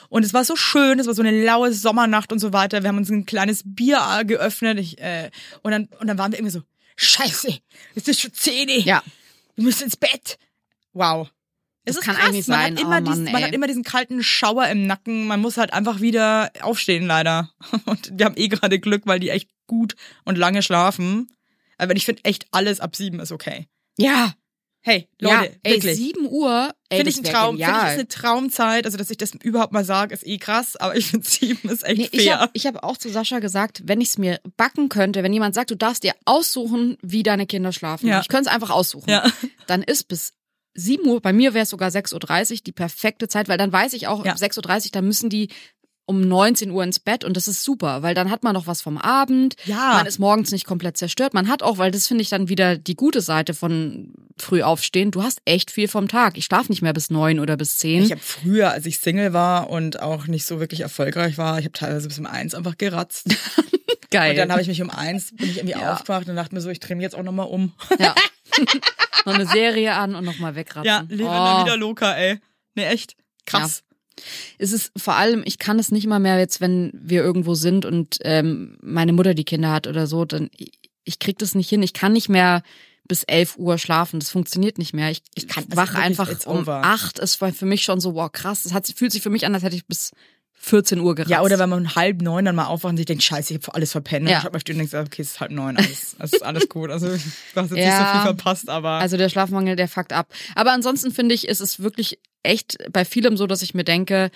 Und 0.09 0.25
es 0.25 0.33
war 0.35 0.45
so 0.45 0.57
schön, 0.57 0.99
es 1.01 1.07
war 1.07 1.15
so 1.15 1.23
eine 1.23 1.45
laue 1.45 1.73
Sommernacht 1.73 2.33
und 2.33 2.39
so 2.39 2.53
weiter. 2.53 2.83
Wir 2.83 2.89
haben 2.89 2.99
uns 2.99 3.11
ein 3.11 3.27
kleines 3.27 3.63
Bier 3.65 4.01
geöffnet. 4.27 4.79
Ich, 4.79 4.99
äh, 5.01 5.31
und, 5.63 5.71
dann, 5.73 5.89
und 6.01 6.07
dann 6.07 6.19
waren 6.19 6.33
wir 6.33 6.39
irgendwie 6.39 6.53
so, 6.53 6.63
scheiße, 6.97 7.59
es 7.95 8.09
ist 8.09 8.21
schon 8.21 8.33
zehn. 8.33 8.69
ja. 8.81 9.03
Wir 9.55 9.65
müssen 9.65 9.85
ins 9.85 9.97
Bett. 9.97 10.39
Wow. 10.93 11.29
Das 11.89 11.97
ist 11.99 12.03
kann 12.03 12.17
krass. 12.17 12.27
eigentlich 12.29 12.47
man 12.49 12.57
sein. 12.59 12.73
Hat 12.77 12.81
immer 12.81 12.89
oh 12.89 13.01
Mann, 13.01 13.05
diesen, 13.05 13.25
man 13.33 13.43
hat 13.43 13.53
immer 13.53 13.67
diesen 13.67 13.83
kalten 13.85 14.23
Schauer 14.23 14.67
im 14.69 14.87
Nacken. 14.87 15.27
Man 15.27 15.41
muss 15.41 15.57
halt 15.57 15.73
einfach 15.73 16.01
wieder 16.01 16.51
aufstehen, 16.61 17.07
leider. 17.07 17.51
Und 17.87 18.11
wir 18.17 18.27
haben 18.27 18.37
eh 18.37 18.49
gerade 18.49 18.79
Glück, 18.79 19.03
weil 19.07 19.21
die 19.21 19.31
echt 19.31 19.49
gut 19.67 19.95
und 20.25 20.39
lange 20.39 20.63
schlafen. 20.63 21.31
Aber 21.77 21.95
ich 21.95 22.05
finde 22.07 22.25
echt 22.25 22.47
alles 22.53 22.81
ab 22.81 22.97
sieben 22.97 23.21
ist 23.21 23.33
okay. 23.33 23.67
ja, 23.99 24.35
Hey, 24.81 25.09
Leute, 25.21 25.35
ja, 25.35 25.43
ey, 25.65 25.75
wirklich. 25.75 25.97
7 25.97 26.25
Uhr, 26.29 26.73
Finde 26.91 27.11
ich 27.11 27.19
ein 27.19 27.25
Traum, 27.25 27.57
finde 27.59 27.71
ich 27.73 27.87
ist 27.89 27.93
eine 27.95 28.09
Traumzeit. 28.09 28.87
Also, 28.87 28.97
dass 28.97 29.11
ich 29.11 29.17
das 29.19 29.35
überhaupt 29.35 29.73
mal 29.73 29.85
sage, 29.85 30.15
ist 30.15 30.25
eh 30.27 30.39
krass, 30.39 30.77
aber 30.77 30.97
ich 30.97 31.07
finde 31.09 31.29
sieben 31.29 31.69
ist 31.69 31.85
echt 31.85 31.99
Nee, 31.99 32.09
ich 32.13 32.23
fair. 32.25 32.39
habe 32.39 32.51
ich 32.55 32.65
hab 32.67 32.83
auch 32.85 32.97
zu 32.97 33.11
Sascha 33.11 33.41
gesagt, 33.41 33.83
wenn 33.85 34.01
ich 34.01 34.11
es 34.11 34.19
mir 34.19 34.41
backen 34.57 34.89
könnte, 34.89 35.23
wenn 35.25 35.33
jemand 35.33 35.57
sagt, 35.57 35.73
du 35.73 35.75
darfst 35.77 36.05
dir 36.05 36.15
aussuchen, 36.25 36.97
wie 37.03 37.25
deine 37.25 37.47
Kinder 37.47 37.73
schlafen, 37.73 38.07
Ja. 38.07 38.21
ich 38.21 38.29
könnte 38.29 38.49
es 38.49 38.55
einfach 38.55 38.71
aussuchen, 38.71 39.11
Ja. 39.11 39.29
dann 39.67 39.83
ist 39.83 40.07
bis 40.09 40.33
7 40.79 41.07
Uhr, 41.07 41.21
bei 41.21 41.33
mir 41.33 41.55
wäre 41.55 41.65
es 41.65 41.71
sogar 41.71 41.91
6.30 41.91 42.53
Uhr, 42.53 42.59
die 42.67 42.73
perfekte 42.73 43.27
Zeit, 43.29 43.49
weil 43.49 43.59
dann 43.59 43.73
weiß 43.73 43.93
ich 43.95 44.07
auch, 44.07 44.25
Ja. 44.25 44.35
6.30 44.35 44.87
Uhr, 44.87 44.91
dann 44.93 45.07
müssen 45.07 45.29
die 45.29 45.49
um 46.07 46.23
19 46.23 46.71
Uhr 46.71 46.83
ins 46.85 47.01
Bett 47.01 47.23
und 47.23 47.37
das 47.37 47.49
ist 47.49 47.63
super, 47.63 48.03
weil 48.03 48.15
dann 48.15 48.31
hat 48.31 48.43
man 48.43 48.55
noch 48.55 48.67
was 48.67 48.81
vom 48.81 48.97
Abend, 48.97 49.57
Ja. 49.67 49.93
man 49.95 50.07
ist 50.07 50.19
morgens 50.19 50.53
nicht 50.53 50.65
komplett 50.65 50.97
zerstört, 50.97 51.35
man 51.35 51.49
hat 51.49 51.63
auch, 51.63 51.77
weil 51.77 51.91
das 51.91 52.07
finde 52.07 52.23
ich 52.23 52.31
dann 52.31 52.49
wieder 52.49 52.79
die 52.79 52.95
gute 52.97 53.21
Seite 53.21 53.53
von 53.53 54.15
früh 54.39 54.63
aufstehen, 54.63 55.11
du 55.11 55.23
hast 55.23 55.41
echt 55.45 55.71
viel 55.71 55.87
vom 55.89 56.09
Tag. 56.09 56.39
Ich 56.39 56.45
schlafe 56.47 56.71
nicht 56.73 56.81
mehr 56.81 56.93
bis 56.95 57.11
9 57.11 57.41
oder 57.41 57.57
bis 57.59 57.77
10. 57.77 58.05
Ich 58.05 58.13
habe 58.13 58.21
früher, 58.23 58.71
als 58.71 58.87
ich 58.87 59.01
Single 59.01 59.33
war 59.35 59.69
und 59.69 60.01
auch 60.01 60.29
nicht 60.29 60.47
so 60.47 60.61
wirklich 60.61 60.81
erfolgreich 60.81 61.37
war, 61.37 61.59
ich 61.59 61.65
habe 61.67 61.73
teilweise 61.73 62.09
bis 62.09 62.19
um 62.21 62.27
eins 62.27 62.55
einfach 62.55 62.79
geratzt. 62.79 63.27
Geil. 64.11 64.31
Und 64.33 64.37
dann 64.39 64.51
habe 64.53 64.63
ich 64.63 64.69
mich 64.69 64.81
um 64.83 64.91
eins, 64.91 65.35
bin 65.37 65.49
ich 65.51 65.57
irgendwie 65.59 65.79
Ja. 65.79 65.93
aufgewacht 65.93 66.29
und 66.29 66.37
dachte 66.37 66.55
mir 66.55 66.61
so, 66.61 66.71
ich 66.71 66.81
drehe 66.81 66.97
mich 66.97 67.03
jetzt 67.03 67.15
auch 67.15 67.23
nochmal 67.23 67.47
um. 67.49 67.73
Ja. 67.99 68.15
noch 69.27 69.35
eine 69.35 69.47
Serie 69.47 69.95
an 69.95 70.15
und 70.15 70.25
nochmal 70.25 70.55
wegratzen. 70.55 70.87
Ja, 70.87 71.05
lieber 71.09 71.29
Oh. 71.31 71.33
dann 71.57 71.65
wieder 71.67 71.77
locker, 71.77 72.17
ey. 72.17 72.39
Nee, 72.75 72.85
echt. 72.87 73.17
Krass. 73.47 73.83
Es 74.59 74.73
ist 74.73 74.91
vor 74.97 75.15
allem, 75.15 75.43
ich 75.45 75.59
kann 75.59 75.79
es 75.79 75.91
nicht 75.93 76.07
mal 76.07 76.19
mehr 76.19 76.39
jetzt, 76.39 76.61
wenn 76.61 76.91
wir 76.95 77.23
irgendwo 77.23 77.55
sind 77.55 77.85
und 77.85 78.19
ähm, 78.23 78.77
meine 78.83 79.13
Mutter 79.13 79.35
die 79.35 79.45
Kinder 79.45 79.71
hat 79.71 79.87
oder 79.87 80.07
so, 80.07 80.25
dann 80.25 80.51
ich, 81.05 81.19
krieg 81.21 81.39
das 81.39 81.55
nicht 81.55 81.69
hin. 81.69 81.83
Ich 81.83 81.93
kann 81.93 82.13
nicht 82.13 82.29
mehr 82.29 82.63
bis 83.07 83.23
11 83.23 83.57
Uhr 83.59 83.79
schlafen. 83.79 84.21
Das 84.21 84.31
funktioniert 84.31 84.77
nicht 84.77 84.93
mehr. 84.93 85.11
Ich, 85.11 85.23
ich 85.35 85.47
kann- 85.49 85.65
also 85.71 85.77
wach 85.77 85.95
einfach 85.95 86.29
um. 86.47 86.69
8. 86.69 87.19
Es 87.21 87.41
war 87.41 87.53
für 87.53 87.65
mich 87.67 87.83
schon 87.85 88.01
so, 88.01 88.15
wow, 88.15 88.31
krass. 88.31 88.65
Das 88.65 88.75
hat, 88.75 88.87
fühlt 88.89 89.13
sich 89.13 89.23
für 89.23 89.31
mich 89.31 89.47
an, 89.47 89.55
als 89.55 89.63
hätte 89.63 89.77
ich 89.77 89.87
bis 89.87 90.11
14 90.61 91.01
Uhr 91.01 91.15
geratzt. 91.15 91.31
Ja, 91.31 91.43
oder 91.43 91.59
wenn 91.59 91.69
man 91.69 91.81
um 91.87 91.95
halb 91.95 92.21
neun 92.21 92.45
dann 92.45 92.57
mal 92.57 92.67
aufwacht 92.67 92.91
und 92.91 92.97
sich 92.97 93.07
denkt, 93.07 93.23
scheiße, 93.23 93.55
ich 93.55 93.61
habe 93.63 93.75
alles 93.75 93.93
verpennt. 93.93 94.27
Und 94.27 94.33
Ja. 94.33 94.39
ich 94.39 94.45
hab 94.45 94.53
mal 94.53 94.61
Stunde 94.61 94.83
und 94.83 94.93
denke, 94.93 95.07
okay, 95.07 95.23
es 95.23 95.29
ist 95.33 95.41
halb 95.41 95.51
neun, 95.53 95.77
alles, 95.77 96.17
es 96.19 96.33
ist 96.35 96.43
alles 96.43 96.69
gut. 96.69 96.91
Also 96.91 97.07
du 97.09 97.13
hast 97.15 97.23
jetzt 97.55 97.73
nicht 97.73 97.73
so 97.73 97.81
Ja. 97.81 98.11
viel 98.13 98.21
verpasst, 98.21 98.69
aber 98.69 98.91
Also 98.91 99.17
der 99.17 99.29
Schlafmangel, 99.29 99.77
der 99.77 99.89
fuckt 99.89 100.13
ab. 100.13 100.33
Aber 100.55 100.73
ansonsten 100.73 101.11
finde 101.13 101.35
ich, 101.35 101.49
ist 101.49 101.61
es 101.61 101.81
wirklich 101.81 102.19
echt 102.43 102.77
bei 102.93 103.05
vielem 103.05 103.37
so, 103.37 103.47
dass 103.47 103.63
ich 103.63 103.75
mir 103.75 103.85
denke, 103.85 104.31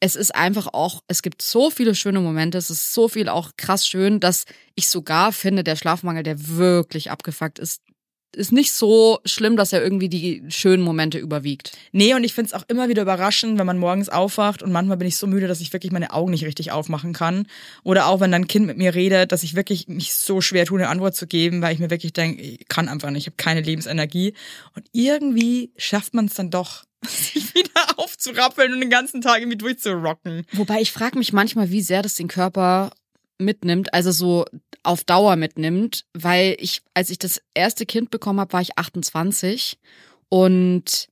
es 0.00 0.16
ist 0.16 0.34
einfach 0.34 0.66
auch, 0.72 1.02
es 1.06 1.22
gibt 1.22 1.42
so 1.42 1.70
viele 1.70 1.94
schöne 1.94 2.18
Momente, 2.20 2.58
es 2.58 2.70
ist 2.70 2.92
so 2.92 3.06
viel 3.08 3.28
auch 3.28 3.52
krass 3.56 3.86
schön, 3.86 4.18
dass 4.18 4.46
ich 4.74 4.88
sogar 4.88 5.32
finde, 5.32 5.62
der 5.62 5.76
Schlafmangel, 5.76 6.24
der 6.24 6.48
wirklich 6.48 7.10
abgefuckt 7.12 7.60
ist, 7.60 7.82
ist 8.34 8.52
nicht 8.52 8.72
so 8.72 9.20
schlimm, 9.24 9.56
dass 9.56 9.72
er 9.72 9.82
irgendwie 9.82 10.08
die 10.08 10.42
schönen 10.48 10.82
Momente 10.82 11.18
überwiegt. 11.18 11.72
Nee, 11.92 12.14
und 12.14 12.24
ich 12.24 12.32
find's 12.32 12.54
auch 12.54 12.64
immer 12.68 12.88
wieder 12.88 13.02
überraschend, 13.02 13.58
wenn 13.58 13.66
man 13.66 13.78
morgens 13.78 14.08
aufwacht 14.08 14.62
und 14.62 14.72
manchmal 14.72 14.96
bin 14.96 15.08
ich 15.08 15.16
so 15.16 15.26
müde, 15.26 15.48
dass 15.48 15.60
ich 15.60 15.72
wirklich 15.72 15.92
meine 15.92 16.12
Augen 16.12 16.30
nicht 16.30 16.44
richtig 16.44 16.72
aufmachen 16.72 17.12
kann. 17.12 17.46
Oder 17.82 18.06
auch 18.06 18.20
wenn 18.20 18.32
dann 18.32 18.42
ein 18.42 18.48
Kind 18.48 18.66
mit 18.66 18.78
mir 18.78 18.94
redet, 18.94 19.32
dass 19.32 19.42
ich 19.42 19.54
wirklich 19.54 19.88
mich 19.88 20.14
so 20.14 20.40
schwer 20.40 20.66
tue, 20.66 20.78
eine 20.78 20.88
Antwort 20.88 21.14
zu 21.14 21.26
geben, 21.26 21.62
weil 21.62 21.74
ich 21.74 21.78
mir 21.78 21.90
wirklich 21.90 22.12
denke, 22.12 22.42
ich 22.42 22.68
kann 22.68 22.88
einfach 22.88 23.10
nicht, 23.10 23.22
ich 23.22 23.26
habe 23.26 23.36
keine 23.36 23.60
Lebensenergie. 23.60 24.34
Und 24.74 24.86
irgendwie 24.92 25.72
schafft 25.76 26.14
man 26.14 26.26
es 26.26 26.34
dann 26.34 26.50
doch, 26.50 26.84
sich 27.06 27.54
wieder 27.54 27.98
aufzurappeln 27.98 28.72
und 28.72 28.80
den 28.80 28.90
ganzen 28.90 29.20
Tag 29.20 29.40
irgendwie 29.40 29.58
durchzurocken. 29.58 30.46
Wobei 30.52 30.80
ich 30.80 30.92
frage 30.92 31.18
mich 31.18 31.32
manchmal, 31.32 31.70
wie 31.70 31.82
sehr 31.82 32.02
das 32.02 32.14
den 32.14 32.28
Körper 32.28 32.92
mitnimmt, 33.42 33.92
also 33.94 34.10
so 34.10 34.44
auf 34.82 35.04
Dauer 35.04 35.36
mitnimmt, 35.36 36.04
weil 36.14 36.56
ich, 36.58 36.82
als 36.94 37.10
ich 37.10 37.18
das 37.18 37.40
erste 37.54 37.86
Kind 37.86 38.10
bekommen 38.10 38.40
habe, 38.40 38.52
war 38.52 38.60
ich 38.60 38.78
28 38.78 39.78
und 40.28 41.08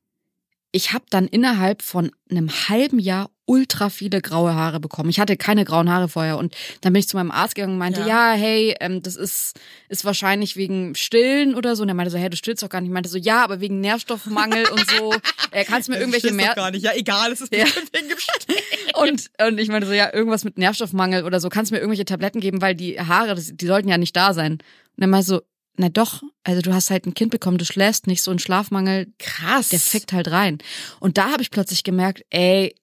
ich 0.73 0.93
habe 0.93 1.05
dann 1.11 1.27
innerhalb 1.27 1.83
von 1.83 2.13
einem 2.31 2.49
halben 2.69 2.99
Jahr 2.99 3.31
ultra 3.45 3.91
viele 3.91 4.21
graue 4.23 4.55
Haare 4.55 4.79
bekommen. 4.79 5.11
Ich 5.11 5.19
hatte 5.19 5.37
keine 5.37 5.65
grauen 5.65 5.91
Haare 5.91 6.09
vorher 6.09 6.39
und 6.39 6.55
dann 6.83 6.93
bin 6.93 7.01
ich 7.01 7.09
zu 7.09 7.17
meinem 7.17 7.33
Arzt 7.33 7.57
gegangen 7.57 7.73
und 7.73 7.79
meinte, 7.81 8.01
ja, 8.03 8.33
Ja. 8.35 8.39
hey, 8.39 8.77
ähm, 8.79 9.03
das 9.03 9.17
ist 9.17 9.59
ist 9.89 10.05
wahrscheinlich 10.05 10.55
wegen 10.57 10.95
Stillen 10.95 11.57
oder 11.57 11.75
so. 11.75 11.83
Und 11.83 11.89
er 11.89 11.97
meinte 11.97 12.13
so, 12.13 12.19
hey, 12.19 12.31
du 12.31 12.37
stillst 12.37 12.63
doch 12.63 12.69
gar 12.69 12.81
nicht. 12.81 12.91
Ich 12.91 12.95
meinte 12.95 13.09
so, 13.09 13.19
ja, 13.19 13.43
aber 13.43 13.61
wegen 13.61 13.81
Nährstoffmangel 13.81 14.69
und 14.71 14.89
so. 14.89 15.13
Äh, 15.53 15.65
kannst 15.65 15.89
du 15.89 15.93
mir 15.93 15.99
irgendwelche 15.99 16.29
Das 16.29 16.31
ist 16.31 16.37
mehr 16.37 16.51
doch 16.51 16.55
gar 16.63 16.71
nicht. 16.71 16.85
Ja, 16.85 16.93
egal, 16.95 17.33
es 17.33 17.41
ist 17.41 17.53
Ja. 17.53 17.65
wegen 17.65 18.15
und, 18.95 19.31
und 19.45 19.59
ich 19.59 19.67
meinte 19.69 19.89
so, 19.89 19.93
ja, 19.93 20.15
irgendwas 20.15 20.45
mit 20.45 20.59
Nährstoffmangel 20.59 21.25
oder 21.25 21.41
so, 21.41 21.49
kannst 21.49 21.73
du 21.73 21.75
mir 21.75 21.81
irgendwelche 21.81 22.05
Tabletten 22.05 22.41
geben, 22.41 22.63
weil 22.63 22.77
die 22.77 23.01
Haare, 23.01 23.35
das, 23.35 23.51
die 23.55 23.67
sollten 23.67 23.89
ja 23.89 23.99
nicht 23.99 24.15
da 24.15 24.33
sein. 24.33 24.53
Und 24.53 24.61
dann 24.99 25.11
mal 25.11 25.25
so, 25.25 25.41
na 25.81 25.89
doch, 25.89 26.23
also 26.45 26.61
du 26.61 26.73
hast 26.73 26.91
halt 26.91 27.07
ein 27.07 27.15
Kind 27.15 27.31
bekommen, 27.31 27.59
du 27.59 27.65
schläfst 27.65 28.07
nicht, 28.07 28.23
so 28.23 28.31
ein 28.31 28.39
Schlafmangel, 28.39 29.13
Krass. 29.19 29.71
der 29.71 29.81
fickt 29.81 30.13
halt 30.13 30.31
rein. 30.31 30.59
Und 31.01 31.19
da 31.19 31.31
habe 31.31 31.43
ich 31.43 31.51
plötzlich 31.51 31.85
gemerkt, 31.85 32.23
ey, 32.31 32.75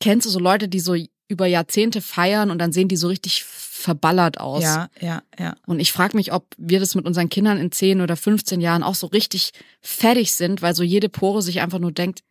kennst 0.00 0.24
du 0.24 0.30
so 0.30 0.38
Leute, 0.38 0.68
die 0.68 0.80
so 0.80 0.96
über 1.28 1.46
Jahrzehnte 1.46 2.00
feiern 2.00 2.52
und 2.52 2.58
dann 2.58 2.70
sehen 2.70 2.86
die 2.86 2.96
so 2.96 3.08
richtig 3.08 3.42
verballert 3.44 4.38
aus. 4.38 4.62
Ja, 4.62 4.88
ja, 5.00 5.22
ja. 5.38 5.56
Und 5.66 5.80
ich 5.80 5.90
frage 5.92 6.16
mich, 6.16 6.32
ob 6.32 6.46
wir 6.56 6.78
das 6.78 6.94
mit 6.94 7.04
unseren 7.04 7.28
Kindern 7.28 7.58
in 7.58 7.72
10 7.72 8.00
oder 8.00 8.16
15 8.16 8.60
Jahren 8.60 8.84
auch 8.84 8.94
so 8.94 9.08
richtig 9.08 9.50
fertig 9.80 10.32
sind, 10.32 10.62
weil 10.62 10.74
so 10.74 10.84
jede 10.84 11.08
Pore 11.08 11.42
sich 11.42 11.60
einfach 11.60 11.80
nur 11.80 11.92
denkt, 11.92 12.22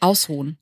ausruhen. 0.00 0.58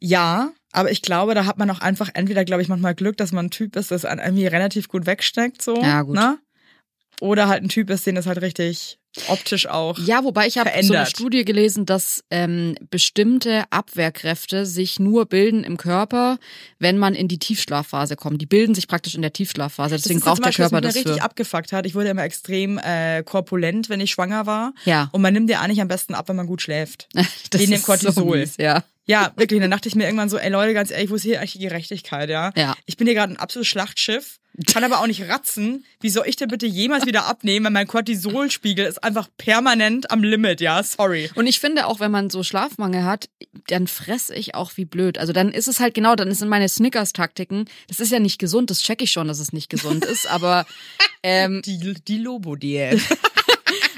Ja, 0.00 0.52
aber 0.72 0.90
ich 0.90 1.02
glaube, 1.02 1.34
da 1.34 1.44
hat 1.44 1.58
man 1.58 1.70
auch 1.70 1.80
einfach 1.80 2.08
entweder, 2.14 2.46
glaube 2.46 2.62
ich, 2.62 2.68
manchmal 2.68 2.94
Glück, 2.94 3.18
dass 3.18 3.32
man 3.32 3.46
ein 3.46 3.50
Typ 3.50 3.76
ist, 3.76 3.90
das 3.90 4.04
irgendwie 4.04 4.46
relativ 4.46 4.88
gut 4.88 5.04
wegsteckt, 5.04 5.60
so. 5.60 5.76
Ja, 5.76 6.00
gut. 6.02 6.14
Ne? 6.14 6.38
Oder 7.22 7.46
halt 7.46 7.62
ein 7.62 7.68
Typ 7.68 7.88
ist, 7.88 8.04
den 8.04 8.16
das 8.16 8.26
halt 8.26 8.42
richtig 8.42 8.98
optisch 9.28 9.68
auch. 9.68 9.96
Ja, 10.00 10.24
wobei 10.24 10.48
ich 10.48 10.58
habe 10.58 10.70
so 10.80 10.92
eine. 10.92 11.06
Studie 11.06 11.44
gelesen, 11.44 11.86
dass 11.86 12.24
ähm, 12.30 12.74
bestimmte 12.90 13.62
Abwehrkräfte 13.70 14.66
sich 14.66 14.98
nur 14.98 15.26
bilden 15.26 15.62
im 15.62 15.76
Körper, 15.76 16.38
wenn 16.80 16.98
man 16.98 17.14
in 17.14 17.28
die 17.28 17.38
Tiefschlafphase 17.38 18.16
kommt. 18.16 18.42
Die 18.42 18.46
bilden 18.46 18.74
sich 18.74 18.88
praktisch 18.88 19.14
in 19.14 19.22
der 19.22 19.32
Tiefschlafphase. 19.32 19.94
Das 19.94 20.02
Deswegen 20.02 20.18
ist 20.18 20.24
ja 20.24 20.30
braucht 20.32 20.38
der 20.40 20.48
Beispiel, 20.48 20.64
Körper 20.64 20.76
was 20.78 20.94
das 20.94 20.96
richtig 20.96 21.16
für. 21.18 21.22
abgefuckt 21.22 21.72
hat. 21.72 21.86
Ich 21.86 21.94
wurde 21.94 22.08
immer 22.08 22.24
extrem 22.24 22.78
äh, 22.78 23.22
korpulent, 23.22 23.88
wenn 23.88 24.00
ich 24.00 24.10
schwanger 24.10 24.46
war. 24.46 24.74
Ja. 24.84 25.08
Und 25.12 25.22
man 25.22 25.32
nimmt 25.32 25.48
dir 25.48 25.60
eigentlich 25.60 25.80
am 25.80 25.88
besten 25.88 26.14
ab, 26.14 26.28
wenn 26.28 26.36
man 26.36 26.48
gut 26.48 26.62
schläft. 26.62 27.08
Das 27.50 27.60
wegen 27.60 27.70
dem 27.70 27.76
ist 27.76 27.86
so 27.86 27.92
Cortisol. 27.92 28.38
mies, 28.38 28.56
ja. 28.56 28.82
Ja, 29.04 29.32
wirklich. 29.36 29.60
Dann 29.60 29.70
dachte 29.70 29.88
ich 29.88 29.94
mir 29.94 30.04
irgendwann 30.04 30.28
so, 30.28 30.38
ey 30.38 30.50
Leute, 30.50 30.74
ganz 30.74 30.90
ehrlich, 30.90 31.10
wo 31.10 31.16
ist 31.16 31.22
hier 31.22 31.38
eigentlich 31.38 31.52
die 31.52 31.58
Gerechtigkeit, 31.60 32.30
ja? 32.30 32.50
Ja. 32.56 32.74
Ich 32.86 32.96
bin 32.96 33.06
hier 33.06 33.14
gerade 33.14 33.32
ein 33.32 33.36
absolutes 33.36 33.68
Schlachtschiff, 33.68 34.38
kann 34.66 34.84
aber 34.84 35.00
auch 35.00 35.06
nicht 35.06 35.22
ratzen. 35.28 35.84
Wie 36.00 36.10
soll 36.10 36.26
ich 36.26 36.36
denn 36.36 36.48
bitte 36.48 36.66
jemals 36.66 37.06
wieder 37.06 37.26
abnehmen, 37.26 37.66
wenn 37.66 37.72
mein 37.72 37.86
Cortisolspiegel 37.86 38.84
ist 38.84 39.02
einfach 39.02 39.28
permanent 39.38 40.10
am 40.10 40.22
Limit, 40.22 40.60
ja? 40.60 40.82
Sorry. 40.82 41.30
Und 41.34 41.46
ich 41.46 41.58
finde 41.58 41.86
auch, 41.86 42.00
wenn 42.00 42.10
man 42.10 42.28
so 42.28 42.42
Schlafmangel 42.42 43.04
hat, 43.04 43.28
dann 43.68 43.86
fresse 43.86 44.34
ich 44.34 44.54
auch 44.54 44.72
wie 44.76 44.84
blöd. 44.84 45.16
Also 45.16 45.32
dann 45.32 45.52
ist 45.52 45.68
es 45.68 45.80
halt 45.80 45.94
genau, 45.94 46.16
dann 46.16 46.32
sind 46.34 46.48
meine 46.48 46.68
Snickers-Taktiken. 46.68 47.64
Das 47.88 48.00
ist 48.00 48.12
ja 48.12 48.18
nicht 48.18 48.38
gesund, 48.38 48.70
das 48.70 48.82
checke 48.82 49.04
ich 49.04 49.10
schon, 49.10 49.28
dass 49.28 49.38
es 49.38 49.52
nicht 49.52 49.70
gesund 49.70 50.04
ist. 50.04 50.30
Aber 50.30 50.66
ähm, 51.22 51.62
Die, 51.64 51.78
die 51.78 52.18
Lobo-Diät. 52.18 53.00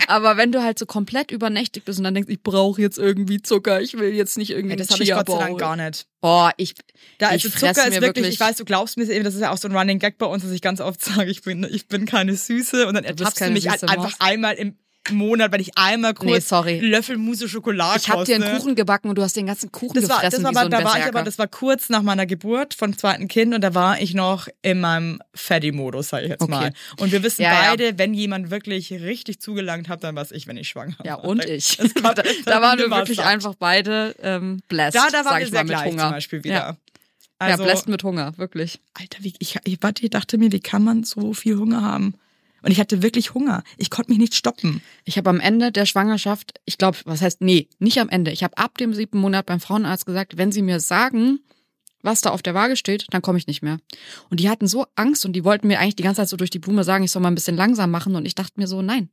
Aber 0.09 0.37
wenn 0.37 0.53
du 0.53 0.63
halt 0.63 0.79
so 0.79 0.87
komplett 0.87 1.31
übernächtig 1.31 1.85
bist 1.85 1.99
und 1.99 2.05
dann 2.05 2.15
denkst, 2.15 2.31
ich 2.31 2.43
brauche 2.43 2.81
jetzt 2.81 2.99
irgendwie 2.99 3.43
Zucker, 3.43 3.81
ich 3.81 3.95
will 3.95 4.13
jetzt 4.13 4.39
nicht 4.39 4.51
irgendwie 4.51 4.73
Ey, 4.73 4.77
das 4.77 4.91
habe 4.91 5.03
ich 5.03 5.11
Gott 5.11 5.29
sei. 5.29 5.39
Dank 5.39 5.59
gar 5.59 5.77
nicht. 5.77 6.07
Boah, 6.21 6.53
ich 6.57 6.75
Da 7.19 7.35
ich 7.35 7.45
ist 7.45 7.55
fress 7.55 7.77
Zucker 7.77 7.89
ist 7.89 7.95
mir 7.95 8.01
wirklich, 8.01 8.25
wirklich 8.25 8.35
ich 8.35 8.41
weiß, 8.41 8.57
du 8.57 8.65
glaubst 8.65 8.97
mir, 8.97 9.23
das 9.23 9.35
ist 9.35 9.41
ja 9.41 9.53
auch 9.53 9.59
so 9.59 9.69
ein 9.69 9.77
Running 9.77 9.99
Gag 9.99 10.19
bei 10.19 10.27
uns, 10.27 10.43
dass 10.43 10.53
ich 10.53 10.63
ganz 10.63 10.81
oft 10.81 11.05
sage, 11.05 11.31
ich 11.31 11.43
bin, 11.43 11.67
ich 11.71 11.89
bin 11.89 12.07
keine 12.07 12.35
Süße 12.35 12.87
und 12.87 12.95
dann 12.95 13.05
ertappst 13.05 13.41
du 13.41 13.51
mich 13.51 13.69
halt 13.69 13.83
einfach 13.85 14.15
einmal 14.21 14.55
im 14.55 14.79
Monat, 15.13 15.53
wenn 15.53 15.61
ich 15.61 15.77
einmal 15.77 16.15
kurz 16.15 16.31
Nee, 16.31 16.41
sorry. 16.41 16.81
Löffel 16.81 17.19
Mousse 17.19 17.49
Schokolade 17.49 18.01
ich 18.01 18.09
habe 18.09 18.25
dir 18.25 18.37
einen. 18.37 18.57
Kuchen 18.57 18.75
gebacken 18.75 19.09
und 19.11 19.17
du 19.17 19.23
hast 19.23 19.37
den 19.37 19.47
ganzen 19.47 19.71
Kuchen 19.71 20.01
Das 20.01 20.09
war, 20.09 20.23
das 20.23 20.43
war, 20.43 20.51
wie 20.51 20.55
so 20.55 20.61
ein 20.61 20.71
da 20.71 20.83
war 20.85 20.99
ich 20.99 21.05
aber, 21.05 21.23
das 21.23 21.39
war 21.39 21.47
kurz 21.47 21.91
nach 21.91 22.03
meiner 22.03 22.25
Geburt 22.27 22.73
von 22.75 22.97
zweiten 22.97 23.29
Kind 23.29 23.55
und 23.55 23.61
da 23.61 23.75
war 23.75 24.01
ich 24.01 24.15
noch 24.15 24.49
in 24.63 24.81
meinem 24.81 25.21
Fatty-Modus, 25.35 26.09
sag 26.09 26.23
ich 26.23 26.31
jetzt 26.31 26.41
Okay. 26.41 26.51
mal. 26.51 26.73
Und 26.99 27.13
wir 27.13 27.23
wissen 27.23 27.43
Ja, 27.43 27.53
ja. 27.53 27.71
beide, 27.71 27.99
wenn 27.99 28.15
jemand 28.15 28.51
wirklich 28.51 28.91
richtig 28.93 29.41
zugelangt 29.41 29.89
hat, 29.89 30.03
dann 30.05 30.17
war 30.17 30.27
ich, 30.31 30.47
wenn 30.47 30.57
ich 30.57 30.69
schwanger 30.69 30.97
ja, 31.05 31.19
war. 31.19 31.25
und 31.25 31.45
ich. 31.45 31.79
War- 32.03 32.15
da, 32.15 32.23
da 32.47 32.63
waren 32.63 32.79
wir 32.79 32.91
wirklich 32.91 33.19
satt. 33.19 33.27
einfach 33.27 33.55
beide 33.57 34.15
ähm, 34.23 34.61
blessed, 34.69 34.95
Da, 34.97 35.09
da 35.11 35.25
waren 35.25 35.39
wir 35.39 35.45
ich 35.45 35.51
sehr 35.51 35.59
mal, 35.61 35.65
mit 35.65 35.73
gleich 35.77 35.85
Hunger. 35.93 36.03
zum 36.05 36.11
Beispiel 36.13 36.45
wieder. 36.45 36.55
Ja, 36.55 36.77
Also, 37.39 37.63
ja 37.63 37.65
blessed 37.69 37.89
mit 37.89 38.03
Hunger, 38.05 38.33
wirklich. 38.39 38.81
Alter, 38.95 39.19
wie, 39.23 39.35
ich, 39.39 39.59
ich, 39.65 39.79
warte, 39.83 40.03
ich 40.03 40.11
dachte 40.11 40.39
mir, 40.39 40.51
wie 40.51 40.61
kann 40.61 40.83
man 40.83 41.05
so 41.05 41.35
viel 41.35 41.57
Hunger 41.59 41.83
haben? 41.83 42.15
Und 42.65 42.71
ich 42.71 42.81
hatte 42.81 43.03
wirklich 43.03 43.35
Hunger. 43.35 43.63
Ich 43.77 43.91
konnte 43.91 44.11
mich 44.11 44.19
nicht 44.19 44.35
stoppen. 44.35 44.81
Ich 45.05 45.19
habe 45.19 45.29
am 45.29 45.39
Ende 45.39 45.71
der 45.71 45.85
Schwangerschaft, 45.85 46.55
ich 46.65 46.79
glaube, 46.79 46.97
was 47.05 47.21
heißt, 47.21 47.43
nee, 47.43 47.69
nicht 47.79 48.01
am 48.01 48.09
Ende. 48.09 48.31
Ich 48.31 48.43
habe 48.43 48.57
ab 48.57 48.79
dem 48.79 48.95
siebten 48.95 49.19
Monat 49.19 49.45
beim 49.45 49.61
Frauenarzt 49.61 50.07
gesagt, 50.07 50.39
wenn 50.39 50.51
sie 50.51 50.63
mir 50.63 50.81
sagen, 50.81 51.41
was 52.05 52.21
da 52.21 52.31
auf 52.31 52.43
der 52.43 52.55
Waage 52.55 52.77
steht, 52.77 53.07
dann 53.11 53.23
komme 53.23 53.39
ich 53.39 53.47
nicht 53.47 53.63
mehr. 53.63 53.79
Und 54.31 54.39
die 54.41 54.49
hatten 54.49 54.67
so 54.67 54.87
Angst 54.95 55.25
und 55.25 55.33
die 55.33 55.45
wollten 55.45 55.67
mir 55.67 55.81
eigentlich 55.81 55.97
die 55.97 56.03
ganze 56.03 56.21
Zeit 56.21 56.29
so 56.29 56.37
durch 56.37 56.51
die 56.51 56.59
Blume 56.59 56.85
sagen, 56.85 57.03
ich 57.05 57.11
soll 57.11 57.23
mal 57.23 57.29
ein 57.31 57.35
bisschen 57.35 57.57
langsam 57.57 57.91
machen. 57.91 58.15
Und 58.15 58.27
ich 58.27 58.35
dachte 58.35 58.53
mir 58.57 58.67
so, 58.67 58.83
nein, 58.83 59.09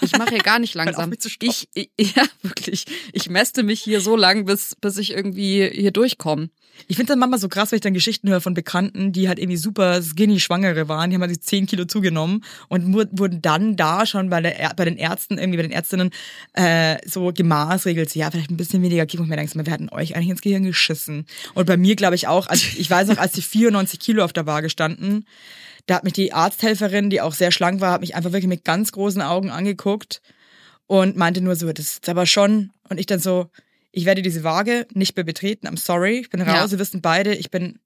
ich 0.00 0.12
mache 0.16 0.30
hier 0.30 0.38
gar 0.38 0.58
nicht 0.58 0.74
langsam. 0.74 1.12
ich, 1.12 1.68
ja, 1.98 2.22
wirklich. 2.42 2.86
Ich 3.12 3.28
mäste 3.28 3.62
mich 3.62 3.80
hier 3.82 4.00
so 4.00 4.16
lang, 4.16 4.44
bis, 4.44 4.74
bis 4.80 4.96
ich 4.98 5.12
irgendwie 5.12 5.68
hier 5.68 5.90
durchkomme. 5.90 6.48
Ich 6.86 6.94
finde 6.94 7.10
dann 7.12 7.18
manchmal 7.18 7.40
so 7.40 7.48
krass, 7.48 7.72
wenn 7.72 7.78
ich 7.78 7.82
dann 7.82 7.92
Geschichten 7.92 8.28
höre 8.28 8.40
von 8.40 8.54
Bekannten, 8.54 9.10
die 9.12 9.26
halt 9.26 9.40
irgendwie 9.40 9.56
super 9.56 10.00
skinny 10.00 10.38
Schwangere 10.38 10.86
waren, 10.88 11.10
die 11.10 11.16
haben 11.16 11.22
halt 11.22 11.32
die 11.32 11.40
10 11.40 11.66
Kilo 11.66 11.86
zugenommen 11.86 12.44
und 12.68 12.94
wur- 12.94 13.08
wurden 13.10 13.42
dann 13.42 13.74
da 13.74 14.06
schon 14.06 14.30
bei, 14.30 14.40
der, 14.40 14.74
bei 14.76 14.84
den 14.84 14.96
Ärzten, 14.96 15.38
irgendwie 15.38 15.56
bei 15.56 15.62
den 15.64 15.72
Ärztinnen, 15.72 16.10
äh, 16.52 16.98
so 17.04 17.32
gemaßregelt, 17.32 18.14
ja, 18.14 18.30
vielleicht 18.30 18.50
ein 18.52 18.56
bisschen 18.56 18.80
weniger 18.80 19.06
Kilo. 19.06 19.24
Und 19.24 19.28
mir 19.28 19.34
denkst, 19.36 19.54
wir 19.56 19.72
hatten 19.72 19.88
euch 19.88 20.14
eigentlich 20.14 20.28
ins 20.28 20.40
Gehirn 20.40 20.62
geschissen. 20.62 21.26
Und 21.54 21.66
bei 21.66 21.76
mir, 21.76 21.96
glaube 21.96 22.14
ich, 22.14 22.27
auch, 22.28 22.46
also 22.46 22.66
ich 22.76 22.88
weiß 22.90 23.08
noch, 23.08 23.18
als 23.18 23.32
die 23.32 23.42
94 23.42 23.98
Kilo 24.00 24.24
auf 24.24 24.32
der 24.32 24.46
Waage 24.46 24.70
standen, 24.70 25.24
da 25.86 25.96
hat 25.96 26.04
mich 26.04 26.12
die 26.12 26.32
Arzthelferin, 26.32 27.08
die 27.10 27.20
auch 27.20 27.32
sehr 27.34 27.50
schlank 27.50 27.80
war, 27.80 27.92
hat 27.92 28.00
mich 28.02 28.14
einfach 28.14 28.32
wirklich 28.32 28.48
mit 28.48 28.64
ganz 28.64 28.92
großen 28.92 29.22
Augen 29.22 29.50
angeguckt 29.50 30.20
und 30.86 31.16
meinte 31.16 31.40
nur 31.40 31.56
so, 31.56 31.72
das 31.72 31.86
ist 31.94 32.08
aber 32.08 32.26
schon, 32.26 32.70
und 32.88 32.98
ich 33.00 33.06
dann 33.06 33.20
so, 33.20 33.46
ich 33.90 34.04
werde 34.04 34.22
diese 34.22 34.44
Waage 34.44 34.86
nicht 34.92 35.16
mehr 35.16 35.24
betreten, 35.24 35.66
I'm 35.66 35.78
sorry, 35.78 36.18
ich 36.18 36.30
bin 36.30 36.40
raus, 36.42 36.54
Ja. 36.54 36.68
Sie 36.68 36.78
wissen 36.78 37.00
beide, 37.00 37.34
ich 37.34 37.50
bin 37.50 37.78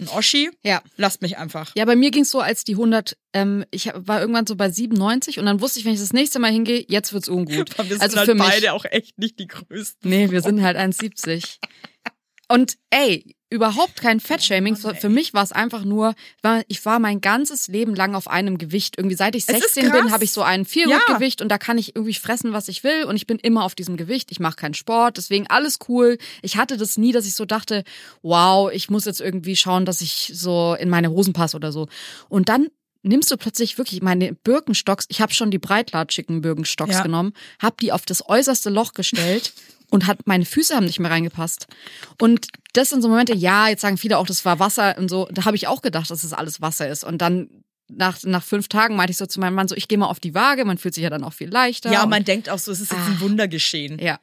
ein 0.00 0.08
Oschi, 0.10 0.48
Ja. 0.62 0.80
lasst 0.96 1.22
mich 1.22 1.38
einfach. 1.38 1.72
Ja, 1.76 1.84
bei 1.84 1.96
mir 1.96 2.12
ging's 2.12 2.30
so, 2.30 2.38
als 2.40 2.62
die 2.62 2.74
100, 2.76 3.16
ähm, 3.32 3.64
ich 3.72 3.90
war 3.94 4.20
irgendwann 4.20 4.46
so 4.46 4.54
bei 4.54 4.70
97 4.70 5.40
und 5.40 5.46
dann 5.46 5.60
wusste 5.60 5.80
ich, 5.80 5.84
wenn 5.86 5.94
ich 5.94 5.98
das 6.00 6.12
nächste 6.12 6.38
Mal 6.38 6.52
hingehe, 6.52 6.84
jetzt 6.86 7.12
wird's 7.12 7.28
ungut. 7.28 7.70
Aber 7.80 7.88
wir 7.88 7.96
sind 7.96 8.02
also 8.02 8.16
halt 8.18 8.28
für 8.28 8.34
mich. 8.36 8.46
beide 8.46 8.72
auch 8.74 8.84
echt 8.84 9.18
nicht 9.18 9.40
die 9.40 9.48
größten. 9.48 10.08
Nee, 10.08 10.30
wir 10.30 10.40
sind 10.40 10.62
halt 10.62 10.76
1,70. 10.76 11.56
Und 12.48 12.78
ey, 12.90 13.34
überhaupt 13.50 14.00
kein 14.00 14.20
Fettshaming. 14.20 14.76
Für 14.76 15.08
mich 15.08 15.32
war 15.34 15.42
es 15.42 15.52
einfach 15.52 15.84
nur, 15.84 16.14
ich 16.68 16.84
war 16.84 16.98
mein 16.98 17.20
ganzes 17.20 17.68
Leben 17.68 17.94
lang 17.94 18.14
auf 18.14 18.28
einem 18.28 18.58
Gewicht. 18.58 18.98
Irgendwie 18.98 19.16
seit 19.16 19.34
ich 19.34 19.44
Es 19.48 19.54
ist 19.54 19.74
16 19.74 19.90
bin, 19.92 20.12
habe 20.12 20.24
ich 20.24 20.32
so 20.32 20.42
ein 20.42 20.62
Ja. 20.62 20.66
Viergutgewicht 20.66 21.40
und 21.40 21.48
da 21.48 21.58
kann 21.58 21.78
ich 21.78 21.96
irgendwie 21.96 22.14
fressen, 22.14 22.52
was 22.52 22.68
ich 22.68 22.84
will. 22.84 23.04
Und 23.04 23.16
ich 23.16 23.26
bin 23.26 23.38
immer 23.38 23.64
auf 23.64 23.74
diesem 23.74 23.96
Gewicht. 23.96 24.30
Ich 24.30 24.40
mache 24.40 24.56
keinen 24.56 24.74
Sport, 24.74 25.16
deswegen 25.16 25.46
alles 25.46 25.78
cool. 25.88 26.18
Ich 26.42 26.56
hatte 26.56 26.76
das 26.76 26.98
nie, 26.98 27.12
dass 27.12 27.26
ich 27.26 27.34
so 27.34 27.44
dachte, 27.44 27.84
wow, 28.22 28.70
ich 28.72 28.90
muss 28.90 29.04
jetzt 29.06 29.20
irgendwie 29.20 29.56
schauen, 29.56 29.84
dass 29.86 30.00
ich 30.00 30.32
so 30.34 30.76
in 30.78 30.90
meine 30.90 31.10
Hosen 31.10 31.32
passe 31.32 31.56
oder 31.56 31.72
so. 31.72 31.88
Und 32.28 32.48
dann 32.48 32.68
nimmst 33.02 33.30
du 33.30 33.36
plötzlich 33.36 33.78
wirklich 33.78 34.02
meine 34.02 34.32
Birkenstocks, 34.34 35.06
ich 35.08 35.20
habe 35.20 35.32
schon 35.32 35.50
die 35.50 35.58
breitlatschigen 35.58 36.40
Birkenstocks 36.42 36.94
Ja. 36.96 37.02
genommen, 37.02 37.32
habe 37.60 37.76
die 37.80 37.92
auf 37.92 38.04
das 38.04 38.28
äußerste 38.28 38.70
Loch 38.70 38.92
gestellt 38.92 39.52
und 39.90 40.06
hat 40.06 40.26
meine 40.26 40.44
Füße 40.44 40.74
haben 40.74 40.84
nicht 40.86 40.98
mehr 40.98 41.10
reingepasst. 41.10 41.66
Und 42.20 42.48
das 42.74 42.90
sind 42.90 43.00
so 43.02 43.08
Momente, 43.08 43.34
ja, 43.34 43.68
jetzt 43.68 43.80
sagen 43.82 43.96
viele 43.98 44.18
auch, 44.18 44.26
das 44.26 44.44
war 44.44 44.58
Wasser 44.58 44.96
und 44.98 45.08
so, 45.08 45.28
da 45.32 45.44
habe 45.44 45.56
ich 45.56 45.66
auch 45.68 45.80
gedacht, 45.82 46.10
dass 46.10 46.24
es 46.24 46.32
alles 46.32 46.60
Wasser 46.60 46.88
ist 46.88 47.04
und 47.04 47.18
dann 47.22 47.48
nach, 47.90 48.18
nach 48.24 48.42
fünf 48.42 48.68
Tagen 48.68 48.96
meinte 48.96 49.12
ich 49.12 49.16
so 49.16 49.24
zu 49.24 49.40
meinem 49.40 49.54
Mann 49.54 49.66
so, 49.66 49.74
ich 49.74 49.88
gehe 49.88 49.96
mal 49.96 50.08
auf 50.08 50.20
die 50.20 50.34
Waage, 50.34 50.66
man 50.66 50.76
fühlt 50.76 50.92
sich 50.92 51.04
ja 51.04 51.08
dann 51.08 51.24
auch 51.24 51.32
viel 51.32 51.48
leichter. 51.48 51.90
Ja, 51.90 52.02
und- 52.02 52.10
man 52.10 52.22
denkt 52.24 52.50
auch 52.50 52.58
so, 52.58 52.70
es 52.70 52.80
ist 52.80 52.92
jetzt 52.92 53.00
ein 53.06 53.20
Wunder 53.20 53.48
geschehen. 53.48 53.98
ja. 53.98 54.18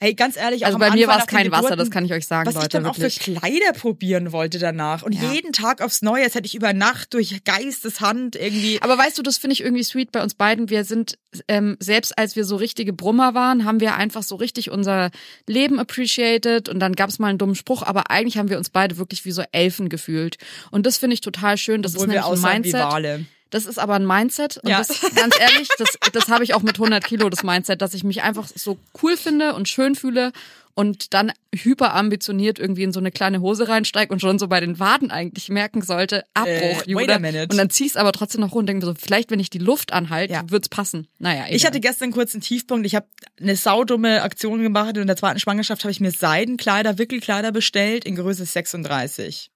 Hey, 0.00 0.14
ganz 0.14 0.36
ehrlich, 0.36 0.62
auch 0.64 0.66
Also 0.66 0.78
bei 0.78 0.90
mir 0.90 1.08
Anfang 1.08 1.08
war 1.08 1.18
es 1.18 1.26
kein 1.26 1.50
Wasser, 1.52 1.76
das 1.76 1.90
kann 1.90 2.04
ich 2.04 2.12
euch 2.12 2.26
sagen, 2.26 2.46
was 2.46 2.54
Leute, 2.54 2.66
ich 2.66 2.72
dann 2.72 2.86
auch 2.86 2.98
wirklich. 2.98 3.18
für 3.20 3.32
Kleider 3.32 3.72
probieren 3.72 4.32
wollte 4.32 4.58
danach. 4.58 5.02
Und 5.02 5.12
Ja. 5.12 5.32
jeden 5.32 5.52
Tag 5.52 5.80
aufs 5.80 6.02
Neue, 6.02 6.24
als 6.24 6.34
hätte 6.34 6.46
ich 6.46 6.54
über 6.54 6.72
Nacht 6.72 7.14
durch 7.14 7.42
Geisteshand 7.44 8.36
irgendwie. 8.36 8.78
Aber 8.82 8.98
weißt 8.98 9.16
du, 9.18 9.22
das 9.22 9.38
finde 9.38 9.54
ich 9.54 9.62
irgendwie 9.62 9.82
sweet 9.84 10.12
bei 10.12 10.22
uns 10.22 10.34
beiden. 10.34 10.68
Wir 10.68 10.84
sind, 10.84 11.18
ähm, 11.48 11.76
selbst 11.80 12.18
als 12.18 12.36
wir 12.36 12.44
so 12.44 12.56
richtige 12.56 12.92
Brummer 12.92 13.34
waren, 13.34 13.64
haben 13.64 13.80
wir 13.80 13.94
einfach 13.94 14.22
so 14.22 14.36
richtig 14.36 14.70
unser 14.70 15.10
Leben 15.46 15.78
appreciated 15.78 16.68
und 16.68 16.80
dann 16.80 16.94
gab 16.94 17.08
es 17.10 17.18
mal 17.18 17.28
einen 17.28 17.38
dummen 17.38 17.54
Spruch, 17.54 17.82
aber 17.82 18.10
eigentlich 18.10 18.36
haben 18.36 18.50
wir 18.50 18.58
uns 18.58 18.70
beide 18.70 18.98
wirklich 18.98 19.24
wie 19.24 19.32
so 19.32 19.42
Elfen 19.52 19.88
gefühlt. 19.88 20.36
Und 20.70 20.86
das 20.86 20.98
finde 20.98 21.14
ich 21.14 21.20
total 21.20 21.56
schön. 21.56 21.82
Das 21.82 21.94
obwohl 21.94 22.06
ist 22.08 22.12
wir 22.12 22.20
nämlich 22.20 22.26
ein 22.26 22.32
aussahen 22.32 22.64
wie 22.64 22.72
Mindset. 22.72 22.92
Wale. 22.92 23.24
Das 23.54 23.66
ist 23.66 23.78
aber 23.78 23.94
ein 23.94 24.04
Mindset. 24.04 24.56
Und 24.58 24.68
Ja. 24.68 24.78
das, 24.78 25.00
ganz 25.14 25.38
ehrlich, 25.38 25.68
das, 25.78 25.96
das 26.12 26.26
habe 26.28 26.42
ich 26.42 26.54
auch 26.54 26.62
mit 26.62 26.74
100 26.74 27.04
Kilo, 27.04 27.28
das 27.30 27.44
Mindset, 27.44 27.80
dass 27.82 27.94
ich 27.94 28.02
mich 28.02 28.22
einfach 28.22 28.48
so 28.52 28.78
cool 29.00 29.16
finde 29.16 29.54
und 29.54 29.68
schön 29.68 29.94
fühle 29.94 30.32
und 30.74 31.14
dann 31.14 31.30
hyperambitioniert 31.54 32.58
irgendwie 32.58 32.82
in 32.82 32.92
so 32.92 32.98
eine 32.98 33.12
kleine 33.12 33.40
Hose 33.40 33.68
reinsteige 33.68 34.12
und 34.12 34.18
schon 34.18 34.40
so 34.40 34.48
bei 34.48 34.58
den 34.58 34.80
Waden 34.80 35.12
eigentlich 35.12 35.48
merken 35.50 35.82
sollte, 35.82 36.24
Abbruch, 36.34 36.82
Äh, 36.86 36.94
wait 36.96 37.10
a 37.10 37.20
minute. 37.20 37.46
Und 37.48 37.56
dann 37.56 37.70
zieh 37.70 37.86
es 37.86 37.96
aber 37.96 38.10
trotzdem 38.10 38.40
noch 38.40 38.48
runter 38.48 38.58
und 38.58 38.66
denke 38.66 38.86
mir 38.86 38.92
so, 38.92 38.98
vielleicht 39.00 39.30
wenn 39.30 39.38
ich 39.38 39.50
die 39.50 39.58
Luft 39.58 39.92
anhalte, 39.92 40.32
Ja. 40.32 40.42
wird's 40.50 40.68
passen. 40.68 41.06
Naja, 41.20 41.44
egal. 41.44 41.54
Ich 41.54 41.64
hatte 41.64 41.78
gestern 41.78 42.10
kurz 42.10 42.34
einen 42.34 42.40
Tiefpunkt. 42.42 42.86
Ich 42.86 42.96
habe 42.96 43.06
eine 43.40 43.54
saudumme 43.54 44.22
Aktion 44.22 44.62
gemacht. 44.64 44.96
In 44.96 45.06
der 45.06 45.16
zweiten 45.16 45.38
Schwangerschaft 45.38 45.84
habe 45.84 45.92
ich 45.92 46.00
mir 46.00 46.10
Seidenkleider, 46.10 46.98
Wickelkleider 46.98 47.52
bestellt 47.52 48.04
in 48.04 48.16
Größe 48.16 48.44
36. 48.44 49.52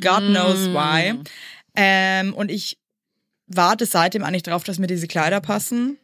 God 0.00 0.20
knows 0.20 0.68
why. 0.72 1.14
Ähm, 1.76 2.32
und 2.32 2.50
ich 2.50 2.78
warte 3.48 3.86
seitdem 3.86 4.24
eigentlich 4.24 4.42
drauf, 4.44 4.64
dass 4.64 4.78
mir 4.78 4.86
diese 4.86 5.08
Kleider 5.08 5.40
passen. 5.40 5.98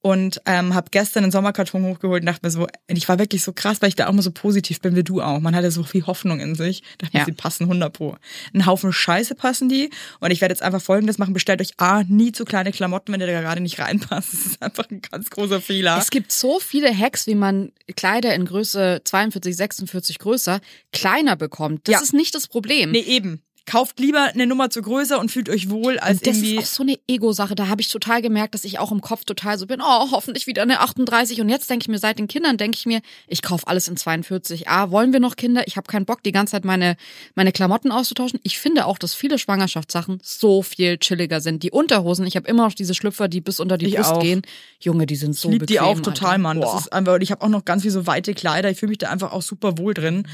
Und 0.00 0.42
ähm, 0.44 0.74
habe 0.74 0.90
gestern 0.90 1.22
einen 1.22 1.30
Sommerkarton 1.30 1.84
hochgeholt 1.84 2.22
und 2.22 2.26
dachte 2.26 2.40
mir 2.44 2.50
so, 2.50 2.66
ich 2.88 3.08
war 3.08 3.20
wirklich 3.20 3.44
so 3.44 3.52
krass, 3.52 3.80
weil 3.80 3.88
ich 3.90 3.94
da 3.94 4.08
auch 4.08 4.12
mal 4.12 4.20
so 4.20 4.32
positiv 4.32 4.80
bin 4.80 4.96
wie 4.96 5.04
du 5.04 5.22
auch. 5.22 5.38
Man 5.38 5.54
hatte 5.54 5.70
so 5.70 5.84
viel 5.84 6.04
Hoffnung 6.06 6.40
in 6.40 6.56
sich. 6.56 6.82
Dachte 6.98 7.16
mir, 7.16 7.20
Ja. 7.20 7.24
sie 7.24 7.32
passen 7.32 7.64
100 7.68 7.92
pro. 7.92 8.16
Ein 8.52 8.66
Haufen 8.66 8.92
Scheiße 8.92 9.36
passen 9.36 9.68
die. 9.68 9.90
Und 10.18 10.32
ich 10.32 10.40
werde 10.40 10.52
jetzt 10.52 10.62
einfach 10.62 10.82
Folgendes 10.82 11.16
machen. 11.18 11.32
Bestellt 11.32 11.60
euch 11.60 11.70
A, 11.78 12.02
nie 12.02 12.32
zu 12.32 12.44
kleine 12.44 12.72
Klamotten, 12.72 13.12
wenn 13.12 13.20
ihr 13.20 13.28
da 13.28 13.40
gerade 13.40 13.60
nicht 13.60 13.78
reinpasst. 13.78 14.32
Das 14.32 14.46
ist 14.46 14.62
einfach 14.62 14.90
ein 14.90 15.00
ganz 15.00 15.30
großer 15.30 15.60
Fehler. 15.60 15.96
Es 15.98 16.10
gibt 16.10 16.32
so 16.32 16.58
viele 16.58 16.92
Hacks, 16.94 17.28
wie 17.28 17.36
man 17.36 17.70
Kleider 17.96 18.34
in 18.34 18.44
Größe 18.44 19.02
42, 19.04 19.56
46 19.56 20.18
größer 20.18 20.60
kleiner 20.92 21.36
bekommt. 21.36 21.86
Das 21.86 21.92
Ja. 21.94 22.00
ist 22.02 22.12
nicht 22.12 22.34
das 22.34 22.48
Problem. 22.48 22.90
Nee, 22.90 22.98
eben. 23.02 23.40
Kauft 23.64 24.00
lieber 24.00 24.22
eine 24.24 24.46
Nummer 24.46 24.70
zu 24.70 24.82
größer 24.82 25.20
und 25.20 25.30
fühlt 25.30 25.48
euch 25.48 25.70
wohl, 25.70 25.98
als 25.98 26.18
Und 26.18 26.26
das 26.26 26.36
irgendwie. 26.38 26.56
ist 26.56 26.62
auch 26.62 26.66
so 26.76 26.82
eine 26.82 26.98
Ego-Sache. 27.06 27.54
Da 27.54 27.68
habe 27.68 27.80
ich 27.80 27.88
total 27.88 28.20
gemerkt, 28.20 28.54
dass 28.54 28.64
ich 28.64 28.78
auch 28.78 28.90
im 28.90 29.00
Kopf 29.00 29.24
total 29.24 29.56
so 29.56 29.66
bin, 29.66 29.80
oh, 29.80 30.10
hoffentlich 30.10 30.46
wieder 30.46 30.62
eine 30.62 30.80
38. 30.80 31.40
Und 31.40 31.48
jetzt 31.48 31.70
denke 31.70 31.84
ich 31.84 31.88
mir, 31.88 31.98
seit 31.98 32.18
den 32.18 32.26
Kindern 32.28 32.56
denke 32.56 32.76
ich 32.76 32.86
mir, 32.86 33.00
ich 33.28 33.40
kaufe 33.42 33.66
alles 33.68 33.86
in 33.88 33.96
42. 33.96 34.68
Ah, 34.68 34.90
wollen 34.90 35.12
wir 35.12 35.20
noch 35.20 35.36
Kinder? 35.36 35.62
Ich 35.66 35.76
habe 35.76 35.86
keinen 35.86 36.04
Bock, 36.06 36.22
die 36.22 36.32
ganze 36.32 36.52
Zeit 36.52 36.64
meine, 36.64 36.96
meine 37.34 37.52
Klamotten 37.52 37.92
auszutauschen. 37.92 38.40
Ich 38.42 38.58
finde 38.58 38.86
auch, 38.86 38.98
dass 38.98 39.14
viele 39.14 39.38
Schwangerschaftssachen 39.38 40.18
so 40.22 40.62
viel 40.62 40.98
chilliger 40.98 41.40
sind. 41.40 41.62
Die 41.62 41.70
Unterhosen, 41.70 42.26
ich 42.26 42.36
habe 42.36 42.48
immer 42.48 42.64
noch 42.66 42.74
diese 42.74 42.94
Schlüpfer, 42.94 43.28
die 43.28 43.40
bis 43.40 43.60
unter 43.60 43.78
die 43.78 43.86
Ich 43.86 43.94
Brust 43.96 44.10
auch. 44.12 44.20
gehen. 44.22 44.42
Junge, 44.80 45.06
die 45.06 45.16
sind 45.16 45.36
so 45.36 45.48
Ich 45.48 45.52
liebe 45.52 45.66
die 45.66 45.74
bequem, 45.74 45.88
auch 45.88 46.00
total, 46.00 46.30
Alter. 46.30 46.38
Mann. 46.38 46.60
Boah. 46.60 46.72
Das 46.72 46.80
ist 46.82 46.92
einfach, 46.92 47.14
und 47.14 47.22
ich 47.22 47.30
habe 47.30 47.42
auch 47.44 47.48
noch 47.48 47.64
ganz 47.64 47.82
viel 47.82 47.90
so 47.92 48.06
weite 48.06 48.34
Kleider. 48.34 48.70
Ich 48.70 48.78
fühle 48.78 48.90
mich 48.90 48.98
da 48.98 49.10
einfach 49.10 49.32
auch 49.32 49.42
super 49.42 49.78
wohl 49.78 49.94
drin. 49.94 50.26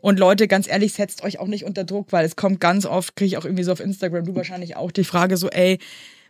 Und 0.00 0.18
Leute, 0.20 0.46
ganz 0.46 0.68
ehrlich, 0.68 0.92
setzt 0.92 1.24
euch 1.24 1.40
auch 1.40 1.48
nicht 1.48 1.64
unter 1.64 1.82
Druck, 1.84 2.12
weil 2.12 2.24
es 2.24 2.36
kommt 2.36 2.60
ganz 2.60 2.75
oft, 2.84 3.16
kriege 3.16 3.28
ich 3.28 3.36
auch 3.38 3.44
irgendwie 3.44 3.62
so 3.62 3.72
auf 3.72 3.80
Instagram, 3.80 4.24
du 4.24 4.34
wahrscheinlich 4.34 4.76
auch, 4.76 4.90
die 4.90 5.04
Frage 5.04 5.36
so, 5.36 5.48
ey, 5.48 5.78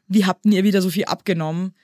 wie 0.07 0.27
habt 0.27 0.45
denn 0.45 0.53
ihr 0.53 0.65
wieder 0.65 0.83
so 0.83 0.91
viel 0.91 1.07
abgenommen? 1.07 1.75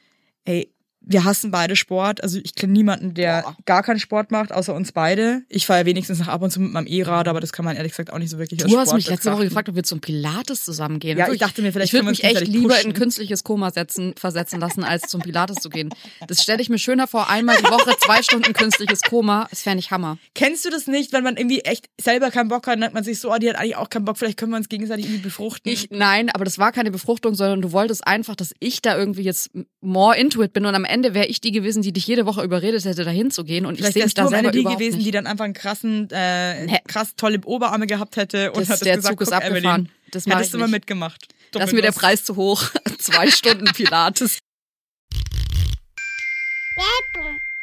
Ey, 0.44 0.70
wir 1.04 1.24
hassen 1.24 1.50
beide 1.50 1.76
Sport. 1.76 2.22
Also 2.22 2.38
ich 2.42 2.54
kenne 2.54 2.72
niemanden, 2.72 3.14
der 3.14 3.42
Boah. 3.42 3.56
gar 3.64 3.82
keinen 3.82 3.98
Sport 3.98 4.30
macht, 4.30 4.52
außer 4.52 4.74
uns 4.74 4.92
beide. 4.92 5.42
Ich 5.48 5.66
fahre 5.66 5.80
ja 5.80 5.86
wenigstens 5.86 6.18
noch 6.20 6.28
ab 6.28 6.42
und 6.42 6.50
zu 6.50 6.60
mit 6.60 6.72
meinem 6.72 6.86
E-Rad, 6.86 7.28
aber 7.28 7.40
das 7.40 7.52
kann 7.52 7.64
man 7.64 7.76
ehrlich 7.76 7.92
gesagt 7.92 8.12
auch 8.12 8.18
nicht 8.18 8.30
so 8.30 8.38
wirklich 8.38 8.60
Du 8.60 8.78
hast 8.78 8.88
Sport 8.88 8.96
mich 8.96 9.08
letzte 9.08 9.32
Woche 9.32 9.44
gefragt, 9.44 9.68
ob 9.68 9.74
wir 9.74 9.82
zum 9.82 10.00
Pilates 10.00 10.64
zusammengehen. 10.64 11.18
Ja, 11.18 11.24
ich 11.24 11.32
Wirklich, 11.32 11.40
dachte 11.40 11.62
mir, 11.62 11.72
vielleicht 11.72 11.88
ich 11.88 11.92
würde 11.92 12.08
mich 12.08 12.24
echt 12.24 12.46
lieber 12.46 12.80
in 12.80 12.94
künstliches 12.94 13.44
Koma 13.44 13.70
setzen, 13.70 14.14
versetzen 14.16 14.60
lassen, 14.60 14.84
als 14.84 15.02
zum 15.02 15.20
Pilates 15.20 15.56
zu 15.56 15.70
gehen. 15.70 15.90
Das 16.26 16.42
stelle 16.42 16.62
ich 16.62 16.68
mir 16.68 16.78
schöner 16.78 17.06
vor, 17.06 17.28
einmal 17.28 17.56
die 17.56 17.64
Woche 17.64 17.94
zwei 17.98 18.22
Stunden 18.22 18.52
künstliches 18.52 19.02
Koma. 19.02 19.46
Das 19.50 19.66
wäre 19.66 19.76
nicht 19.76 19.90
Hammer. 19.90 20.18
Kennst 20.34 20.64
du 20.64 20.70
das 20.70 20.86
nicht, 20.86 21.12
wenn 21.12 21.24
man 21.24 21.36
irgendwie 21.36 21.60
echt 21.60 21.88
selber 22.00 22.30
keinen 22.30 22.48
Bock 22.48 22.66
hat, 22.66 22.74
dann 22.74 22.80
denkt 22.80 22.94
man 22.94 23.04
sich 23.04 23.18
so, 23.18 23.32
oh, 23.32 23.38
die 23.38 23.48
hat 23.48 23.56
eigentlich 23.56 23.76
auch 23.76 23.90
keinen 23.90 24.04
Bock, 24.04 24.18
vielleicht 24.18 24.38
können 24.38 24.52
wir 24.52 24.56
uns 24.56 24.68
gegenseitig 24.68 25.06
irgendwie 25.06 25.22
befruchten. 25.22 25.70
Ich, 25.70 25.88
nein, 25.90 26.30
aber 26.30 26.44
das 26.44 26.58
war 26.58 26.72
keine 26.72 26.90
Befruchtung, 26.90 27.34
sondern 27.34 27.62
du 27.62 27.72
wolltest 27.72 28.06
einfach, 28.06 28.36
dass 28.36 28.52
ich 28.60 28.82
da 28.82 28.96
irgendwie 28.96 29.22
jetzt 29.22 29.50
more 29.80 30.16
into 30.16 30.42
it 30.42 30.52
bin 30.52 30.66
und 30.66 30.74
am 30.74 30.84
Ende 30.92 31.14
wäre 31.14 31.26
ich 31.26 31.40
die 31.40 31.50
gewesen, 31.50 31.82
die 31.82 31.92
dich 31.92 32.06
jede 32.06 32.24
Woche 32.26 32.42
überredet 32.44 32.84
hätte, 32.84 33.04
dahin 33.04 33.30
zu 33.30 33.44
gehen 33.44 33.66
und 33.66 33.74
ich 33.74 33.78
Vielleicht 33.80 33.94
sehe 33.94 34.04
mich 34.04 34.14
da 34.14 34.28
selber 34.28 34.50
die 34.52 34.62
gewesen, 34.62 34.96
nicht. 34.98 35.06
die 35.06 35.10
dann 35.10 35.26
einfach 35.26 35.44
einen 35.44 35.54
krassen, 35.54 36.08
äh, 36.12 36.66
Nee. 36.66 36.78
krass 36.86 37.14
tolle 37.16 37.40
Oberarme 37.44 37.86
gehabt 37.86 38.16
hätte 38.16 38.52
und 38.52 38.60
Das- 38.60 38.68
hat 38.68 38.74
das 38.74 38.80
der 38.80 38.96
gesagt, 38.96 39.12
Zug 39.14 39.20
ist 39.22 39.32
abgefahren. 39.32 39.56
Evelyn, 39.82 39.88
Das 40.12 40.26
hättest 40.26 40.44
ich 40.46 40.50
du 40.52 40.58
mal 40.58 40.66
nicht. 40.66 40.72
mitgemacht. 40.72 41.26
Da 41.52 41.64
ist 41.64 41.72
mir 41.72 41.82
der. 41.82 41.92
Preis 41.92 42.24
zu 42.24 42.36
hoch. 42.36 42.62
Zwei 42.98 43.30
Stunden 43.30 43.66
Pilates. 43.72 44.38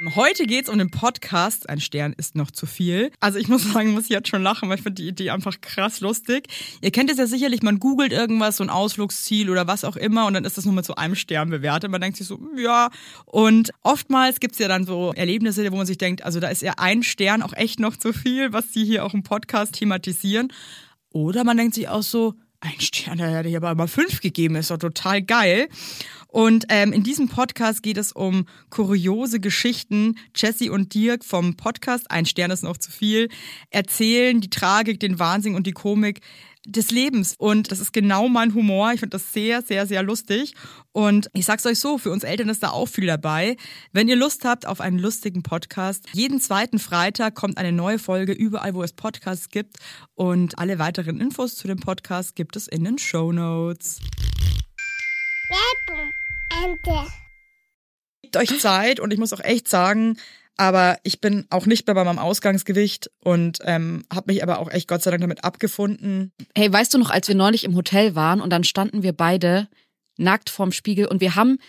Heute 0.05 0.45
geht's 0.45 0.69
um 0.69 0.77
den 0.77 0.91
Podcast. 0.91 1.67
Ein 1.67 1.81
Stern 1.81 2.13
ist 2.13 2.33
noch 2.33 2.51
zu 2.51 2.65
viel. 2.65 3.11
Also 3.19 3.37
ich 3.37 3.49
muss 3.49 3.63
sagen, 3.73 3.91
muss 3.91 4.05
ich 4.05 4.11
jetzt 4.11 4.29
schon 4.29 4.41
lachen, 4.41 4.69
weil 4.69 4.77
ich 4.77 4.83
finde 4.83 5.01
die 5.01 5.09
Idee 5.09 5.31
einfach 5.31 5.59
krass 5.59 5.99
lustig. 5.99 6.47
Ihr 6.81 6.91
kennt 6.91 7.11
es 7.11 7.17
ja 7.17 7.27
sicherlich, 7.27 7.63
man 7.63 7.79
googelt 7.79 8.13
irgendwas, 8.13 8.55
so 8.55 8.63
ein 8.63 8.69
Ausflugsziel 8.69 9.49
oder 9.49 9.67
was 9.67 9.83
auch 9.83 9.97
immer 9.97 10.25
und 10.25 10.35
dann 10.35 10.45
ist 10.45 10.57
das 10.57 10.63
nur 10.63 10.73
mit 10.73 10.85
so 10.85 10.95
einem 10.95 11.15
Stern 11.15 11.49
bewertet. 11.49 11.91
Man 11.91 11.99
denkt 11.99 12.15
sich 12.15 12.27
so, 12.27 12.39
ja. 12.55 12.91
Und 13.25 13.71
oftmals 13.83 14.39
gibt's 14.39 14.57
ja 14.59 14.69
dann 14.69 14.85
so 14.85 15.11
Erlebnisse, 15.13 15.69
wo 15.69 15.75
man 15.75 15.85
sich 15.85 15.97
denkt, 15.97 16.23
also 16.23 16.39
da 16.39 16.47
ist 16.47 16.61
ja 16.61 16.75
ein 16.77 17.03
Stern 17.03 17.41
auch 17.41 17.51
echt 17.51 17.81
noch 17.81 17.97
zu 17.97 18.13
viel, 18.13 18.53
was 18.53 18.71
sie 18.71 18.85
hier 18.85 19.03
auch 19.03 19.13
im 19.13 19.23
Podcast 19.23 19.73
thematisieren. 19.73 20.53
Oder 21.11 21.43
man 21.43 21.57
denkt 21.57 21.75
sich 21.75 21.89
auch 21.89 22.03
so, 22.03 22.35
ein 22.61 22.79
Stern, 22.79 23.19
da 23.19 23.27
hätte 23.27 23.49
ich 23.49 23.55
aber 23.55 23.73
mal 23.73 23.87
fünf 23.87 24.19
gegeben, 24.19 24.55
ist 24.55 24.71
doch 24.71 24.77
total 24.77 25.21
geil. 25.21 25.69
Und 26.27 26.65
ähm, 26.69 26.93
in 26.93 27.03
diesem 27.03 27.27
Podcast 27.27 27.81
geht 27.81 27.97
es 27.97 28.11
um 28.11 28.45
kuriose 28.69 29.39
Geschichten. 29.39 30.15
Jesse 30.35 30.71
und 30.71 30.93
Dirk 30.93 31.25
vom 31.25 31.55
Podcast, 31.55 32.11
ein 32.11 32.25
Stern 32.25 32.51
ist 32.51 32.63
noch 32.63 32.77
zu 32.77 32.91
viel, 32.91 33.29
erzählen 33.71 34.39
die 34.41 34.49
Tragik, 34.49 34.99
den 34.99 35.17
Wahnsinn 35.19 35.55
und 35.55 35.65
die 35.65 35.71
Komik 35.71 36.21
des 36.71 36.91
Lebens. 36.91 37.35
Und 37.37 37.71
das 37.71 37.79
ist 37.79 37.93
genau 37.93 38.29
mein 38.29 38.53
Humor. 38.53 38.91
Ich 38.93 38.99
finde 38.99 39.17
das 39.17 39.33
sehr, 39.33 39.61
sehr, 39.61 39.85
sehr 39.87 40.03
lustig. 40.03 40.53
Und 40.91 41.29
ich 41.33 41.45
sag's 41.45 41.65
euch 41.65 41.79
so, 41.79 41.97
für 41.97 42.11
uns 42.11 42.23
Eltern 42.23 42.49
ist 42.49 42.63
da 42.63 42.69
auch 42.69 42.87
viel 42.87 43.07
dabei. 43.07 43.57
Wenn 43.91 44.07
ihr 44.07 44.15
Lust 44.15 44.45
habt 44.45 44.65
auf 44.65 44.81
einen 44.81 44.99
lustigen 44.99 45.43
Podcast, 45.43 46.07
jeden 46.13 46.39
zweiten 46.39 46.79
Freitag 46.79 47.35
kommt 47.35 47.57
eine 47.57 47.71
neue 47.71 47.99
Folge 47.99 48.33
überall, 48.33 48.73
wo 48.73 48.83
es 48.83 48.93
Podcasts 48.93 49.49
gibt. 49.49 49.77
Und 50.15 50.57
alle 50.57 50.79
weiteren 50.79 51.19
Infos 51.19 51.55
zu 51.55 51.67
dem 51.67 51.79
Podcast 51.79 52.35
gibt 52.35 52.55
es 52.55 52.67
in 52.67 52.83
den 52.83 52.97
Show 52.97 53.31
Notes. 53.31 53.99
Gebt 58.21 58.37
euch 58.37 58.59
Zeit 58.59 58.99
und 58.99 59.11
ich 59.11 59.19
muss 59.19 59.33
auch 59.33 59.39
echt 59.39 59.67
sagen, 59.67 60.17
aber 60.59 60.97
ich 61.03 61.21
bin 61.21 61.45
auch 61.49 61.65
nicht 61.65 61.87
mehr 61.87 61.93
bei 61.93 62.03
meinem 62.03 62.19
Ausgangsgewicht 62.19 63.09
und 63.23 63.59
ähm, 63.63 64.03
habe 64.13 64.33
mich 64.33 64.43
aber 64.43 64.59
auch 64.59 64.69
echt 64.69 64.89
Gott 64.89 65.01
sei 65.01 65.09
Dank 65.09 65.21
damit 65.21 65.45
abgefunden. 65.45 66.33
Hey, 66.53 66.71
weißt 66.71 66.93
du 66.93 66.97
noch, 66.97 67.11
als 67.11 67.29
wir 67.29 67.35
neulich 67.35 67.63
im 67.63 67.75
Hotel 67.75 68.13
waren 68.13 68.41
und 68.41 68.49
dann 68.49 68.65
standen 68.65 69.01
wir 69.01 69.13
beide 69.13 69.69
nackt 70.17 70.49
vorm 70.49 70.73
Spiegel 70.73 71.05
und 71.05 71.21
wir 71.21 71.35
haben, 71.35 71.59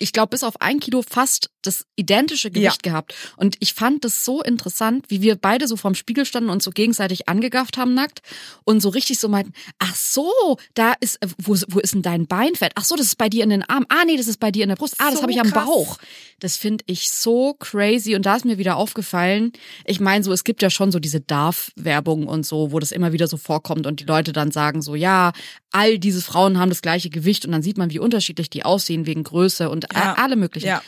ich 0.00 0.12
glaube, 0.12 0.30
bis 0.30 0.42
auf 0.42 0.60
ein 0.60 0.80
Kilo 0.80 1.02
fast 1.02 1.50
das 1.62 1.84
identische 1.94 2.50
Gewicht 2.50 2.82
gehabt. 2.82 3.14
Und 3.36 3.56
ich 3.60 3.74
fand 3.74 4.04
das 4.04 4.24
so 4.24 4.42
interessant, 4.42 5.04
wie 5.08 5.20
wir 5.20 5.36
beide 5.36 5.68
so 5.68 5.76
vorm 5.76 5.94
Spiegel 5.94 6.24
standen 6.24 6.48
und 6.48 6.62
so 6.62 6.70
gegenseitig 6.70 7.28
angegafft 7.28 7.76
haben 7.76 7.92
nackt 7.94 8.22
und 8.64 8.80
so 8.80 8.88
richtig 8.88 9.18
so 9.18 9.28
meinten, 9.28 9.52
ach 9.78 9.94
so, 9.94 10.32
da 10.74 10.94
ist, 11.00 11.16
äh, 11.22 11.28
wo, 11.38 11.54
wo 11.68 11.78
ist 11.78 11.94
denn 11.94 12.02
dein 12.02 12.26
Beinfett? 12.26 12.72
Ach 12.76 12.84
so, 12.84 12.96
das 12.96 13.06
ist 13.06 13.18
bei 13.18 13.28
dir 13.28 13.44
in 13.44 13.50
den 13.50 13.62
Arm. 13.62 13.84
Ah 13.90 14.04
nee, 14.06 14.16
das 14.16 14.26
ist 14.26 14.40
bei 14.40 14.50
dir 14.50 14.62
in 14.62 14.70
der 14.70 14.76
Brust. 14.76 14.94
Ah, 14.98 15.10
das 15.10 15.16
So 15.16 15.22
habe 15.22 15.32
ich 15.32 15.40
am 15.40 15.50
krass. 15.50 15.66
Bauch. 15.66 15.98
Das 16.38 16.56
finde 16.56 16.82
ich 16.86 17.10
so 17.10 17.54
crazy 17.58 18.14
und 18.16 18.24
da 18.24 18.36
ist 18.36 18.46
mir 18.46 18.56
wieder 18.56 18.76
aufgefallen. 18.76 19.52
Ich 19.84 20.00
meine, 20.00 20.24
so 20.24 20.32
es 20.32 20.44
gibt 20.44 20.62
ja 20.62 20.70
schon 20.70 20.90
so 20.90 20.98
diese 20.98 21.20
Darf-Werbung 21.20 22.26
und 22.26 22.46
so, 22.46 22.72
wo 22.72 22.78
das 22.78 22.92
immer 22.92 23.12
wieder 23.12 23.28
so 23.28 23.36
vorkommt 23.36 23.86
und 23.86 24.00
die 24.00 24.04
Leute 24.04 24.32
dann 24.32 24.50
sagen 24.50 24.80
so, 24.80 24.94
ja, 24.94 25.32
all 25.72 25.98
diese 25.98 26.22
Frauen 26.22 26.58
haben 26.58 26.70
das 26.70 26.80
gleiche 26.80 27.10
Gewicht 27.10 27.44
und 27.44 27.52
dann 27.52 27.62
sieht 27.62 27.76
man, 27.76 27.90
wie 27.90 27.98
unterschiedlich 27.98 28.48
die 28.48 28.64
aussehen 28.64 29.06
wegen 29.06 29.22
Größe 29.22 29.68
und 29.68 29.89
Ja. 29.92 30.14
alle 30.14 30.36
möglichen. 30.36 30.68
Ja. 30.68 30.82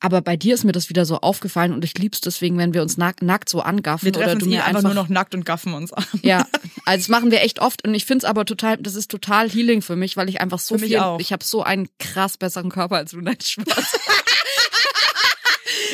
Aber 0.00 0.20
bei 0.20 0.36
dir 0.36 0.54
ist 0.54 0.64
mir 0.64 0.72
das 0.72 0.90
wieder 0.90 1.06
so 1.06 1.20
aufgefallen 1.20 1.72
und 1.72 1.82
ich 1.82 1.96
lieb's 1.96 2.20
deswegen, 2.20 2.58
wenn 2.58 2.74
wir 2.74 2.82
uns 2.82 2.98
nack, 2.98 3.22
nackt 3.22 3.48
so 3.48 3.62
angaffen 3.62 4.04
Wir 4.04 4.12
treffen 4.12 4.30
oder 4.32 4.38
du 4.38 4.46
mir 4.46 4.64
einfach, 4.64 4.80
einfach, 4.80 4.82
nur 4.82 4.94
noch 4.94 5.08
nackt 5.08 5.34
und 5.34 5.46
gaffen 5.46 5.72
uns 5.72 5.94
an. 5.94 6.04
ja, 6.20 6.46
also 6.84 6.98
das 6.98 7.08
machen 7.08 7.30
wir 7.30 7.40
echt 7.40 7.60
oft 7.60 7.86
und 7.86 7.94
ich 7.94 8.04
find's 8.04 8.24
aber 8.24 8.44
total, 8.44 8.76
das 8.76 8.96
ist 8.96 9.10
total 9.10 9.48
healing 9.48 9.80
für 9.80 9.96
mich, 9.96 10.16
weil 10.18 10.28
ich 10.28 10.42
einfach 10.42 10.58
so 10.58 10.76
viel, 10.76 10.98
auch. 10.98 11.20
ich 11.20 11.32
habe 11.32 11.42
so 11.42 11.62
einen 11.62 11.88
krass 11.98 12.36
besseren 12.36 12.70
Körper 12.70 12.96
als 12.96 13.12
du, 13.12 13.20
nein, 13.20 13.38
Spaß. 13.40 13.98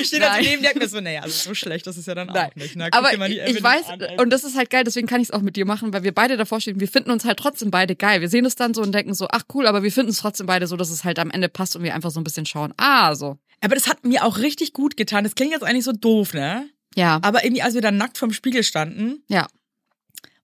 Ich 0.01 0.09
stehe 0.09 0.21
da 0.21 0.31
Nein. 0.31 0.45
neben 0.45 0.63
dir 0.63 0.71
und 0.71 0.79
mir 0.79 0.89
so, 0.89 1.01
naja, 1.01 1.23
also 1.23 1.49
so 1.51 1.55
schlecht 1.55 1.87
ist 1.87 1.97
es 1.97 2.07
ja 2.07 2.15
dann 2.15 2.29
Nein. 2.29 2.51
auch 2.51 2.55
nicht. 2.57 2.77
Na, 2.77 2.91
guck 2.91 2.99
Aber 2.99 3.13
ich 3.13 3.63
weiß, 3.63 3.89
an, 3.89 4.03
und 4.19 4.31
das 4.31 4.45
ist 4.45 4.57
halt 4.57 4.71
geil, 4.71 4.85
deswegen 4.85 5.07
kann 5.07 5.21
ich 5.21 5.29
es 5.29 5.35
auch 5.35 5.43
mit 5.43 5.57
dir 5.57 5.65
machen, 5.65 5.93
weil 5.93 6.03
wir 6.03 6.13
beide 6.13 6.37
davor 6.37 6.61
stehen. 6.61 6.81
Wir 6.81 6.89
finden 6.89 7.11
uns 7.11 7.25
halt 7.25 7.39
trotzdem 7.39 7.71
beide 7.71 7.97
geil. 7.97 8.21
Wir 8.21 8.29
sehen 8.29 8.45
es 8.45 8.57
dann 8.57 8.75
so 8.75 8.83
und 8.83 8.93
denken 8.93 9.15
so, 9.15 9.29
ach 9.31 9.43
cool, 9.55 9.67
aber 9.67 9.83
wir 9.83 9.93
finden 9.93 10.11
es 10.11 10.19
trotzdem 10.19 10.47
beide 10.47 10.67
so, 10.67 10.77
dass 10.77 10.91
es 10.91 11.05
halt 11.05 11.19
am 11.19 11.31
Ende 11.31 11.49
passt 11.49 11.77
und 11.77 11.83
wir 11.83 11.95
einfach 11.95 12.11
so 12.11 12.21
ein 12.21 12.25
bisschen 12.25 12.47
schauen. 12.47 12.75
Ah, 12.77 13.15
so. 13.15 13.39
Aber 13.61 13.75
das 13.75 13.89
hat 13.89 14.05
mir 14.05 14.25
auch 14.25 14.39
richtig 14.39 14.73
gut 14.73 14.97
getan. 14.97 15.25
Das 15.25 15.35
klingt 15.35 15.53
jetzt 15.53 15.65
eigentlich 15.65 15.85
so 15.85 15.93
doof, 15.93 16.35
ne? 16.35 16.69
Ja, 16.97 17.21
Aber 17.23 17.45
irgendwie, 17.45 17.63
als 17.63 17.75
wir 17.75 17.83
dann 17.83 17.97
nackt 17.97 18.19
vorm 18.19 18.33
Spiegel 18.33 18.65
standen 18.65 19.23
ja. 19.29 19.47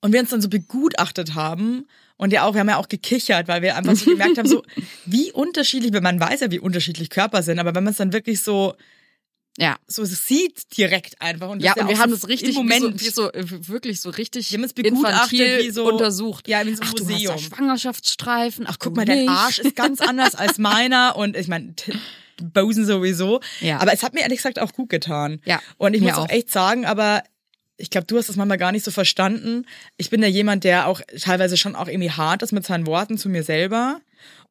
und 0.00 0.12
wir 0.12 0.20
uns 0.20 0.30
dann 0.30 0.40
so 0.40 0.48
begutachtet 0.48 1.34
haben 1.34 1.86
und 2.16 2.32
ja 2.32 2.44
auch, 2.44 2.54
wir 2.54 2.60
haben 2.60 2.68
ja 2.68 2.76
auch 2.76 2.88
gekichert, 2.88 3.48
weil 3.48 3.62
wir 3.62 3.76
einfach 3.76 3.96
so 3.96 4.10
gemerkt 4.10 4.38
haben, 4.38 4.48
so 4.48 4.62
wie 5.06 5.32
unterschiedlich, 5.32 5.92
weil 5.92 6.02
man 6.02 6.20
weiß 6.20 6.40
ja, 6.40 6.50
wie 6.50 6.60
unterschiedlich 6.60 7.10
Körper 7.10 7.42
sind, 7.42 7.58
aber 7.58 7.74
wenn 7.74 7.84
man 7.84 7.90
es 7.90 7.98
dann 7.98 8.12
wirklich 8.12 8.42
so 8.42 8.74
Ja. 9.58 9.76
so 9.86 10.04
sieht 10.04 10.76
direkt 10.76 11.20
einfach 11.22 11.48
und 11.48 11.62
Ja, 11.62 11.72
und 11.74 11.88
wir 11.88 11.96
so 11.96 12.02
haben 12.02 12.10
das 12.10 12.28
richtig, 12.28 12.50
im 12.50 12.54
Moment 12.56 13.00
wie 13.00 13.08
so, 13.08 13.30
wie 13.32 13.32
so, 13.32 13.32
äh, 13.32 13.68
wirklich 13.68 14.00
so 14.00 14.10
richtig 14.10 14.50
Wir 14.50 14.58
haben 14.58 14.64
es 14.64 14.72
begutachtet, 14.74 15.64
wie 15.64 15.70
so- 15.70 15.88
untersucht. 15.90 16.46
Ja, 16.48 16.64
wie 16.66 16.74
so 16.74 16.82
ein 16.82 16.88
ach, 16.90 16.94
du 16.94 17.04
Museum. 17.04 17.34
hast 17.34 17.50
da 17.52 17.56
Schwangerschaftsstreifen. 17.56 18.66
Ach, 18.68 18.76
guck 18.78 18.94
du 18.94 19.00
mal, 19.00 19.04
dein 19.06 19.20
nicht. 19.20 19.30
Arsch 19.30 19.58
ist 19.58 19.76
ganz 19.76 20.00
anders 20.00 20.34
als 20.36 20.58
meiner 20.58 21.16
und 21.16 21.36
ich 21.36 21.48
meine, 21.48 21.74
Bosen 22.42 22.84
sowieso. 22.84 23.40
Ja. 23.60 23.78
Aber 23.78 23.92
es 23.94 24.02
hat 24.02 24.12
mir 24.14 24.20
ehrlich 24.20 24.38
gesagt 24.38 24.58
auch 24.58 24.72
gut 24.72 24.90
getan. 24.90 25.40
Ja, 25.44 25.60
Und 25.78 25.94
ich 25.94 26.02
muss 26.02 26.12
auch 26.12 26.24
auch. 26.24 26.28
echt 26.28 26.50
sagen, 26.52 26.84
aber 26.84 27.22
ich 27.78 27.90
glaube, 27.90 28.06
du 28.06 28.16
hast 28.18 28.28
das 28.28 28.36
manchmal 28.36 28.58
gar 28.58 28.72
nicht 28.72 28.84
so 28.84 28.90
verstanden. 28.90 29.64
Ich 29.96 30.10
bin 30.10 30.22
ja 30.22 30.28
jemand, 30.28 30.64
der 30.64 30.86
auch 30.86 31.00
teilweise 31.20 31.56
schon 31.56 31.74
auch 31.76 31.88
irgendwie 31.88 32.10
hart 32.10 32.42
ist 32.42 32.52
mit 32.52 32.64
seinen 32.66 32.86
Worten 32.86 33.16
zu 33.18 33.28
mir 33.28 33.42
selber. 33.42 34.00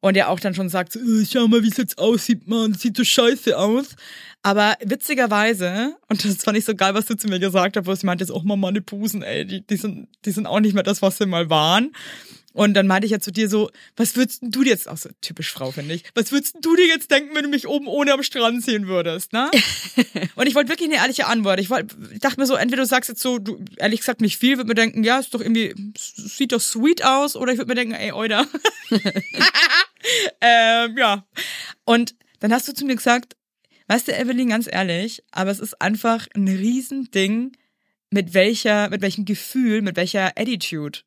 Und 0.01 0.15
der 0.15 0.29
auch 0.29 0.39
dann 0.39 0.53
schon 0.53 0.69
sagt, 0.69 0.93
so, 0.93 0.99
"Äh, 0.99 1.25
schau 1.25 1.47
mal, 1.47 1.63
wie 1.63 1.69
es 1.69 1.77
jetzt 1.77 1.97
aussieht, 1.97 2.41
das 2.47 2.81
sieht 2.81 2.97
so 2.97 3.03
scheiße 3.03 3.57
aus. 3.57 3.95
Aber 4.43 4.75
witzigerweise, 4.83 5.95
und 6.07 6.23
das 6.23 6.43
fand 6.43 6.57
ich 6.57 6.65
so 6.65 6.75
geil, 6.75 6.93
was 6.93 7.05
du 7.07 7.15
zu 7.15 7.27
mir 7.27 7.39
gesagt 7.39 7.77
hast, 7.77 7.87
wo 7.87 7.95
sie 7.95 8.05
meinte, 8.05 8.31
auch 8.31 8.43
mal 8.43 8.55
meine 8.57 8.81
Busen, 8.81 9.23
ey, 9.23 9.45
die, 9.45 9.61
die, 9.61 9.77
sind, 9.77 10.07
die 10.23 10.31
sind 10.31 10.45
auch 10.45 10.59
nicht 10.59 10.75
mehr 10.75 10.83
das, 10.83 11.01
was 11.01 11.17
sie 11.17 11.25
mal 11.25 11.49
waren. 11.49 11.91
Und 12.55 12.73
dann 12.73 12.87
meinte 12.87 13.05
ich 13.05 13.11
ja 13.11 13.19
zu 13.19 13.31
dir 13.31 13.49
so, 13.49 13.69
was 13.97 14.15
würdest 14.15 14.39
du 14.41 14.63
dir 14.63 14.69
jetzt, 14.69 14.87
auch 14.87 14.95
so 14.95 15.09
typisch 15.19 15.51
Frau, 15.51 15.71
finde 15.71 15.93
ich, 15.93 16.05
was 16.15 16.31
würdest 16.31 16.55
du 16.61 16.73
dir 16.77 16.87
jetzt 16.87 17.11
denken, 17.11 17.35
wenn 17.35 17.43
du 17.43 17.49
mich 17.49 17.67
oben 17.67 17.85
ohne 17.85 18.13
am 18.13 18.23
Strand 18.23 18.63
sehen 18.63 18.87
würdest, 18.87 19.33
ne? 19.33 19.51
Und 20.35 20.47
ich 20.47 20.55
wollte 20.55 20.69
wirklich 20.69 20.87
eine 20.87 20.99
ehrliche 20.99 21.27
Antwort. 21.27 21.59
Ich, 21.59 21.69
wollt, 21.69 21.93
ich 22.13 22.21
dachte 22.21 22.39
mir 22.39 22.45
so, 22.45 22.55
entweder 22.55 22.83
du 22.83 22.87
sagst 22.87 23.09
jetzt 23.09 23.21
so, 23.21 23.39
du, 23.39 23.59
ehrlich 23.75 23.99
gesagt 23.99 24.21
nicht 24.21 24.37
viel, 24.37 24.55
würde 24.55 24.69
mir 24.69 24.75
denken, 24.75 25.03
ja, 25.03 25.19
ist 25.19 25.33
doch 25.33 25.41
irgendwie, 25.41 25.75
sieht 25.97 26.53
doch 26.53 26.61
sweet 26.61 27.03
aus, 27.03 27.35
oder 27.35 27.51
ich 27.51 27.57
würde 27.57 27.67
mir 27.67 27.75
denken, 27.75 27.93
ey, 27.93 28.13
Oida. 28.13 28.47
ähm, 30.39 30.97
ja. 30.97 31.27
Und 31.83 32.15
dann 32.39 32.53
hast 32.53 32.69
du 32.69 32.73
zu 32.73 32.85
mir 32.85 32.95
gesagt, 32.95 33.35
weißt 33.87 34.07
du, 34.07 34.17
Evelyn, 34.17 34.47
ganz 34.47 34.69
ehrlich, 34.71 35.23
aber 35.31 35.51
es 35.51 35.59
ist 35.59 35.81
einfach 35.81 36.25
ein 36.33 36.47
Riesending, 36.47 37.51
mit 38.11 38.33
welcher, 38.33 38.89
mit 38.89 39.01
welchem 39.01 39.25
Gefühl, 39.25 39.81
mit 39.81 39.97
welcher 39.97 40.37
Attitude 40.37 40.99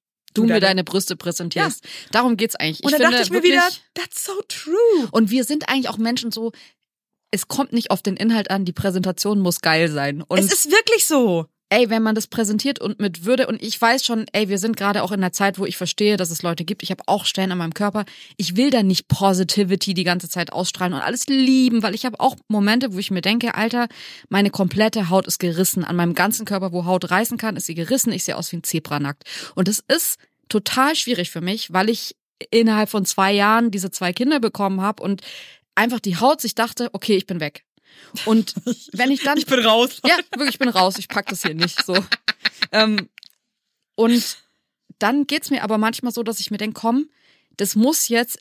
Du 0.46 0.52
mir 0.52 0.60
deine- 0.60 0.84
Brüste 0.84 1.16
präsentierst. 1.16 1.84
Darum 2.12 2.36
geht's 2.36 2.56
eigentlich. 2.56 2.82
Und 2.82 2.92
ich 2.92 2.98
dann 2.98 3.12
finde 3.12 3.16
dachte 3.18 3.22
ich 3.24 3.30
mir 3.30 3.36
wirklich, 3.42 3.52
wieder, 3.52 3.68
that's 3.94 4.24
so 4.24 4.32
true. 4.48 5.08
Und 5.10 5.30
wir 5.30 5.44
sind 5.44 5.68
eigentlich 5.68 5.88
auch 5.88 5.98
Menschen 5.98 6.32
so, 6.32 6.52
es 7.30 7.46
kommt 7.48 7.72
nicht 7.72 7.90
auf 7.90 8.00
den 8.02 8.16
Inhalt 8.16 8.50
an, 8.50 8.64
die 8.64 8.72
Präsentation 8.72 9.38
muss 9.40 9.60
geil 9.60 9.90
sein. 9.90 10.22
Und 10.22 10.38
es 10.38 10.52
ist 10.52 10.70
wirklich 10.70 11.06
so. 11.06 11.46
ey, 11.70 11.90
wenn 11.90 12.02
man 12.02 12.14
das 12.14 12.26
präsentiert 12.26 12.80
und 12.80 12.98
mit 12.98 13.26
Würde 13.26 13.46
und 13.46 13.62
ich 13.62 13.78
weiß 13.78 14.02
schon, 14.02 14.24
ey, 14.32 14.48
wir 14.48 14.56
sind 14.56 14.78
gerade 14.78 15.02
auch 15.02 15.12
in 15.12 15.20
der 15.20 15.32
Zeit, 15.32 15.58
wo 15.58 15.66
ich 15.66 15.76
verstehe, 15.76 16.16
dass 16.16 16.30
es 16.30 16.40
Leute 16.40 16.64
gibt. 16.64 16.82
Ich 16.82 16.90
habe 16.90 17.02
auch 17.04 17.26
Stellen 17.26 17.52
an 17.52 17.58
meinem 17.58 17.74
Körper. 17.74 18.06
Ich 18.38 18.56
will 18.56 18.70
da 18.70 18.82
nicht 18.82 19.06
Positivity 19.08 19.92
die 19.92 20.04
ganze 20.04 20.30
Zeit 20.30 20.50
ausstrahlen 20.54 20.94
und 20.94 21.00
alles 21.02 21.26
lieben, 21.26 21.82
weil 21.82 21.94
ich 21.94 22.06
habe 22.06 22.18
auch 22.20 22.36
Momente, 22.48 22.94
wo 22.94 22.98
ich 22.98 23.10
mir 23.10 23.20
denke, 23.20 23.54
Alter, 23.54 23.88
meine 24.30 24.48
komplette 24.48 25.10
Haut 25.10 25.26
ist 25.26 25.38
gerissen. 25.38 25.84
An 25.84 25.96
meinem 25.96 26.14
ganzen 26.14 26.46
Körper, 26.46 26.72
wo 26.72 26.86
Haut 26.86 27.10
reißen 27.10 27.36
kann, 27.36 27.56
ist 27.56 27.66
sie 27.66 27.74
gerissen. 27.74 28.12
Ich 28.14 28.24
sehe 28.24 28.38
aus 28.38 28.50
wie 28.50 28.56
ein 28.56 28.64
Zebra 28.64 28.98
nackt. 28.98 29.24
Und 29.54 29.68
es 29.68 29.84
ist 29.86 30.16
total 30.48 30.94
schwierig 30.96 31.30
für 31.30 31.40
mich, 31.40 31.72
weil 31.72 31.88
ich 31.88 32.16
innerhalb 32.50 32.88
von 32.88 33.04
zwei 33.04 33.32
Jahren 33.32 33.70
diese 33.70 33.90
zwei 33.90 34.12
Kinder 34.12 34.40
bekommen 34.40 34.80
habe 34.80 35.02
und 35.02 35.22
einfach 35.74 36.00
die 36.00 36.16
Haut 36.16 36.40
sich 36.40 36.54
dachte, 36.54 36.90
okay, 36.92 37.16
ich 37.16 37.26
bin 37.26 37.40
weg. 37.40 37.64
Und 38.24 38.54
wenn 38.92 39.10
ich 39.10 39.22
dann 39.22 39.38
Ich 39.38 39.46
bin 39.46 39.60
raus. 39.60 40.00
ja, 40.04 40.16
wirklich, 40.30 40.50
ich 40.54 40.58
bin 40.58 40.68
raus, 40.68 40.98
ich 40.98 41.08
pack 41.08 41.26
das 41.26 41.42
hier 41.42 41.54
nicht 41.54 41.84
so. 41.84 41.96
Ähm, 42.72 43.08
und 43.94 44.38
dann 44.98 45.26
geht's 45.26 45.50
mir 45.50 45.62
aber 45.62 45.78
manchmal 45.78 46.12
so, 46.12 46.22
dass 46.22 46.40
ich 46.40 46.50
mir 46.50 46.58
denke, 46.58 46.80
komm, 46.80 47.08
das 47.56 47.76
muss 47.76 48.08
jetzt, 48.08 48.38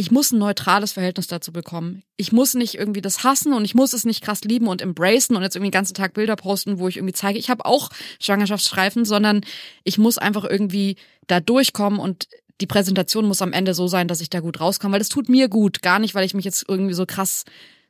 ich 0.00 0.12
muss 0.12 0.30
ein 0.30 0.38
neutrales 0.38 0.92
Verhältnis 0.92 1.26
dazu 1.26 1.52
bekommen. 1.52 2.04
Ich 2.16 2.30
muss 2.30 2.54
nicht 2.54 2.76
irgendwie 2.76 3.02
das 3.02 3.24
hassen 3.24 3.52
und 3.52 3.64
ich 3.64 3.74
muss 3.74 3.92
es 3.92 4.04
nicht 4.04 4.22
krass 4.22 4.42
lieben 4.44 4.68
und 4.68 4.80
embracen 4.80 5.34
und 5.34 5.42
jetzt 5.42 5.56
irgendwie 5.56 5.70
den 5.70 5.78
ganzen 5.78 5.94
Tag 5.94 6.14
Bilder 6.14 6.36
posten, 6.36 6.78
wo 6.78 6.86
ich 6.86 6.98
irgendwie 6.98 7.14
zeige, 7.14 7.36
ich 7.36 7.50
habe 7.50 7.66
auch 7.66 7.90
Schwangerschaftsstreifen, 8.20 9.04
sondern 9.04 9.40
ich 9.82 9.98
muss 9.98 10.16
einfach 10.16 10.44
irgendwie 10.44 10.94
da 11.26 11.40
durchkommen 11.40 11.98
und 11.98 12.28
die 12.60 12.68
Präsentation 12.68 13.26
muss 13.26 13.42
am 13.42 13.52
Ende 13.52 13.74
so 13.74 13.88
sein, 13.88 14.06
dass 14.06 14.20
ich 14.20 14.30
da 14.30 14.38
gut 14.38 14.60
rauskomme, 14.60 14.92
weil 14.92 15.00
das 15.00 15.08
tut 15.08 15.28
mir 15.28 15.48
gut. 15.48 15.82
Gar 15.82 15.98
nicht, 15.98 16.14
weil 16.14 16.24
ich 16.24 16.34
mich 16.34 16.44
jetzt 16.44 16.64
irgendwie 16.68 16.94
so 16.94 17.04
krass 17.04 17.44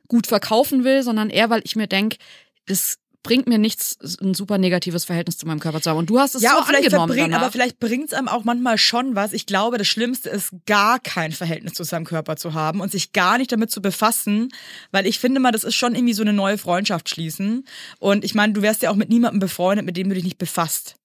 gut 0.07 0.25
verkaufen 0.25 0.83
will, 0.83 1.03
sondern 1.03 1.29
eher, 1.29 1.51
weil 1.51 1.61
ich 1.63 1.75
mir 1.75 1.85
denk, 1.85 2.15
das 2.65 2.97
bringt 3.21 3.47
mir 3.47 3.57
nichts, 3.57 3.97
ein 4.21 4.33
super 4.33 4.57
negatives 4.57 5.05
Verhältnis 5.05 5.37
zu 5.37 5.45
meinem 5.45 5.59
Körper 5.59 5.81
zu 5.81 5.89
haben. 5.89 5.97
Und 5.97 6.09
du 6.09 6.19
hast 6.19 6.35
es 6.35 6.41
Ja, 6.41 6.55
so 6.57 6.63
vielleicht 6.63 6.85
angenommen 6.85 7.09
verbringt, 7.09 7.33
danach. 7.33 7.41
aber 7.43 7.51
vielleicht 7.51 7.79
bringt's 7.79 8.13
einem 8.13 8.27
auch 8.29 8.43
manchmal 8.45 8.77
schon 8.77 9.15
was. 9.15 9.33
Ich 9.33 9.45
glaube, 9.45 9.77
das 9.77 9.87
Schlimmste 9.87 10.29
ist, 10.29 10.51
gar 10.65 10.99
kein 10.99 11.31
Verhältnis 11.31 11.73
zu 11.73 11.83
seinem 11.83 12.05
Körper 12.05 12.37
zu 12.37 12.53
haben 12.53 12.79
und 12.79 12.91
sich 12.91 13.11
gar 13.11 13.37
nicht 13.37 13.51
damit 13.51 13.71
zu 13.71 13.81
befassen, 13.81 14.49
weil 14.91 15.05
ich 15.05 15.19
finde 15.19 15.39
mal, 15.41 15.51
das 15.51 15.63
ist 15.65 15.75
schon 15.75 15.95
irgendwie 15.95 16.13
so 16.13 16.21
eine 16.21 16.33
neue 16.33 16.57
Freundschaft 16.57 17.09
schließen. 17.09 17.65
Und 17.99 18.23
ich 18.23 18.35
meine, 18.35 18.53
du 18.53 18.61
wärst 18.61 18.81
ja 18.83 18.89
auch 18.89 18.95
mit 18.95 19.09
niemandem 19.09 19.39
befreundet, 19.39 19.85
mit 19.85 19.97
dem 19.97 20.07
du 20.09 20.15
dich 20.15 20.23
nicht 20.23 20.37
befasst. 20.37 20.95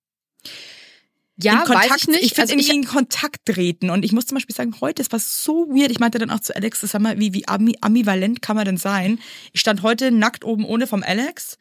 ja, 1.36 1.52
in 1.54 1.58
Kontakt, 1.64 1.90
weiß 1.90 2.00
ich 2.02 2.08
nicht. 2.08 2.22
Ich 2.22 2.28
finde 2.34 2.42
also 2.42 2.52
irgendwie 2.54 2.70
ich, 2.70 2.76
in 2.76 2.84
Kontakt 2.86 3.44
treten. 3.46 3.90
Und 3.90 4.04
ich 4.04 4.12
muss 4.12 4.26
zum 4.26 4.36
Beispiel 4.36 4.54
sagen, 4.54 4.76
heute, 4.80 5.02
es 5.02 5.10
war 5.10 5.18
so 5.18 5.66
weird. 5.68 5.90
Ich 5.90 5.98
meinte 5.98 6.18
dann 6.18 6.30
auch 6.30 6.38
zu 6.40 6.54
Alex, 6.54 6.80
sag 6.80 7.00
mal, 7.00 7.18
wie, 7.18 7.34
wie 7.34 7.44
ambivalent 7.48 8.40
kann 8.40 8.54
man 8.54 8.66
denn 8.66 8.76
sein? 8.76 9.18
Ich 9.52 9.60
stand 9.60 9.82
heute 9.82 10.12
nackt 10.12 10.44
oben 10.44 10.64
ohne 10.64 10.86
vom 10.86 11.02
Alex 11.02 11.58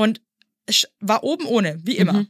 und 0.00 0.22
ich 0.66 0.86
war 1.00 1.22
oben 1.24 1.44
ohne, 1.44 1.78
wie 1.84 1.98
immer. 1.98 2.12
Mhm. 2.14 2.28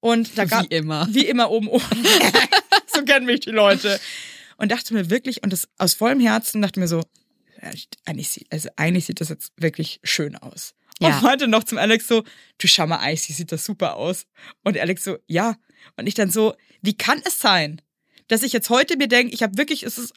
Und 0.00 0.38
da 0.38 0.46
gab, 0.46 0.70
wie 0.70 0.74
immer. 0.74 1.06
wie 1.10 1.26
immer 1.26 1.50
oben 1.50 1.68
ohne. 1.68 1.84
so 2.86 3.04
kennen 3.04 3.26
mich 3.26 3.40
die 3.40 3.50
Leute. 3.50 4.00
Und 4.56 4.72
dachte 4.72 4.94
mir 4.94 5.10
wirklich, 5.10 5.42
und 5.42 5.52
das 5.52 5.68
aus 5.76 5.92
vollem 5.92 6.20
Herzen, 6.20 6.62
dachte 6.62 6.80
mir 6.80 6.88
so, 6.88 7.02
eigentlich, 8.06 8.30
sieht, 8.30 8.50
also 8.50 8.70
eigentlich 8.76 9.04
sieht 9.04 9.20
das 9.20 9.28
jetzt 9.28 9.52
wirklich 9.56 10.00
schön 10.02 10.36
aus. 10.36 10.74
Ja. 10.98 11.08
Und 11.08 11.22
meinte 11.22 11.46
noch 11.46 11.64
zum 11.64 11.76
Alex 11.76 12.08
so, 12.08 12.24
du 12.56 12.66
schau 12.66 12.86
mal, 12.86 12.98
eigentlich 12.98 13.36
sieht 13.36 13.52
das 13.52 13.66
super 13.66 13.96
aus. 13.96 14.26
Und 14.64 14.78
Alex 14.78 15.04
so, 15.04 15.18
ja. 15.26 15.56
Und 15.96 16.06
ich 16.06 16.14
dann 16.14 16.30
so, 16.30 16.54
wie 16.80 16.96
kann 16.96 17.20
es 17.26 17.38
sein, 17.38 17.82
dass 18.28 18.42
ich 18.42 18.52
jetzt 18.54 18.70
heute 18.70 18.96
mir 18.96 19.08
denke, 19.08 19.34
ich 19.34 19.42
habe 19.42 19.58
wirklich, 19.58 19.82
es 19.82 19.98
ist, 19.98 20.14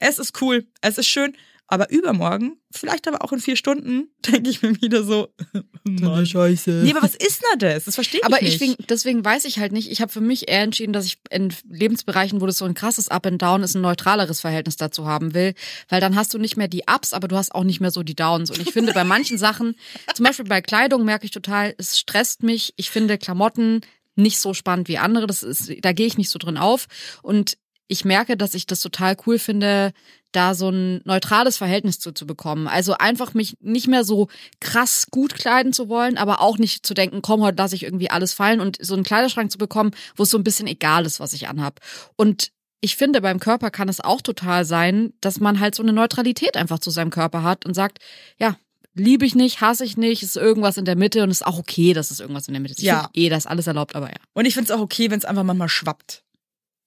es 0.00 0.18
ist 0.18 0.40
cool, 0.42 0.66
es 0.82 0.98
ist 0.98 1.06
schön, 1.06 1.34
aber 1.70 1.90
übermorgen, 1.90 2.58
vielleicht 2.70 3.06
aber 3.08 3.24
auch 3.24 3.32
in 3.32 3.40
vier 3.40 3.56
Stunden, 3.56 4.08
denke 4.26 4.50
ich 4.50 4.60
mir 4.62 4.80
wieder 4.82 5.04
so, 5.04 5.28
Mann. 5.84 6.26
Scheiße. 6.26 6.82
Nee, 6.84 6.90
aber 6.90 7.02
was 7.02 7.14
ist 7.14 7.42
denn 7.42 7.58
das? 7.60 7.84
Das 7.84 7.94
verstehe 7.94 8.20
ich 8.20 8.26
Aber 8.26 8.36
nicht. 8.40 8.54
ich 8.54 8.58
deswegen, 8.58 8.84
deswegen 8.88 9.24
weiß 9.24 9.44
ich 9.44 9.58
halt 9.58 9.72
nicht. 9.72 9.90
Ich 9.90 10.00
habe 10.00 10.12
für 10.12 10.20
mich 10.20 10.48
eher 10.48 10.62
entschieden, 10.62 10.92
dass 10.92 11.06
ich 11.06 11.18
in 11.30 11.54
Lebensbereichen, 11.68 12.40
wo 12.40 12.46
das 12.46 12.58
so 12.58 12.64
ein 12.64 12.74
krasses 12.74 13.08
Up 13.08 13.26
and 13.26 13.40
Down 13.40 13.62
ist, 13.62 13.74
ein 13.74 13.82
neutraleres 13.82 14.40
Verhältnis 14.40 14.76
dazu 14.76 15.06
haben 15.06 15.32
will, 15.32 15.54
weil 15.88 16.00
dann 16.00 16.16
hast 16.16 16.34
du 16.34 16.38
nicht 16.38 16.56
mehr 16.56 16.68
die 16.68 16.82
Ups, 16.92 17.12
aber 17.12 17.28
du 17.28 17.36
hast 17.36 17.54
auch 17.54 17.64
nicht 17.64 17.80
mehr 17.80 17.90
so 17.90 18.02
die 18.02 18.16
Downs. 18.16 18.50
Und 18.50 18.60
ich 18.60 18.72
finde 18.72 18.92
bei 18.92 19.04
manchen 19.04 19.38
Sachen, 19.38 19.76
zum 20.14 20.24
Beispiel 20.24 20.44
bei 20.44 20.60
Kleidung, 20.60 21.04
merke 21.04 21.24
ich 21.24 21.30
total, 21.30 21.74
es 21.78 21.98
stresst 21.98 22.42
mich. 22.42 22.74
Ich 22.76 22.90
finde 22.90 23.16
Klamotten 23.16 23.80
nicht 24.16 24.40
so 24.40 24.54
spannend 24.54 24.88
wie 24.88 24.98
andere. 24.98 25.26
Das 25.26 25.42
ist, 25.42 25.72
da 25.82 25.92
gehe 25.92 26.06
ich 26.06 26.18
nicht 26.18 26.30
so 26.30 26.38
drin 26.38 26.56
auf. 26.56 26.86
Und 27.22 27.56
ich 27.90 28.04
merke, 28.04 28.36
dass 28.36 28.54
ich 28.54 28.66
das 28.66 28.80
total 28.80 29.16
cool 29.26 29.40
finde, 29.40 29.92
da 30.30 30.54
so 30.54 30.70
ein 30.70 31.00
neutrales 31.04 31.56
Verhältnis 31.56 31.98
zu, 31.98 32.12
zu 32.12 32.24
bekommen. 32.24 32.68
Also 32.68 32.94
einfach 32.94 33.34
mich 33.34 33.56
nicht 33.60 33.88
mehr 33.88 34.04
so 34.04 34.28
krass 34.60 35.08
gut 35.10 35.34
kleiden 35.34 35.72
zu 35.72 35.88
wollen, 35.88 36.16
aber 36.16 36.40
auch 36.40 36.56
nicht 36.56 36.86
zu 36.86 36.94
denken, 36.94 37.20
komm, 37.20 37.42
heute 37.42 37.60
lasse 37.60 37.74
ich 37.74 37.82
irgendwie 37.82 38.08
alles 38.08 38.32
fallen 38.32 38.60
und 38.60 38.78
so 38.80 38.94
einen 38.94 39.02
Kleiderschrank 39.02 39.50
zu 39.50 39.58
bekommen, 39.58 39.90
wo 40.14 40.22
es 40.22 40.30
so 40.30 40.38
ein 40.38 40.44
bisschen 40.44 40.68
egal 40.68 41.04
ist, 41.04 41.18
was 41.18 41.32
ich 41.32 41.48
anhab. 41.48 41.80
Und 42.14 42.52
ich 42.80 42.94
finde, 42.94 43.20
beim 43.22 43.40
Körper 43.40 43.72
kann 43.72 43.88
es 43.88 44.00
auch 44.00 44.22
total 44.22 44.64
sein, 44.64 45.12
dass 45.20 45.40
man 45.40 45.58
halt 45.58 45.74
so 45.74 45.82
eine 45.82 45.92
Neutralität 45.92 46.56
einfach 46.56 46.78
zu 46.78 46.90
seinem 46.90 47.10
Körper 47.10 47.42
hat 47.42 47.66
und 47.66 47.74
sagt, 47.74 47.98
ja, 48.38 48.56
liebe 48.94 49.26
ich 49.26 49.34
nicht, 49.34 49.60
hasse 49.60 49.84
ich 49.84 49.96
nicht, 49.96 50.22
ist 50.22 50.36
irgendwas 50.36 50.76
in 50.76 50.84
der 50.84 50.96
Mitte 50.96 51.24
und 51.24 51.30
ist 51.30 51.44
auch 51.44 51.58
okay, 51.58 51.92
dass 51.92 52.12
es 52.12 52.20
irgendwas 52.20 52.46
in 52.46 52.54
der 52.54 52.60
Mitte 52.60 52.74
ist. 52.74 52.78
Ich 52.78 52.84
Ja. 52.84 53.10
eh, 53.14 53.28
das 53.28 53.46
alles 53.46 53.66
erlaubt, 53.66 53.96
aber 53.96 54.10
ja. 54.10 54.16
Und 54.32 54.44
ich 54.44 54.54
finde 54.54 54.72
es 54.72 54.78
auch 54.78 54.82
okay, 54.82 55.10
wenn 55.10 55.18
es 55.18 55.24
einfach 55.24 55.42
manchmal 55.42 55.68
schwappt. 55.68 56.22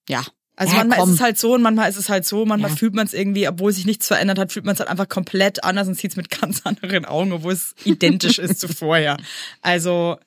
Ja. 0.08 0.24
Also 0.56 0.74
Ja, 0.74 0.80
manchmal 0.80 1.00
komm. 1.00 1.10
ist 1.10 1.16
es 1.16 1.22
halt 1.22 1.38
so 1.40 1.54
und 1.56 1.62
manchmal 1.64 1.90
ist 1.90 1.98
es 1.98 2.10
halt 2.10 2.26
so, 2.26 2.46
manchmal 2.46 2.70
Ja. 2.72 2.78
fühlt 2.78 2.94
man 2.94 3.08
es 3.08 3.14
irgendwie, 3.14 3.48
obwohl 3.48 3.72
sich 3.74 3.86
nichts 3.86 4.08
verändert 4.08 4.38
hat, 4.38 4.52
fühlt 4.52 4.66
man 4.66 4.74
es 4.74 4.80
halt 4.80 4.90
einfach 4.90 5.10
komplett 5.10 5.64
anders 5.64 5.88
und 5.88 5.96
sieht 5.96 6.12
es 6.12 6.18
mit 6.18 6.30
ganz 6.30 6.62
anderen 6.66 7.06
Augen, 7.06 7.32
obwohl 7.32 7.54
es 7.54 7.74
identisch 7.86 8.38
ist 8.38 8.60
zu 8.60 8.68
vorher. 8.68 9.18
Also 9.62 10.18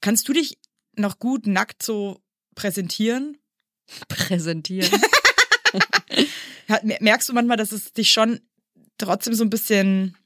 kannst 0.00 0.28
du 0.28 0.32
dich 0.34 0.58
noch 0.94 1.18
gut 1.18 1.46
nackt 1.46 1.82
so 1.82 2.20
präsentieren? 2.54 3.38
Präsentieren. 4.08 4.90
Merkst 7.00 7.28
du 7.28 7.32
manchmal, 7.32 7.56
dass 7.56 7.72
es 7.72 7.92
dich 7.92 8.10
schon 8.10 8.40
trotzdem 8.98 9.34
so 9.34 9.44
ein 9.44 9.50
bisschen, 9.50 10.16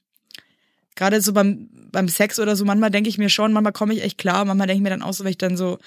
gerade 0.96 1.20
so 1.20 1.32
beim, 1.32 1.68
beim 1.92 2.08
Sex 2.08 2.38
oder 2.38 2.56
so, 2.56 2.64
manchmal 2.64 2.90
denke 2.90 3.08
ich 3.08 3.18
mir 3.18 3.28
schon, 3.30 3.52
manchmal 3.52 3.72
komme 3.72 3.94
ich 3.94 4.02
echt 4.02 4.18
klar, 4.18 4.44
manchmal 4.44 4.66
denke 4.66 4.78
ich 4.78 4.82
mir 4.82 4.90
dann 4.90 5.02
auch 5.02 5.12
so, 5.14 5.24
wenn 5.24 5.30
ich 5.30 5.38
dann 5.38 5.56
so 5.56 5.78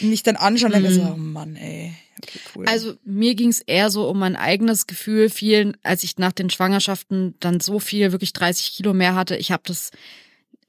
mich 0.00 0.22
dann 0.22 0.36
anschaue, 0.36 0.70
dann 0.70 0.82
denke 0.82 0.98
ich 0.98 1.02
so, 1.02 1.12
oh 1.12 1.16
Mann, 1.16 1.56
ey, 1.56 1.92
okay, 2.22 2.38
cool. 2.54 2.66
Also 2.66 2.94
mir 3.04 3.34
ging 3.34 3.50
es 3.50 3.60
eher 3.60 3.90
so 3.90 4.08
um 4.08 4.18
mein 4.18 4.36
eigenes 4.36 4.86
Gefühl, 4.86 5.28
vielen, 5.30 5.76
als 5.82 6.04
ich 6.04 6.18
nach 6.18 6.32
den 6.32 6.50
Schwangerschaften 6.50 7.34
dann 7.40 7.60
so 7.60 7.78
viel, 7.78 8.12
wirklich 8.12 8.32
30 8.32 8.72
Kilo 8.72 8.94
mehr 8.94 9.14
hatte. 9.14 9.36
Ich 9.36 9.52
habe 9.52 9.62
das 9.66 9.90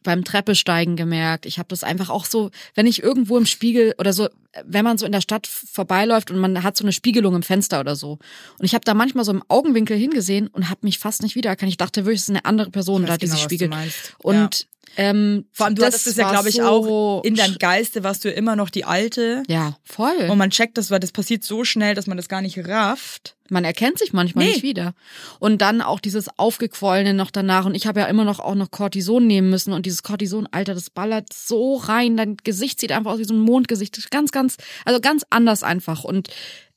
beim 0.03 0.23
Treppesteigen 0.23 0.95
gemerkt. 0.95 1.45
Ich 1.45 1.59
habe 1.59 1.69
das 1.69 1.83
einfach 1.83 2.09
auch 2.09 2.25
so, 2.25 2.51
wenn 2.73 2.87
ich 2.87 3.03
irgendwo 3.03 3.37
im 3.37 3.45
Spiegel 3.45 3.93
oder 3.97 4.13
so, 4.13 4.29
wenn 4.65 4.83
man 4.83 4.97
so 4.97 5.05
in 5.05 5.11
der 5.11 5.21
Stadt 5.21 5.47
vorbeiläuft 5.47 6.31
und 6.31 6.37
man 6.37 6.63
hat 6.63 6.75
so 6.75 6.83
eine 6.83 6.91
Spiegelung 6.91 7.35
im 7.35 7.43
Fenster 7.43 7.79
oder 7.79 7.95
so. 7.95 8.13
Und 8.57 8.65
ich 8.65 8.73
habe 8.73 8.83
da 8.83 8.93
manchmal 8.93 9.25
so 9.25 9.31
im 9.31 9.43
Augenwinkel 9.47 9.97
hingesehen 9.97 10.47
und 10.47 10.69
habe 10.69 10.79
mich 10.83 10.99
fast 10.99 11.21
nicht 11.21 11.35
wiedererkannt. 11.35 11.69
Ich 11.69 11.77
dachte 11.77 12.05
wirklich, 12.05 12.21
es 12.21 12.23
ist 12.23 12.29
eine 12.29 12.45
andere 12.45 12.71
Person 12.71 13.05
da, 13.05 13.17
die 13.17 13.25
genau, 13.25 13.35
sich 13.35 13.43
spiegelt. 13.43 13.73
Und 14.17 14.67
ähm, 14.97 15.45
Vor 15.51 15.67
allem, 15.67 15.75
du 15.75 15.81
das 15.81 15.93
hattest 15.93 16.07
es 16.07 16.15
ja, 16.15 16.31
glaube 16.31 16.49
ich, 16.49 16.55
so 16.55 16.63
auch 16.63 17.23
in 17.23 17.35
deinem 17.35 17.57
Geiste 17.57 18.03
warst 18.03 18.25
du 18.25 18.31
immer 18.31 18.55
noch 18.55 18.69
die 18.69 18.85
Alte. 18.85 19.43
Ja, 19.47 19.77
voll. 19.83 20.27
Und 20.29 20.37
man 20.37 20.49
checkt 20.49 20.77
das, 20.77 20.89
weil 20.91 20.99
das 20.99 21.11
passiert 21.11 21.43
so 21.43 21.63
schnell, 21.63 21.95
dass 21.95 22.07
man 22.07 22.17
das 22.17 22.27
gar 22.27 22.41
nicht 22.41 22.57
rafft. 22.67 23.35
Man 23.49 23.63
erkennt 23.63 23.97
sich 23.97 24.13
manchmal 24.13 24.45
Nee. 24.45 24.51
nicht 24.51 24.63
wieder. 24.63 24.93
Und 25.39 25.61
dann 25.61 25.81
auch 25.81 25.99
dieses 25.99 26.27
Aufgequollene 26.37 27.13
noch 27.13 27.31
danach. 27.31 27.65
Und 27.65 27.75
ich 27.75 27.87
habe 27.87 27.99
ja 28.01 28.05
immer 28.05 28.23
noch 28.23 28.39
auch 28.39 28.55
noch 28.55 28.69
Cortison 28.69 29.25
nehmen 29.25 29.49
müssen. 29.49 29.73
Und 29.73 29.85
dieses 29.85 30.03
Cortison, 30.03 30.47
Alter, 30.51 30.75
das 30.75 30.89
ballert 30.89 31.33
so 31.33 31.77
rein. 31.77 32.15
Dein 32.15 32.37
Gesicht 32.37 32.79
sieht 32.79 32.91
einfach 32.91 33.11
aus 33.11 33.19
wie 33.19 33.23
so 33.23 33.33
ein 33.33 33.39
Mondgesicht. 33.39 33.97
Das 33.97 34.05
ist 34.05 34.11
Ganz, 34.11 34.31
ganz, 34.39 34.57
also 34.85 34.99
ganz 35.01 35.25
anders 35.29 35.63
einfach. 35.63 36.03
Und 36.03 36.29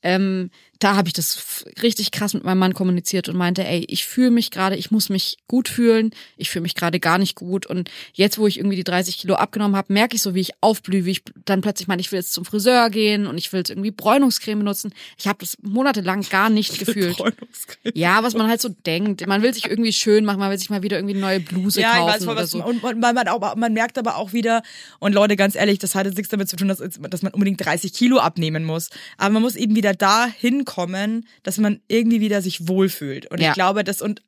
ähm, 0.03 0.49
da 0.83 0.97
habe 0.97 1.07
ich 1.07 1.13
das 1.13 1.65
richtig 1.81 2.11
krass 2.11 2.33
mit 2.33 2.43
meinem 2.43 2.59
Mann 2.59 2.73
kommuniziert 2.73 3.29
und 3.29 3.37
meinte, 3.37 3.65
ey, 3.65 3.85
ich 3.87 4.05
fühle 4.05 4.31
mich 4.31 4.51
gerade, 4.51 4.75
ich 4.75 4.91
muss 4.91 5.07
mich 5.07 5.37
gut 5.47 5.69
fühlen, 5.69 6.11
ich 6.35 6.49
fühle 6.49 6.63
mich 6.63 6.75
gerade 6.75 6.99
gar 6.99 7.17
nicht 7.17 7.35
gut. 7.35 7.65
Und 7.65 7.89
jetzt, 8.13 8.37
wo 8.37 8.47
ich 8.47 8.57
irgendwie 8.57 8.75
die 8.75 8.83
30 8.83 9.17
Kilo 9.17 9.35
abgenommen 9.35 9.77
habe, 9.77 9.93
merke 9.93 10.15
ich 10.15 10.21
so, 10.21 10.35
wie 10.35 10.41
ich 10.41 10.51
aufblühe, 10.59 11.05
wie 11.05 11.11
ich 11.11 11.23
dann 11.45 11.61
plötzlich 11.61 11.87
meine, 11.87 12.01
ich 12.01 12.11
will 12.11 12.19
jetzt 12.19 12.33
zum 12.33 12.43
Friseur 12.43 12.89
gehen 12.89 13.27
und 13.27 13.37
ich 13.37 13.53
will 13.53 13.59
jetzt 13.59 13.69
irgendwie 13.69 13.91
Bräunungscreme 13.91 14.59
benutzen. 14.59 14.93
Ich 15.17 15.27
habe 15.27 15.37
das 15.39 15.57
monatelang 15.61 16.21
gar 16.29 16.49
nicht 16.49 16.77
gefühlt. 16.79 17.15
Bräunungscreme. 17.15 17.93
Ja, 17.93 18.21
was 18.23 18.33
man 18.33 18.49
halt 18.49 18.59
so 18.59 18.69
denkt. 18.69 19.25
Man 19.25 19.41
will 19.41 19.53
sich 19.53 19.69
irgendwie 19.69 19.93
schön 19.93 20.25
machen, 20.25 20.39
man 20.39 20.51
will 20.51 20.57
sich 20.57 20.69
mal 20.69 20.83
wieder 20.83 20.97
irgendwie 20.97 21.15
eine 21.15 21.21
neue 21.21 21.39
Bluse 21.39 21.79
Ja, 21.79 21.91
ich 21.91 21.97
kaufen 21.99 22.13
weiß 22.13 22.23
voll, 22.25 22.33
oder 22.33 22.43
was 22.43 22.51
so. 22.51 22.63
und, 22.63 22.83
und 22.83 22.99
man, 22.99 23.15
man, 23.15 23.27
auch, 23.29 23.55
man 23.55 23.71
merkt 23.71 23.97
aber 23.97 24.17
auch 24.17 24.33
wieder, 24.33 24.63
und 24.99 25.13
Leute, 25.13 25.37
ganz 25.37 25.55
ehrlich, 25.55 25.79
das 25.79 25.95
hat 25.95 26.05
jetzt 26.07 26.17
nichts 26.17 26.29
damit 26.29 26.49
zu 26.49 26.57
tun, 26.57 26.67
dass, 26.67 26.79
dass 26.79 27.21
man 27.21 27.33
unbedingt 27.33 27.63
30 27.63 27.93
Kilo 27.93 28.17
abnehmen 28.17 28.65
muss. 28.65 28.89
Aber 29.17 29.29
man 29.29 29.43
muss 29.43 29.55
eben 29.55 29.77
wieder 29.77 29.92
da 29.95 30.25
hinkommen, 30.27 31.27
dass 31.43 31.57
man 31.57 31.81
irgendwie 31.87 32.21
wieder 32.21 32.41
sich 32.41 32.67
wohlfühlt. 32.67 33.29
Und 33.31 33.39
Ja. 33.41 33.49
ich 33.49 33.53
glaube, 33.55 33.83
das 33.83 34.01
und 34.01 34.21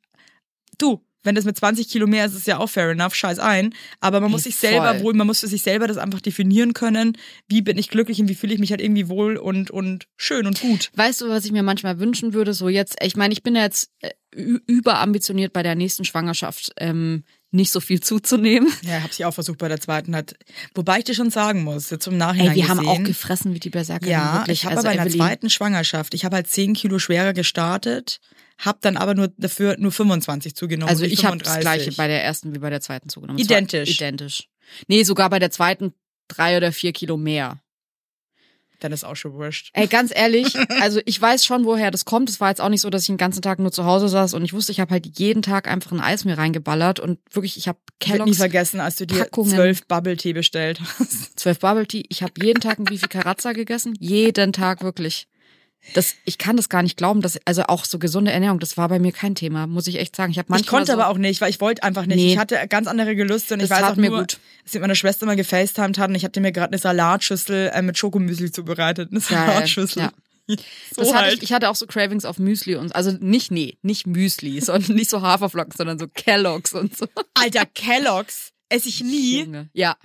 du, 0.78 1.02
wenn 1.22 1.34
das 1.34 1.44
mit 1.44 1.56
20 1.56 1.88
Kilo 1.88 2.06
mehr 2.06 2.24
ist, 2.26 2.34
ist 2.36 2.46
ja 2.46 2.58
auch 2.58 2.68
fair 2.68 2.90
enough, 2.90 3.14
scheiß 3.14 3.40
ein. 3.40 3.74
Aber 3.98 4.20
man 4.20 4.30
muss 4.30 4.44
sich 4.44 4.54
selber 4.56 4.94
voll. 4.94 5.02
wohl, 5.02 5.14
man 5.14 5.26
muss 5.26 5.40
für 5.40 5.48
sich 5.48 5.62
selber 5.62 5.88
das 5.88 5.96
einfach 5.96 6.20
definieren 6.20 6.72
können. 6.72 7.18
Wie 7.48 7.62
bin 7.62 7.78
ich 7.78 7.88
glücklich 7.88 8.20
und 8.20 8.28
wie 8.28 8.36
fühle 8.36 8.54
ich 8.54 8.60
mich 8.60 8.70
halt 8.70 8.80
irgendwie 8.80 9.08
wohl 9.08 9.36
und, 9.36 9.70
und 9.72 10.06
schön 10.16 10.46
und 10.46 10.60
gut. 10.60 10.90
Weißt 10.94 11.20
du, 11.22 11.28
was 11.28 11.44
ich 11.44 11.50
mir 11.50 11.64
manchmal 11.64 11.98
wünschen 11.98 12.32
würde? 12.32 12.54
So 12.54 12.68
jetzt, 12.68 12.96
ich 13.02 13.16
meine, 13.16 13.32
ich 13.32 13.42
bin 13.42 13.56
ja 13.56 13.62
jetzt 13.62 13.90
äh, 14.02 14.10
überambitioniert 14.66 15.52
bei 15.52 15.62
der 15.62 15.74
nächsten 15.74 16.04
Schwangerschaft, 16.04 16.72
ähm, 16.78 17.24
nicht 17.56 17.72
so 17.72 17.80
viel 17.80 18.00
zuzunehmen. 18.00 18.72
Ja, 18.82 19.02
hab's 19.02 19.18
ja 19.18 19.26
auch 19.26 19.34
versucht 19.34 19.58
bei 19.58 19.68
der 19.68 19.80
zweiten. 19.80 20.14
Hat, 20.14 20.34
wobei 20.74 20.98
ich 20.98 21.04
dir 21.04 21.14
schon 21.14 21.30
sagen 21.30 21.64
muss, 21.64 21.90
jetzt 21.90 22.04
zum 22.04 22.16
Nachhinein 22.16 22.50
Ey, 22.50 22.56
wir 22.56 22.68
haben 22.68 22.78
gesehen, 22.78 22.90
auch 22.90 23.02
gefressen 23.02 23.54
wie 23.54 23.60
die 23.60 23.70
Berserker. 23.70 24.06
Ja, 24.06 24.34
wirklich. 24.34 24.60
ich 24.60 24.64
habe 24.64 24.76
also 24.76 24.88
aber 24.88 24.96
in 24.96 25.02
der 25.02 25.12
zweiten 25.12 25.50
Schwangerschaft, 25.50 26.14
ich 26.14 26.24
habe 26.24 26.36
halt 26.36 26.46
10 26.46 26.74
Kilo 26.74 26.98
schwerer 26.98 27.32
gestartet, 27.32 28.20
habe 28.58 28.78
dann 28.80 28.96
aber 28.96 29.14
nur 29.14 29.28
dafür 29.36 29.76
nur 29.78 29.92
25 29.92 30.54
zugenommen. 30.54 30.88
Also 30.88 31.04
ich 31.04 31.24
habe 31.24 31.38
das 31.38 31.54
35. 31.54 31.60
gleiche 31.60 31.96
bei 31.96 32.06
der 32.06 32.22
ersten 32.22 32.54
wie 32.54 32.58
bei 32.58 32.70
der 32.70 32.80
zweiten 32.80 33.08
zugenommen. 33.08 33.38
Identisch. 33.38 33.90
Identisch. 33.90 34.48
Nee, 34.86 35.02
sogar 35.02 35.30
bei 35.30 35.38
der 35.38 35.50
zweiten 35.50 35.92
drei 36.28 36.56
oder 36.56 36.72
vier 36.72 36.92
Kilo 36.92 37.16
mehr. 37.16 37.60
Dann 38.80 38.92
ist 38.92 39.04
auch 39.04 39.16
schon 39.16 39.32
wurscht. 39.34 39.70
Ey, 39.74 39.86
ganz 39.86 40.12
ehrlich, 40.14 40.54
also 40.80 41.00
ich 41.04 41.20
weiß 41.20 41.44
schon, 41.44 41.64
woher 41.64 41.90
das 41.90 42.04
kommt. 42.04 42.28
Es 42.28 42.40
war 42.40 42.48
jetzt 42.50 42.60
auch 42.60 42.68
nicht 42.68 42.80
so, 42.82 42.90
dass 42.90 43.02
ich 43.02 43.06
den 43.08 43.16
ganzen 43.16 43.42
Tag 43.42 43.58
nur 43.58 43.72
zu 43.72 43.84
Hause 43.84 44.08
saß 44.08 44.34
und 44.34 44.44
ich 44.44 44.52
wusste, 44.52 44.72
ich 44.72 44.80
habe 44.80 44.90
halt 44.92 45.18
jeden 45.18 45.42
Tag 45.42 45.68
einfach 45.68 45.92
ein 45.92 46.00
Eis 46.00 46.24
mir 46.24 46.36
reingeballert 46.38 47.00
und 47.00 47.18
wirklich, 47.32 47.56
ich 47.56 47.68
habe 47.68 47.78
Ich 48.02 48.08
werde 48.08 48.18
nie 48.18 48.24
Kelloggs 48.24 48.38
vergessen, 48.38 48.80
als 48.80 48.96
du 48.96 49.06
dir 49.06 49.20
Packungen. 49.20 49.50
zwölf 49.50 49.86
Bubble 49.86 50.16
Tea 50.16 50.32
bestellt 50.32 50.80
hast. 50.98 51.38
zwölf 51.38 51.58
Bubble 51.60 51.86
Tea. 51.86 52.04
Ich 52.08 52.22
habe 52.22 52.32
jeden 52.42 52.60
Tag 52.60 52.78
ein 52.78 52.84
Bifi 52.84 53.08
Carazza 53.08 53.52
gegessen. 53.52 53.94
Jeden 53.98 54.52
Tag 54.52 54.82
wirklich. 54.82 55.28
Das, 55.94 56.14
ich 56.24 56.36
kann 56.38 56.56
das 56.56 56.68
gar 56.68 56.82
nicht 56.82 56.96
glauben, 56.96 57.20
dass, 57.22 57.38
also 57.44 57.62
auch 57.64 57.84
so 57.84 57.98
gesunde 57.98 58.30
Ernährung, 58.32 58.58
das 58.58 58.76
war 58.76 58.88
bei 58.88 58.98
mir 58.98 59.12
kein 59.12 59.34
Thema, 59.34 59.66
muss 59.66 59.86
ich 59.86 59.96
echt 59.98 60.14
sagen. 60.16 60.30
Ich 60.32 60.38
habe 60.38 60.46
Ich 60.46 60.50
manchmal 60.50 60.70
konnte 60.80 60.92
so, 60.92 60.98
aber 60.98 61.08
auch 61.08 61.18
nicht, 61.18 61.40
weil 61.40 61.50
ich 61.50 61.60
wollte 61.60 61.82
einfach 61.82 62.06
nicht. 62.06 62.16
Nee. 62.16 62.32
Ich 62.32 62.38
hatte 62.38 62.58
ganz 62.68 62.86
andere 62.86 63.14
Gelüste 63.16 63.54
und 63.54 63.60
ich 63.60 63.68
Das 63.68 63.78
weiß 63.78 63.84
tat 63.84 63.92
auch 63.92 63.96
mir 63.96 64.10
nur, 64.10 64.20
gut. 64.20 64.32
dass 64.34 64.40
ich 64.66 64.74
mit 64.74 64.82
meiner 64.82 64.94
Schwester 64.94 65.26
mal 65.26 65.36
gefacetimed 65.36 65.98
hat 65.98 66.08
und 66.10 66.14
ich 66.14 66.24
hatte 66.24 66.40
mir 66.40 66.52
gerade 66.52 66.72
eine 66.72 66.78
Salatschüssel 66.78 67.70
äh, 67.72 67.82
mit 67.82 67.96
Schokomüsli 67.96 68.50
zubereitet. 68.52 69.10
Eine 69.10 69.20
Geil, 69.20 69.46
Salatschüssel. 69.46 70.02
ja. 70.02 70.12
So 70.48 71.02
Das 71.02 71.08
hatte 71.12 71.24
halt. 71.24 71.34
ich, 71.38 71.42
ich 71.42 71.52
hatte 71.52 71.68
auch 71.68 71.74
so 71.74 71.86
Cravings 71.88 72.24
auf 72.24 72.38
Müsli 72.38 72.76
und 72.76 72.94
also 72.94 73.10
nicht 73.20 73.50
nee, 73.50 73.78
nicht 73.82 74.06
Müsli, 74.06 74.60
sondern 74.62 74.94
nicht 74.94 75.10
so 75.10 75.20
Haferflocken, 75.20 75.72
sondern 75.76 75.98
so 75.98 76.06
Kelloggs 76.06 76.72
und 76.72 76.96
so. 76.96 77.06
Alter, 77.34 77.66
Kellogg's 77.66 78.52
esse 78.68 78.88
ich 78.88 79.02
nie 79.02 79.40
Junge. 79.40 79.68
Ja, 79.72 79.96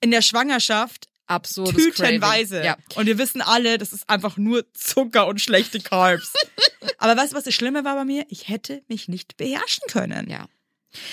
in 0.00 0.10
der 0.10 0.20
Schwangerschaft 0.22 1.06
absurdes 1.26 1.74
tütenweise. 1.74 2.60
Craving. 2.60 2.66
Ja. 2.66 2.76
Und 2.96 3.06
wir 3.06 3.18
wissen 3.18 3.40
alle, 3.40 3.78
das 3.78 3.92
ist 3.92 4.08
einfach 4.08 4.36
nur 4.36 4.64
Zucker 4.74 5.26
und 5.26 5.40
schlechte 5.40 5.80
Carbs. 5.80 6.32
Aber 6.98 7.16
weißt 7.16 7.32
du, 7.32 7.36
was 7.36 7.44
das 7.44 7.54
Schlimme 7.54 7.84
war 7.84 7.94
bei 7.94 8.04
mir? 8.04 8.24
Ich 8.28 8.48
hätte 8.48 8.82
mich 8.88 9.08
nicht 9.08 9.36
beherrschen 9.36 9.84
können. 9.88 10.28
Ja. 10.30 10.46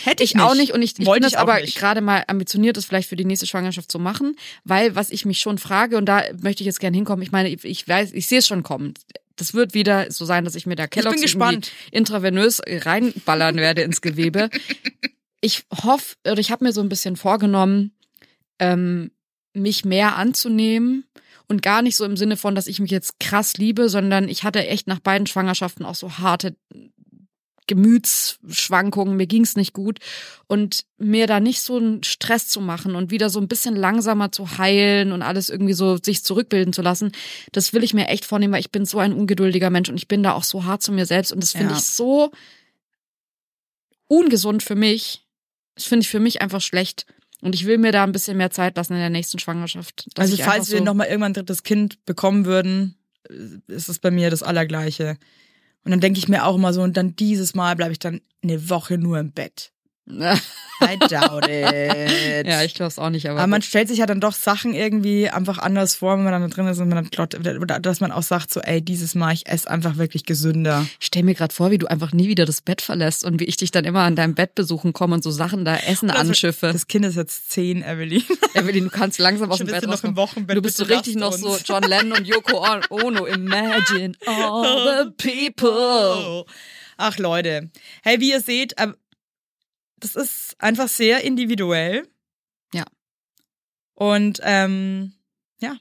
Hätte 0.03 0.23
ich, 0.23 0.35
Ich 0.35 0.41
auch 0.41 0.53
nicht 0.55 0.73
und 0.73 0.81
ich, 0.81 0.99
ich 0.99 1.05
Wollte 1.05 1.27
auch 1.27 1.41
aber 1.41 1.59
nicht. 1.59 1.77
gerade 1.77 2.01
mal 2.01 2.23
ambitioniert, 2.27 2.77
das 2.77 2.85
vielleicht 2.85 3.09
für 3.09 3.15
die 3.15 3.25
nächste 3.25 3.47
Schwangerschaft 3.47 3.91
zu 3.91 3.97
machen, 3.99 4.35
weil 4.63 4.95
was 4.95 5.09
ich 5.09 5.25
mich 5.25 5.39
schon 5.39 5.57
frage 5.57 5.97
und 5.97 6.05
da 6.05 6.23
möchte 6.39 6.61
ich 6.61 6.67
jetzt 6.67 6.79
gerne 6.79 6.95
hinkommen, 6.95 7.23
ich 7.23 7.31
meine, 7.31 7.49
ich 7.49 7.87
weiß, 7.87 8.13
ich 8.13 8.27
sehe 8.27 8.39
es 8.39 8.47
schon 8.47 8.61
kommen. 8.63 8.93
Das 9.37 9.55
wird 9.55 9.73
wieder 9.73 10.11
so 10.11 10.25
sein, 10.25 10.45
dass 10.45 10.53
ich 10.53 10.67
mir 10.67 10.75
da 10.75 10.85
Kelloggs 10.85 11.35
intravenös 11.91 12.61
reinballern 12.67 13.55
werde 13.55 13.81
ins 13.81 14.01
Gewebe. 14.01 14.49
Ich 15.43 15.63
hoffe, 15.83 16.17
oder 16.23 16.37
ich 16.37 16.51
habe 16.51 16.63
mir 16.63 16.71
so 16.71 16.81
ein 16.81 16.89
bisschen 16.89 17.15
vorgenommen, 17.15 17.95
ähm, 18.59 19.09
mich 19.53 19.85
mehr 19.85 20.15
anzunehmen 20.15 21.05
und 21.47 21.61
gar 21.61 21.81
nicht 21.81 21.95
so 21.97 22.05
im 22.05 22.15
Sinne 22.17 22.37
von, 22.37 22.55
dass 22.55 22.67
ich 22.67 22.79
mich 22.79 22.91
jetzt 22.91 23.19
krass 23.19 23.57
liebe, 23.57 23.89
sondern 23.89 24.29
ich 24.29 24.43
hatte 24.43 24.65
echt 24.67 24.87
nach 24.87 24.99
beiden 24.99 25.27
Schwangerschaften 25.27 25.85
auch 25.85 25.95
so 25.95 26.17
harte 26.17 26.55
Gemütsschwankungen, 27.67 29.15
mir 29.15 29.27
ging's 29.27 29.55
nicht 29.55 29.71
gut 29.73 29.99
und 30.47 30.83
mir 30.97 31.25
da 31.27 31.39
nicht 31.39 31.61
so 31.61 31.77
einen 31.77 32.03
Stress 32.03 32.47
zu 32.49 32.59
machen 32.59 32.95
und 32.95 33.11
wieder 33.11 33.29
so 33.29 33.39
ein 33.39 33.47
bisschen 33.47 33.75
langsamer 33.75 34.31
zu 34.31 34.57
heilen 34.57 35.11
und 35.13 35.21
alles 35.21 35.49
irgendwie 35.49 35.73
so 35.73 35.97
sich 35.97 36.23
zurückbilden 36.23 36.73
zu 36.73 36.81
lassen, 36.81 37.11
das 37.53 37.71
will 37.71 37.83
ich 37.83 37.93
mir 37.93 38.07
echt 38.07 38.25
vornehmen, 38.25 38.53
weil 38.53 38.59
ich 38.59 38.71
bin 38.71 38.85
so 38.85 38.99
ein 38.99 39.13
ungeduldiger 39.13 39.69
Mensch 39.69 39.89
und 39.89 39.95
ich 39.95 40.07
bin 40.09 40.23
da 40.23 40.33
auch 40.33 40.43
so 40.43 40.65
hart 40.65 40.81
zu 40.81 40.91
mir 40.91 41.05
selbst 41.05 41.31
und 41.31 41.41
das 41.41 41.51
finde 41.51 41.71
Ja. 41.73 41.77
ich 41.77 41.85
so 41.85 42.31
ungesund 44.07 44.63
für 44.63 44.75
mich. 44.75 45.25
Das 45.75 45.85
finde 45.85 46.03
ich 46.03 46.09
für 46.09 46.19
mich 46.19 46.41
einfach 46.41 46.61
schlecht. 46.61 47.05
Und 47.41 47.55
ich 47.55 47.65
will 47.65 47.77
mir 47.77 47.91
da 47.91 48.03
ein 48.03 48.11
bisschen 48.11 48.37
mehr 48.37 48.51
Zeit 48.51 48.77
lassen 48.77 48.93
in 48.93 48.99
der 48.99 49.09
nächsten 49.09 49.39
Schwangerschaft. 49.39 50.07
Also 50.17 50.33
ich 50.33 50.43
falls 50.43 50.59
einfach 50.59 50.71
wir 50.71 50.77
so, 50.79 50.83
nochmal 50.83 51.07
irgendwann 51.07 51.31
ein 51.31 51.35
drittes 51.35 51.63
Kind 51.63 52.05
bekommen 52.05 52.45
würden, 52.45 52.95
äh, 53.29 53.73
ist 53.73 53.89
es 53.89 53.99
bei 53.99 54.11
mir 54.11 54.29
das 54.29 54.43
Allergleiche. 54.43 55.17
Und 55.83 55.91
dann 55.91 55.99
denke 55.99 56.19
ich 56.19 56.27
mir 56.27 56.45
auch 56.45 56.55
immer 56.55 56.73
so, 56.73 56.81
und 56.83 56.95
dann 56.95 57.15
dieses 57.15 57.55
Mal 57.55 57.75
bleibe 57.75 57.91
ich 57.91 57.99
dann 57.99 58.21
eine 58.43 58.69
Woche 58.69 58.97
nur 58.97 59.19
im 59.19 59.31
Bett. 59.31 59.73
I 60.83 60.97
doubt 60.97 61.47
it. 61.47 62.47
ja, 62.47 62.63
ich 62.63 62.73
glaube 62.73 62.87
es 62.87 62.97
auch 62.97 63.11
nicht, 63.11 63.29
aber, 63.29 63.39
Aber 63.39 63.47
man 63.47 63.61
stellt 63.61 63.87
sich 63.87 63.99
ja 63.99 64.07
dann 64.07 64.19
doch 64.19 64.33
Sachen 64.33 64.73
irgendwie 64.73 65.29
einfach 65.29 65.59
anders 65.59 65.93
vor, 65.95 66.17
wenn 66.17 66.23
man 66.23 66.33
dann 66.33 66.41
da 66.41 66.47
drin 66.47 66.65
ist 66.67 66.79
und 66.79 66.89
man 66.89 67.07
dann 67.09 67.61
oder 67.61 67.79
dass 67.79 67.99
man 67.99 68.11
auch 68.11 68.23
sagt, 68.23 68.51
so, 68.51 68.59
ey, 68.61 68.81
dieses 68.81 69.13
Mal, 69.13 69.33
ich 69.33 69.47
esse 69.47 69.69
einfach 69.69 69.97
wirklich 69.97 70.25
gesünder. 70.25 70.87
ich 70.99 71.05
stell 71.05 71.21
mir 71.21 71.35
gerade 71.35 71.53
vor, 71.53 71.69
wie 71.69 71.77
du 71.77 71.85
einfach 71.85 72.13
nie 72.13 72.27
wieder 72.27 72.45
das 72.45 72.61
Bett 72.61 72.81
verlässt 72.81 73.23
und 73.23 73.39
wie 73.39 73.43
ich 73.45 73.57
dich 73.57 73.69
dann 73.69 73.85
immer 73.85 74.01
an 74.01 74.15
deinem 74.15 74.33
Bett 74.33 74.55
besuchen 74.55 74.91
komme 74.91 75.13
und 75.13 75.23
so 75.23 75.29
Sachen 75.29 75.65
da 75.65 75.77
Essen 75.77 76.09
anschiffe. 76.09 76.71
Das 76.73 76.87
Kind 76.87 77.05
ist 77.05 77.15
jetzt 77.15 77.51
zehn, 77.51 77.83
Evelyn. 77.83 78.23
Evelyn, 78.55 78.85
du 78.85 78.89
kannst 78.89 79.19
langsam 79.19 79.51
aus 79.51 79.59
dem 79.59 79.67
Bett 79.67 79.83
du 79.83 79.87
noch 79.87 80.03
im 80.03 80.15
rauskommen. 80.15 80.17
Wochenbett, 80.17 80.57
Du 80.57 80.61
bist 80.63 80.77
so 80.77 80.85
richtig 80.85 81.15
noch 81.15 81.29
lasst 81.31 81.43
so 81.43 81.51
uns. 81.51 81.63
John 81.67 81.83
Lennon 81.83 82.13
und 82.17 82.27
Yoko 82.27 82.65
Ono. 82.89 83.27
Imagine 83.27 84.13
all 84.25 85.05
the 85.05 85.11
people. 85.55 86.45
Ach 86.97 87.17
Leute. 87.19 87.69
Hey, 88.01 88.19
wie 88.19 88.31
ihr 88.31 88.41
seht, 88.41 88.73
das 90.01 90.15
ist 90.15 90.55
einfach 90.59 90.89
sehr 90.89 91.23
individuell. 91.23 92.07
Ja. 92.73 92.83
Und 93.93 94.39
ähm, 94.43 95.13
ja. 95.59 95.77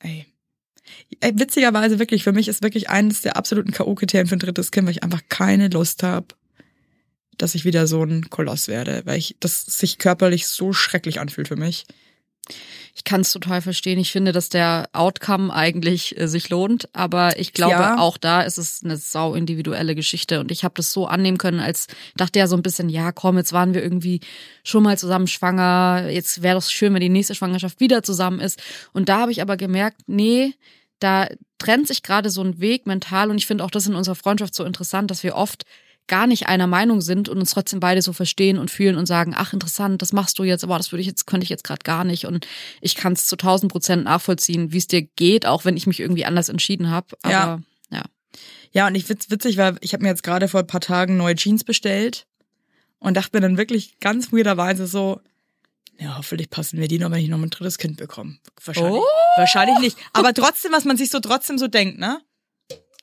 Ey. 0.00 0.26
Ey, 1.20 1.38
Witzigerweise 1.38 1.98
wirklich, 1.98 2.24
für 2.24 2.32
mich 2.32 2.48
ist 2.48 2.62
wirklich 2.62 2.90
eines 2.90 3.20
der 3.22 3.36
absoluten 3.36 3.72
K.O.-Kriterien 3.72 4.26
für 4.26 4.36
ein 4.36 4.40
drittes 4.40 4.70
Kind, 4.70 4.86
weil 4.86 4.94
ich 4.94 5.02
einfach 5.02 5.22
keine 5.28 5.68
Lust 5.68 6.02
habe, 6.02 6.28
dass 7.36 7.54
ich 7.54 7.64
wieder 7.64 7.86
so 7.86 8.02
ein 8.02 8.28
Koloss 8.30 8.68
werde, 8.68 9.02
weil 9.04 9.18
ich 9.18 9.36
das 9.38 9.64
sich 9.64 9.98
körperlich 9.98 10.46
so 10.46 10.72
schrecklich 10.72 11.20
anfühlt 11.20 11.48
für 11.48 11.56
mich. 11.56 11.86
Ich 13.00 13.04
kann 13.04 13.22
es 13.22 13.32
total 13.32 13.62
verstehen. 13.62 13.98
Ich 13.98 14.12
finde, 14.12 14.30
dass 14.32 14.50
der 14.50 14.90
Outcome 14.92 15.54
eigentlich 15.54 16.18
äh, 16.20 16.28
sich 16.28 16.50
lohnt, 16.50 16.86
aber 16.92 17.38
ich 17.38 17.54
glaube, 17.54 17.72
Ja. 17.72 17.98
auch 17.98 18.18
da 18.18 18.42
ist 18.42 18.58
es 18.58 18.82
eine 18.84 18.98
sau 18.98 19.34
individuelle 19.34 19.94
Geschichte 19.94 20.38
und 20.38 20.50
ich 20.50 20.64
habe 20.64 20.74
das 20.76 20.92
so 20.92 21.06
annehmen 21.06 21.38
können, 21.38 21.60
als 21.60 21.86
dachte 22.18 22.38
ja 22.38 22.46
so 22.46 22.56
ein 22.56 22.62
bisschen, 22.62 22.90
ja, 22.90 23.10
komm, 23.10 23.38
jetzt 23.38 23.54
waren 23.54 23.72
wir 23.72 23.82
irgendwie 23.82 24.20
schon 24.64 24.82
mal 24.82 24.98
zusammen 24.98 25.28
schwanger, 25.28 26.08
jetzt 26.10 26.42
wäre 26.42 26.56
doch 26.60 26.62
schön, 26.68 26.92
wenn 26.92 27.00
die 27.00 27.08
nächste 27.08 27.34
Schwangerschaft 27.34 27.80
wieder 27.80 28.02
zusammen 28.02 28.38
ist 28.38 28.60
und 28.92 29.08
da 29.08 29.20
habe 29.20 29.32
ich 29.32 29.40
aber 29.40 29.56
gemerkt, 29.56 30.02
nee, 30.06 30.52
da 30.98 31.26
trennt 31.56 31.88
sich 31.88 32.02
gerade 32.02 32.28
so 32.28 32.42
ein 32.42 32.60
Weg 32.60 32.86
mental 32.86 33.30
und 33.30 33.38
ich 33.38 33.46
finde 33.46 33.64
auch 33.64 33.70
das 33.70 33.86
in 33.86 33.94
unserer 33.94 34.14
Freundschaft 34.14 34.54
so 34.54 34.62
interessant, 34.64 35.10
dass 35.10 35.22
wir 35.22 35.36
oft 35.36 35.64
gar 36.10 36.26
nicht 36.26 36.46
einer 36.48 36.66
Meinung 36.66 37.00
sind 37.00 37.30
und 37.30 37.38
uns 37.38 37.52
trotzdem 37.52 37.80
beide 37.80 38.02
so 38.02 38.12
verstehen 38.12 38.58
und 38.58 38.70
fühlen 38.70 38.96
und 38.96 39.06
sagen, 39.06 39.32
ach 39.34 39.54
interessant, 39.54 40.02
das 40.02 40.12
machst 40.12 40.38
du 40.38 40.44
jetzt, 40.44 40.62
aber 40.64 40.76
das 40.76 40.92
würde 40.92 41.00
ich 41.00 41.06
jetzt, 41.06 41.26
könnte 41.26 41.44
ich 41.44 41.48
jetzt 41.48 41.64
gerade 41.64 41.82
gar 41.84 42.04
nicht. 42.04 42.26
Und 42.26 42.46
ich 42.82 42.94
kann 42.96 43.14
es 43.14 43.24
zu 43.26 43.36
tausend 43.36 43.72
Prozent 43.72 44.04
nachvollziehen, 44.04 44.72
wie 44.72 44.78
es 44.78 44.86
dir 44.86 45.00
geht, 45.02 45.46
auch 45.46 45.64
wenn 45.64 45.76
ich 45.78 45.86
mich 45.86 46.00
irgendwie 46.00 46.26
anders 46.26 46.50
entschieden 46.50 46.90
habe. 46.90 47.16
Aber 47.22 47.32
Ja. 47.32 47.60
ja. 47.90 48.02
Ja, 48.72 48.86
und 48.86 48.94
ich 48.94 49.04
find's 49.06 49.30
witzig, 49.30 49.56
weil 49.56 49.76
ich 49.80 49.94
habe 49.94 50.02
mir 50.02 50.10
jetzt 50.10 50.22
gerade 50.22 50.46
vor 50.48 50.60
ein 50.60 50.66
paar 50.66 50.80
Tagen 50.82 51.16
neue 51.16 51.34
Jeans 51.34 51.64
bestellt 51.64 52.26
und 52.98 53.16
dachte 53.16 53.30
mir 53.36 53.40
dann 53.40 53.56
wirklich 53.56 53.98
ganz 54.00 54.32
weirderweise 54.32 54.86
so, 54.86 55.20
ja, 55.98 56.16
hoffentlich 56.16 56.50
passen 56.50 56.78
mir 56.78 56.88
die 56.88 56.98
noch, 56.98 57.10
wenn 57.10 57.22
ich 57.22 57.28
noch 57.28 57.38
ein 57.38 57.50
drittes 57.50 57.78
Kind 57.78 57.96
bekomme. 57.98 58.38
Wahrscheinlich, 58.64 59.00
Oh. 59.02 59.04
wahrscheinlich 59.36 59.78
nicht. 59.80 59.96
Aber 60.12 60.32
trotzdem, 60.34 60.72
was 60.72 60.84
man 60.84 60.96
sich 60.96 61.10
so 61.10 61.20
trotzdem 61.20 61.58
so 61.58 61.66
denkt, 61.68 61.98
ne? 61.98 62.20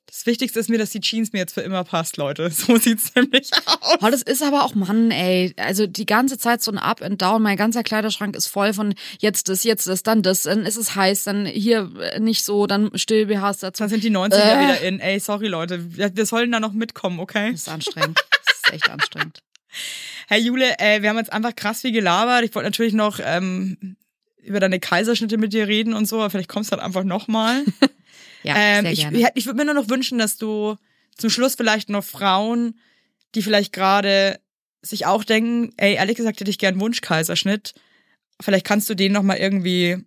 Das 0.09 0.25
Wichtigste 0.25 0.59
ist 0.59 0.69
mir, 0.69 0.77
dass 0.77 0.89
die 0.91 1.01
Jeans 1.01 1.33
mir 1.33 1.39
jetzt 1.39 1.53
für 1.53 1.61
immer 1.61 1.83
passt, 1.83 2.17
Leute. 2.17 2.49
So 2.51 2.77
sieht's 2.77 3.13
nämlich 3.13 3.51
aus. 3.65 3.97
Oh, 4.01 4.07
das 4.09 4.21
ist 4.21 4.41
aber 4.41 4.63
auch 4.63 4.73
Mann, 4.73 5.11
ey. 5.11 5.53
Also 5.57 5.85
die 5.85 6.05
ganze 6.05 6.37
Zeit 6.37 6.61
so 6.63 6.71
ein 6.71 6.77
Up 6.77 7.01
and 7.01 7.21
Down. 7.21 7.41
Mein 7.43 7.57
ganzer 7.57 7.83
Kleiderschrank 7.83 8.35
ist 8.35 8.47
voll 8.47 8.73
von 8.73 8.95
jetzt 9.19 9.49
das, 9.49 9.63
jetzt 9.63 9.85
das, 9.87 10.03
dann 10.03 10.23
das, 10.23 10.43
dann 10.43 10.65
ist 10.65 10.77
es 10.77 10.95
heiß, 10.95 11.25
dann 11.25 11.45
hier 11.45 11.91
äh, 11.99 12.19
nicht 12.19 12.43
so, 12.45 12.67
dann 12.67 12.89
still 12.97 13.25
BHs 13.27 13.59
dazu. 13.59 13.83
Dann 13.83 13.89
sind 13.89 14.03
die 14.03 14.11
90er 14.11 14.35
Äh. 14.35 14.63
wieder 14.63 14.81
in. 14.81 14.99
Ey, 14.99 15.19
sorry, 15.19 15.47
Leute. 15.47 15.95
Wir 15.95 16.25
sollen 16.25 16.51
da 16.51 16.59
noch 16.59 16.73
mitkommen, 16.73 17.19
okay? 17.19 17.51
Das 17.51 17.61
ist 17.61 17.69
anstrengend. 17.69 18.17
Das 18.45 18.55
ist 18.63 18.73
echt 18.73 18.89
anstrengend. 18.89 19.43
Hey 20.29 20.41
Jule, 20.41 20.77
äh, 20.79 21.01
wir 21.01 21.09
haben 21.09 21.17
jetzt 21.17 21.31
einfach 21.31 21.55
krass 21.55 21.81
viel 21.81 21.91
gelabert. 21.93 22.43
Ich 22.43 22.53
wollte 22.53 22.67
natürlich 22.67 22.93
noch 22.93 23.19
ähm, 23.23 23.95
über 24.43 24.59
deine 24.59 24.79
Kaiserschnitte 24.79 25.37
mit 25.37 25.53
dir 25.53 25.67
reden 25.67 25.93
und 25.93 26.05
so, 26.05 26.17
aber 26.17 26.29
vielleicht 26.29 26.49
kommst 26.49 26.71
du 26.71 26.75
dann 26.75 26.83
einfach 26.85 27.03
nochmal. 27.05 27.63
Ja, 28.47 28.55
ähm, 28.55 28.83
sehr 28.83 28.91
ich 28.93 28.99
gerne. 28.99 29.17
ich, 29.17 29.27
ich 29.35 29.45
würde 29.45 29.57
mir 29.57 29.65
nur 29.65 29.73
noch 29.73 29.89
wünschen, 29.89 30.17
dass 30.17 30.37
du 30.37 30.75
zum 31.17 31.29
Schluss 31.29 31.55
vielleicht 31.55 31.89
noch 31.89 32.03
Frauen, 32.03 32.79
die 33.35 33.41
vielleicht 33.41 33.73
gerade 33.73 34.39
sich 34.81 35.05
auch 35.05 35.23
denken, 35.23 35.73
ey, 35.77 35.95
ehrlich 35.95 36.17
gesagt 36.17 36.39
hätte 36.39 36.49
ich 36.49 36.59
gern 36.59 36.79
Wunschkaiserschnitt. 36.79 37.73
Vielleicht 38.41 38.65
kannst 38.65 38.89
du 38.89 38.95
denen 38.95 39.13
noch 39.13 39.23
mal 39.23 39.37
irgendwie 39.37 39.97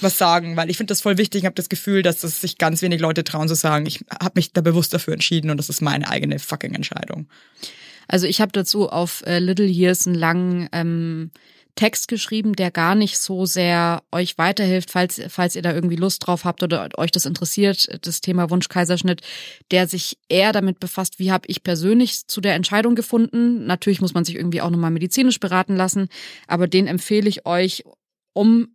was 0.00 0.18
sagen, 0.18 0.56
weil 0.56 0.68
ich 0.68 0.76
finde 0.76 0.90
das 0.90 1.00
voll 1.00 1.16
wichtig. 1.16 1.40
Ich 1.40 1.46
habe 1.46 1.54
das 1.54 1.68
Gefühl, 1.68 2.02
dass 2.02 2.20
das 2.20 2.40
sich 2.40 2.58
ganz 2.58 2.82
wenig 2.82 3.00
Leute 3.00 3.24
trauen 3.24 3.48
zu 3.48 3.54
sagen, 3.54 3.86
ich 3.86 4.04
habe 4.10 4.32
mich 4.34 4.52
da 4.52 4.60
bewusst 4.60 4.92
dafür 4.92 5.14
entschieden 5.14 5.50
und 5.50 5.56
das 5.56 5.68
ist 5.68 5.80
meine 5.80 6.08
eigene 6.08 6.38
fucking 6.38 6.74
Entscheidung. 6.74 7.28
Also 8.08 8.26
ich 8.26 8.40
habe 8.40 8.52
dazu 8.52 8.90
auf 8.90 9.22
äh, 9.26 9.38
Little 9.38 9.66
Years 9.66 10.06
einen 10.06 10.16
langen 10.16 10.68
ähm, 10.72 11.30
Text 11.74 12.08
geschrieben, 12.08 12.54
der 12.54 12.70
gar 12.70 12.94
nicht 12.94 13.18
so 13.18 13.46
sehr 13.46 14.02
euch 14.12 14.36
weiterhilft, 14.36 14.90
falls, 14.90 15.20
falls 15.28 15.56
ihr 15.56 15.62
da 15.62 15.72
irgendwie 15.72 15.96
Lust 15.96 16.26
drauf 16.26 16.44
habt 16.44 16.62
oder 16.62 16.88
euch 16.98 17.10
das 17.10 17.24
interessiert, 17.24 17.88
das 18.06 18.20
Thema 18.20 18.50
Wunschkaiserschnitt, 18.50 19.22
der 19.70 19.88
sich 19.88 20.18
eher 20.28 20.52
damit 20.52 20.80
befasst, 20.80 21.18
wie 21.18 21.32
habe 21.32 21.46
ich 21.48 21.62
persönlich 21.62 22.26
zu 22.26 22.40
der 22.40 22.54
Entscheidung 22.54 22.94
gefunden. 22.94 23.66
Natürlich 23.66 24.00
muss 24.00 24.14
man 24.14 24.24
sich 24.24 24.36
irgendwie 24.36 24.60
auch 24.60 24.70
nochmal 24.70 24.90
medizinisch 24.90 25.40
beraten 25.40 25.74
lassen, 25.74 26.08
aber 26.46 26.68
den 26.68 26.86
empfehle 26.86 27.28
ich 27.28 27.46
euch, 27.46 27.84
um 28.34 28.74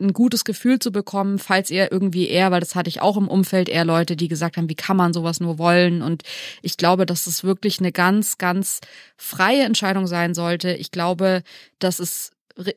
ein 0.00 0.12
gutes 0.12 0.44
Gefühl 0.44 0.78
zu 0.78 0.90
bekommen, 0.90 1.38
falls 1.38 1.70
ihr 1.70 1.92
irgendwie 1.92 2.28
eher, 2.28 2.50
weil 2.50 2.60
das 2.60 2.74
hatte 2.74 2.88
ich 2.88 3.00
auch 3.00 3.16
im 3.16 3.28
Umfeld, 3.28 3.68
eher 3.68 3.84
Leute, 3.84 4.16
die 4.16 4.28
gesagt 4.28 4.56
haben, 4.56 4.68
wie 4.68 4.74
kann 4.74 4.96
man 4.96 5.12
sowas 5.12 5.40
nur 5.40 5.58
wollen? 5.58 6.02
Und 6.02 6.22
ich 6.62 6.76
glaube, 6.76 7.06
dass 7.06 7.26
es 7.26 7.44
wirklich 7.44 7.78
eine 7.78 7.92
ganz, 7.92 8.38
ganz 8.38 8.80
freie 9.16 9.62
Entscheidung 9.62 10.06
sein 10.06 10.34
sollte. 10.34 10.72
Ich 10.72 10.90
glaube, 10.90 11.42
dass 11.78 12.00
es 12.00 12.32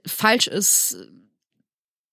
falsch 0.05 0.47
ist, 0.47 1.07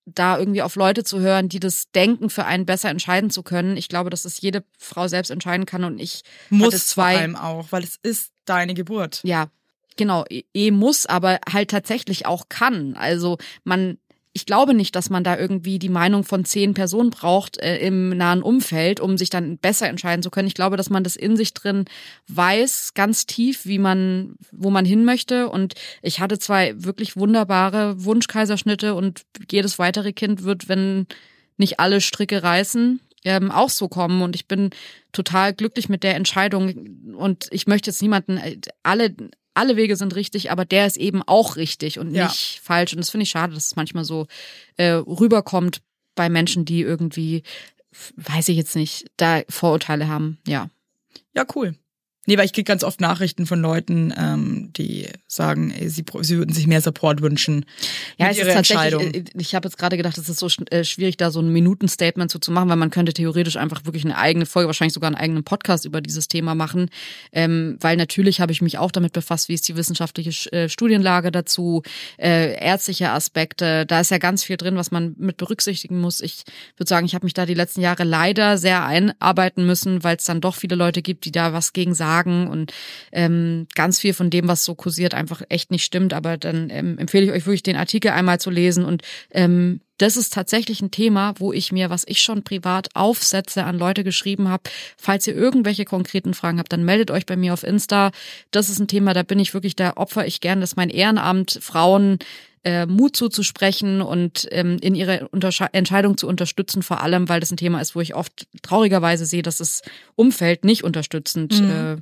da 0.06 0.38
irgendwie 0.38 0.62
auf 0.62 0.76
Leute 0.76 1.02
zu 1.02 1.20
hören, 1.20 1.48
die 1.48 1.60
das 1.60 1.90
denken, 1.92 2.28
für 2.28 2.44
einen 2.44 2.66
besser 2.66 2.90
entscheiden 2.90 3.30
zu 3.30 3.42
können. 3.42 3.76
Ich 3.76 3.88
glaube, 3.88 4.10
dass 4.10 4.24
es 4.24 4.40
jede 4.40 4.64
Frau 4.78 5.08
selbst 5.08 5.30
entscheiden 5.30 5.66
kann 5.66 5.84
und 5.84 5.98
ich 5.98 6.22
Muss 6.50 6.74
vor 6.74 6.80
zwei, 6.80 7.18
allem 7.18 7.36
auch, 7.36 7.72
weil 7.72 7.82
es 7.82 7.98
ist 8.02 8.32
deine 8.44 8.74
Geburt. 8.74 9.20
ja, 9.24 9.48
genau, 9.96 10.24
eh 10.28 10.70
muss, 10.70 11.06
aber 11.06 11.40
halt 11.50 11.70
tatsächlich 11.70 12.26
auch 12.26 12.48
kann. 12.48 12.94
Also 12.96 13.38
man, 13.64 13.98
ich 14.36 14.46
glaube 14.46 14.74
nicht, 14.74 14.96
dass 14.96 15.10
man 15.10 15.22
da 15.22 15.38
irgendwie 15.38 15.78
die 15.78 15.88
Meinung 15.88 16.24
von 16.24 16.44
zehn 16.44 16.74
Personen 16.74 17.10
braucht 17.10 17.56
äh, 17.58 17.78
im 17.78 18.08
nahen 18.08 18.42
Umfeld, 18.42 18.98
um 18.98 19.16
sich 19.16 19.30
dann 19.30 19.58
besser 19.58 19.88
entscheiden 19.88 20.24
zu 20.24 20.30
können. 20.30 20.48
Ich 20.48 20.54
glaube, 20.54 20.76
dass 20.76 20.90
man 20.90 21.04
das 21.04 21.14
in 21.14 21.36
sich 21.36 21.54
drin 21.54 21.84
weiß, 22.26 22.94
ganz 22.94 23.26
tief, 23.26 23.64
wie 23.64 23.78
man, 23.78 24.34
wo 24.50 24.70
man 24.70 24.84
hin 24.84 25.04
möchte. 25.04 25.48
Und 25.48 25.74
ich 26.02 26.18
hatte 26.18 26.40
zwei 26.40 26.74
wirklich 26.76 27.16
wunderbare 27.16 28.04
Wunschkaiserschnitte 28.04 28.96
und 28.96 29.22
jedes 29.52 29.78
weitere 29.78 30.12
Kind 30.12 30.42
wird, 30.42 30.68
wenn 30.68 31.06
nicht 31.56 31.78
alle 31.78 32.00
Stricke 32.00 32.42
reißen, 32.42 32.98
ähm, 33.24 33.52
auch 33.52 33.70
so 33.70 33.86
kommen. 33.86 34.20
Und 34.20 34.34
ich 34.34 34.48
bin 34.48 34.70
total 35.12 35.54
glücklich 35.54 35.88
mit 35.88 36.02
der 36.02 36.16
Entscheidung. 36.16 37.14
Und 37.16 37.46
ich 37.52 37.68
möchte 37.68 37.90
jetzt 37.90 38.02
niemanden, 38.02 38.38
äh, 38.38 38.58
alle, 38.82 39.14
alle 39.54 39.76
Wege 39.76 39.96
sind 39.96 40.14
richtig, 40.16 40.50
aber 40.50 40.64
der 40.64 40.86
ist 40.86 40.96
eben 40.96 41.22
auch 41.22 41.56
richtig 41.56 41.98
und 41.98 42.12
Ja. 42.14 42.26
nicht 42.26 42.60
falsch. 42.62 42.92
Und 42.92 42.98
das 42.98 43.10
finde 43.10 43.22
ich 43.24 43.30
schade, 43.30 43.54
dass 43.54 43.66
es 43.66 43.76
manchmal 43.76 44.04
so 44.04 44.26
äh, 44.76 44.90
rüberkommt 44.90 45.80
bei 46.14 46.28
Menschen, 46.28 46.64
die 46.64 46.82
irgendwie, 46.82 47.42
weiß 48.16 48.48
ich 48.48 48.56
jetzt 48.56 48.76
nicht, 48.76 49.06
da 49.16 49.42
Vorurteile 49.48 50.08
haben. 50.08 50.38
Ja. 50.46 50.68
Ja, 51.34 51.44
cool. 51.54 51.74
Nee, 52.26 52.38
weil 52.38 52.46
ich 52.46 52.52
krieg 52.52 52.66
ganz 52.66 52.84
oft 52.84 53.00
Nachrichten 53.00 53.44
von 53.44 53.60
Leuten, 53.60 54.12
ähm, 54.16 54.70
die 54.72 55.08
sagen, 55.26 55.70
ey, 55.70 55.88
sie, 55.90 56.04
sie 56.22 56.38
würden 56.38 56.54
sich 56.54 56.66
mehr 56.66 56.80
Support 56.80 57.20
wünschen. 57.20 57.66
Ja, 58.16 58.28
es 58.30 58.38
ist 58.38 58.52
tatsächlich, 58.52 59.14
äh, 59.16 59.24
ich 59.36 59.54
habe 59.54 59.68
jetzt 59.68 59.76
gerade 59.76 59.96
gedacht, 59.98 60.16
es 60.16 60.28
ist 60.28 60.38
so 60.38 60.48
äh, 60.70 60.84
schwierig, 60.84 61.18
da 61.18 61.30
so 61.30 61.40
ein 61.40 61.52
Minutenstatement 61.52 62.30
zu, 62.30 62.38
zu 62.38 62.50
machen, 62.50 62.70
weil 62.70 62.76
man 62.76 62.90
könnte 62.90 63.12
theoretisch 63.12 63.56
einfach 63.56 63.84
wirklich 63.84 64.04
eine 64.06 64.16
eigene 64.16 64.46
Folge, 64.46 64.68
wahrscheinlich 64.68 64.94
sogar 64.94 65.08
einen 65.08 65.16
eigenen 65.16 65.44
Podcast 65.44 65.84
über 65.84 66.00
dieses 66.00 66.28
Thema 66.28 66.54
machen. 66.54 66.88
Ähm, 67.32 67.76
weil 67.80 67.96
natürlich 67.98 68.40
habe 68.40 68.52
ich 68.52 68.62
mich 68.62 68.78
auch 68.78 68.90
damit 68.90 69.12
befasst, 69.12 69.50
wie 69.50 69.54
ist 69.54 69.68
die 69.68 69.76
wissenschaftliche 69.76 70.30
Sch- 70.30 70.50
äh, 70.52 70.68
Studienlage 70.70 71.30
dazu, 71.30 71.82
äh, 72.16 72.54
ärztliche 72.58 73.10
Aspekte. 73.10 73.84
Da 73.84 74.00
ist 74.00 74.10
ja 74.10 74.18
ganz 74.18 74.44
viel 74.44 74.56
drin, 74.56 74.76
was 74.76 74.90
man 74.90 75.14
mit 75.18 75.36
berücksichtigen 75.36 76.00
muss. 76.00 76.22
Ich 76.22 76.44
würde 76.78 76.88
sagen, 76.88 77.04
ich 77.04 77.14
habe 77.14 77.26
mich 77.26 77.34
da 77.34 77.44
die 77.44 77.54
letzten 77.54 77.82
Jahre 77.82 78.04
leider 78.04 78.56
sehr 78.56 78.84
einarbeiten 78.86 79.66
müssen, 79.66 80.02
weil 80.04 80.16
es 80.16 80.24
dann 80.24 80.40
doch 80.40 80.54
viele 80.54 80.76
Leute 80.76 81.02
gibt, 81.02 81.26
die 81.26 81.32
da 81.32 81.52
was 81.52 81.74
gegen 81.74 81.94
sagen 81.94 82.13
und 82.22 82.72
ähm, 83.12 83.66
ganz 83.74 83.98
viel 84.00 84.14
von 84.14 84.30
dem, 84.30 84.48
was 84.48 84.64
so 84.64 84.74
kursiert, 84.74 85.14
einfach 85.14 85.42
echt 85.48 85.70
nicht 85.70 85.84
stimmt. 85.84 86.12
Aber 86.12 86.36
dann 86.36 86.70
ähm, 86.70 86.98
empfehle 86.98 87.26
ich 87.26 87.32
euch 87.32 87.46
wirklich 87.46 87.62
den 87.62 87.76
Artikel 87.76 88.10
einmal 88.10 88.40
zu 88.40 88.50
lesen 88.50 88.84
und 88.84 89.02
ähm, 89.30 89.80
das 89.98 90.16
ist 90.16 90.32
tatsächlich 90.32 90.80
ein 90.80 90.90
Thema, 90.90 91.34
wo 91.38 91.52
ich 91.52 91.70
mir, 91.70 91.88
was 91.88 92.04
ich 92.06 92.20
schon 92.20 92.42
privat 92.42 92.88
Aufsätze 92.94 93.64
an 93.64 93.78
Leute 93.78 94.02
geschrieben 94.02 94.48
habe. 94.48 94.64
Falls 94.96 95.26
ihr 95.26 95.36
irgendwelche 95.36 95.84
konkreten 95.84 96.34
Fragen 96.34 96.58
habt, 96.58 96.72
dann 96.72 96.84
meldet 96.84 97.12
euch 97.12 97.26
bei 97.26 97.36
mir 97.36 97.52
auf 97.52 97.62
Insta. 97.62 98.10
Das 98.50 98.70
ist 98.70 98.80
ein 98.80 98.88
Thema, 98.88 99.14
da 99.14 99.22
bin 99.22 99.38
ich 99.38 99.54
wirklich, 99.54 99.76
da 99.76 99.92
opfer 99.96 100.26
ich 100.26 100.40
gern, 100.40 100.60
dass 100.60 100.74
mein 100.74 100.90
Ehrenamt 100.90 101.58
Frauen 101.62 102.18
äh, 102.64 102.86
Mut 102.86 103.16
zuzusprechen 103.16 104.00
und 104.02 104.48
ähm, 104.50 104.78
in 104.80 104.94
ihre 104.94 105.28
Untersche 105.28 105.68
Entscheidung 105.72 106.16
zu 106.16 106.26
unterstützen, 106.26 106.82
vor 106.82 107.00
allem, 107.02 107.28
weil 107.28 107.40
das 107.40 107.50
ein 107.50 107.56
Thema 107.56 107.80
ist, 107.80 107.94
wo 107.94 108.00
ich 108.00 108.14
oft 108.14 108.46
traurigerweise 108.62 109.26
sehe, 109.26 109.42
dass 109.42 109.58
das 109.58 109.82
Umfeld 110.16 110.64
nicht 110.64 110.82
unterstützend 110.84 111.60
Mhm. 111.60 111.70
äh, 111.70 111.96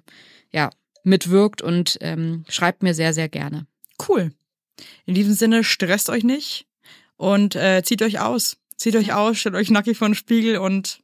ja, 0.57 0.71
mitwirkt 1.05 1.63
und 1.63 1.99
ähm, 2.01 2.45
schreibt 2.49 2.83
mir 2.83 2.95
sehr, 2.95 3.13
sehr 3.13 3.29
gerne. 3.29 3.67
Cool. 4.09 4.33
In 5.05 5.15
diesem 5.15 5.35
Sinne, 5.35 5.65
stresst 5.65 6.09
euch 6.11 6.25
nicht 6.25 6.67
und 7.17 7.57
äh, 7.57 7.83
zieht 7.85 8.03
euch 8.03 8.21
aus. 8.21 8.57
Zieht 8.77 8.97
euch 8.97 9.13
aus, 9.13 9.39
stellt 9.39 9.55
euch 9.55 9.71
nackig 9.71 9.97
vor 9.99 10.09
den 10.09 10.15
Spiegel 10.15 10.59
und 10.59 11.01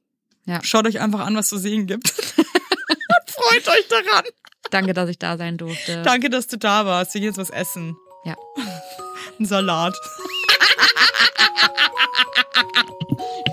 Ja. 0.46 0.62
schaut 0.64 0.86
euch 0.86 1.00
einfach 1.00 1.20
an, 1.20 1.36
was 1.36 1.48
zu 1.48 1.58
sehen 1.58 1.86
gibt. 1.86 2.08
und 2.38 3.30
freut 3.30 3.68
euch 3.68 3.88
daran. 3.88 4.24
Danke, 4.70 4.92
dass 4.94 5.08
ich 5.08 5.18
da 5.18 5.36
sein 5.38 5.56
durfte. 5.56 6.02
Danke, 6.02 6.28
dass 6.30 6.46
du 6.46 6.58
da 6.58 6.84
warst. 6.86 7.14
Wir 7.14 7.20
gehen 7.20 7.28
jetzt 7.30 7.38
was 7.38 7.50
essen. 7.50 7.96
Ja. 8.24 8.36
Tomatensalat. 9.38 9.94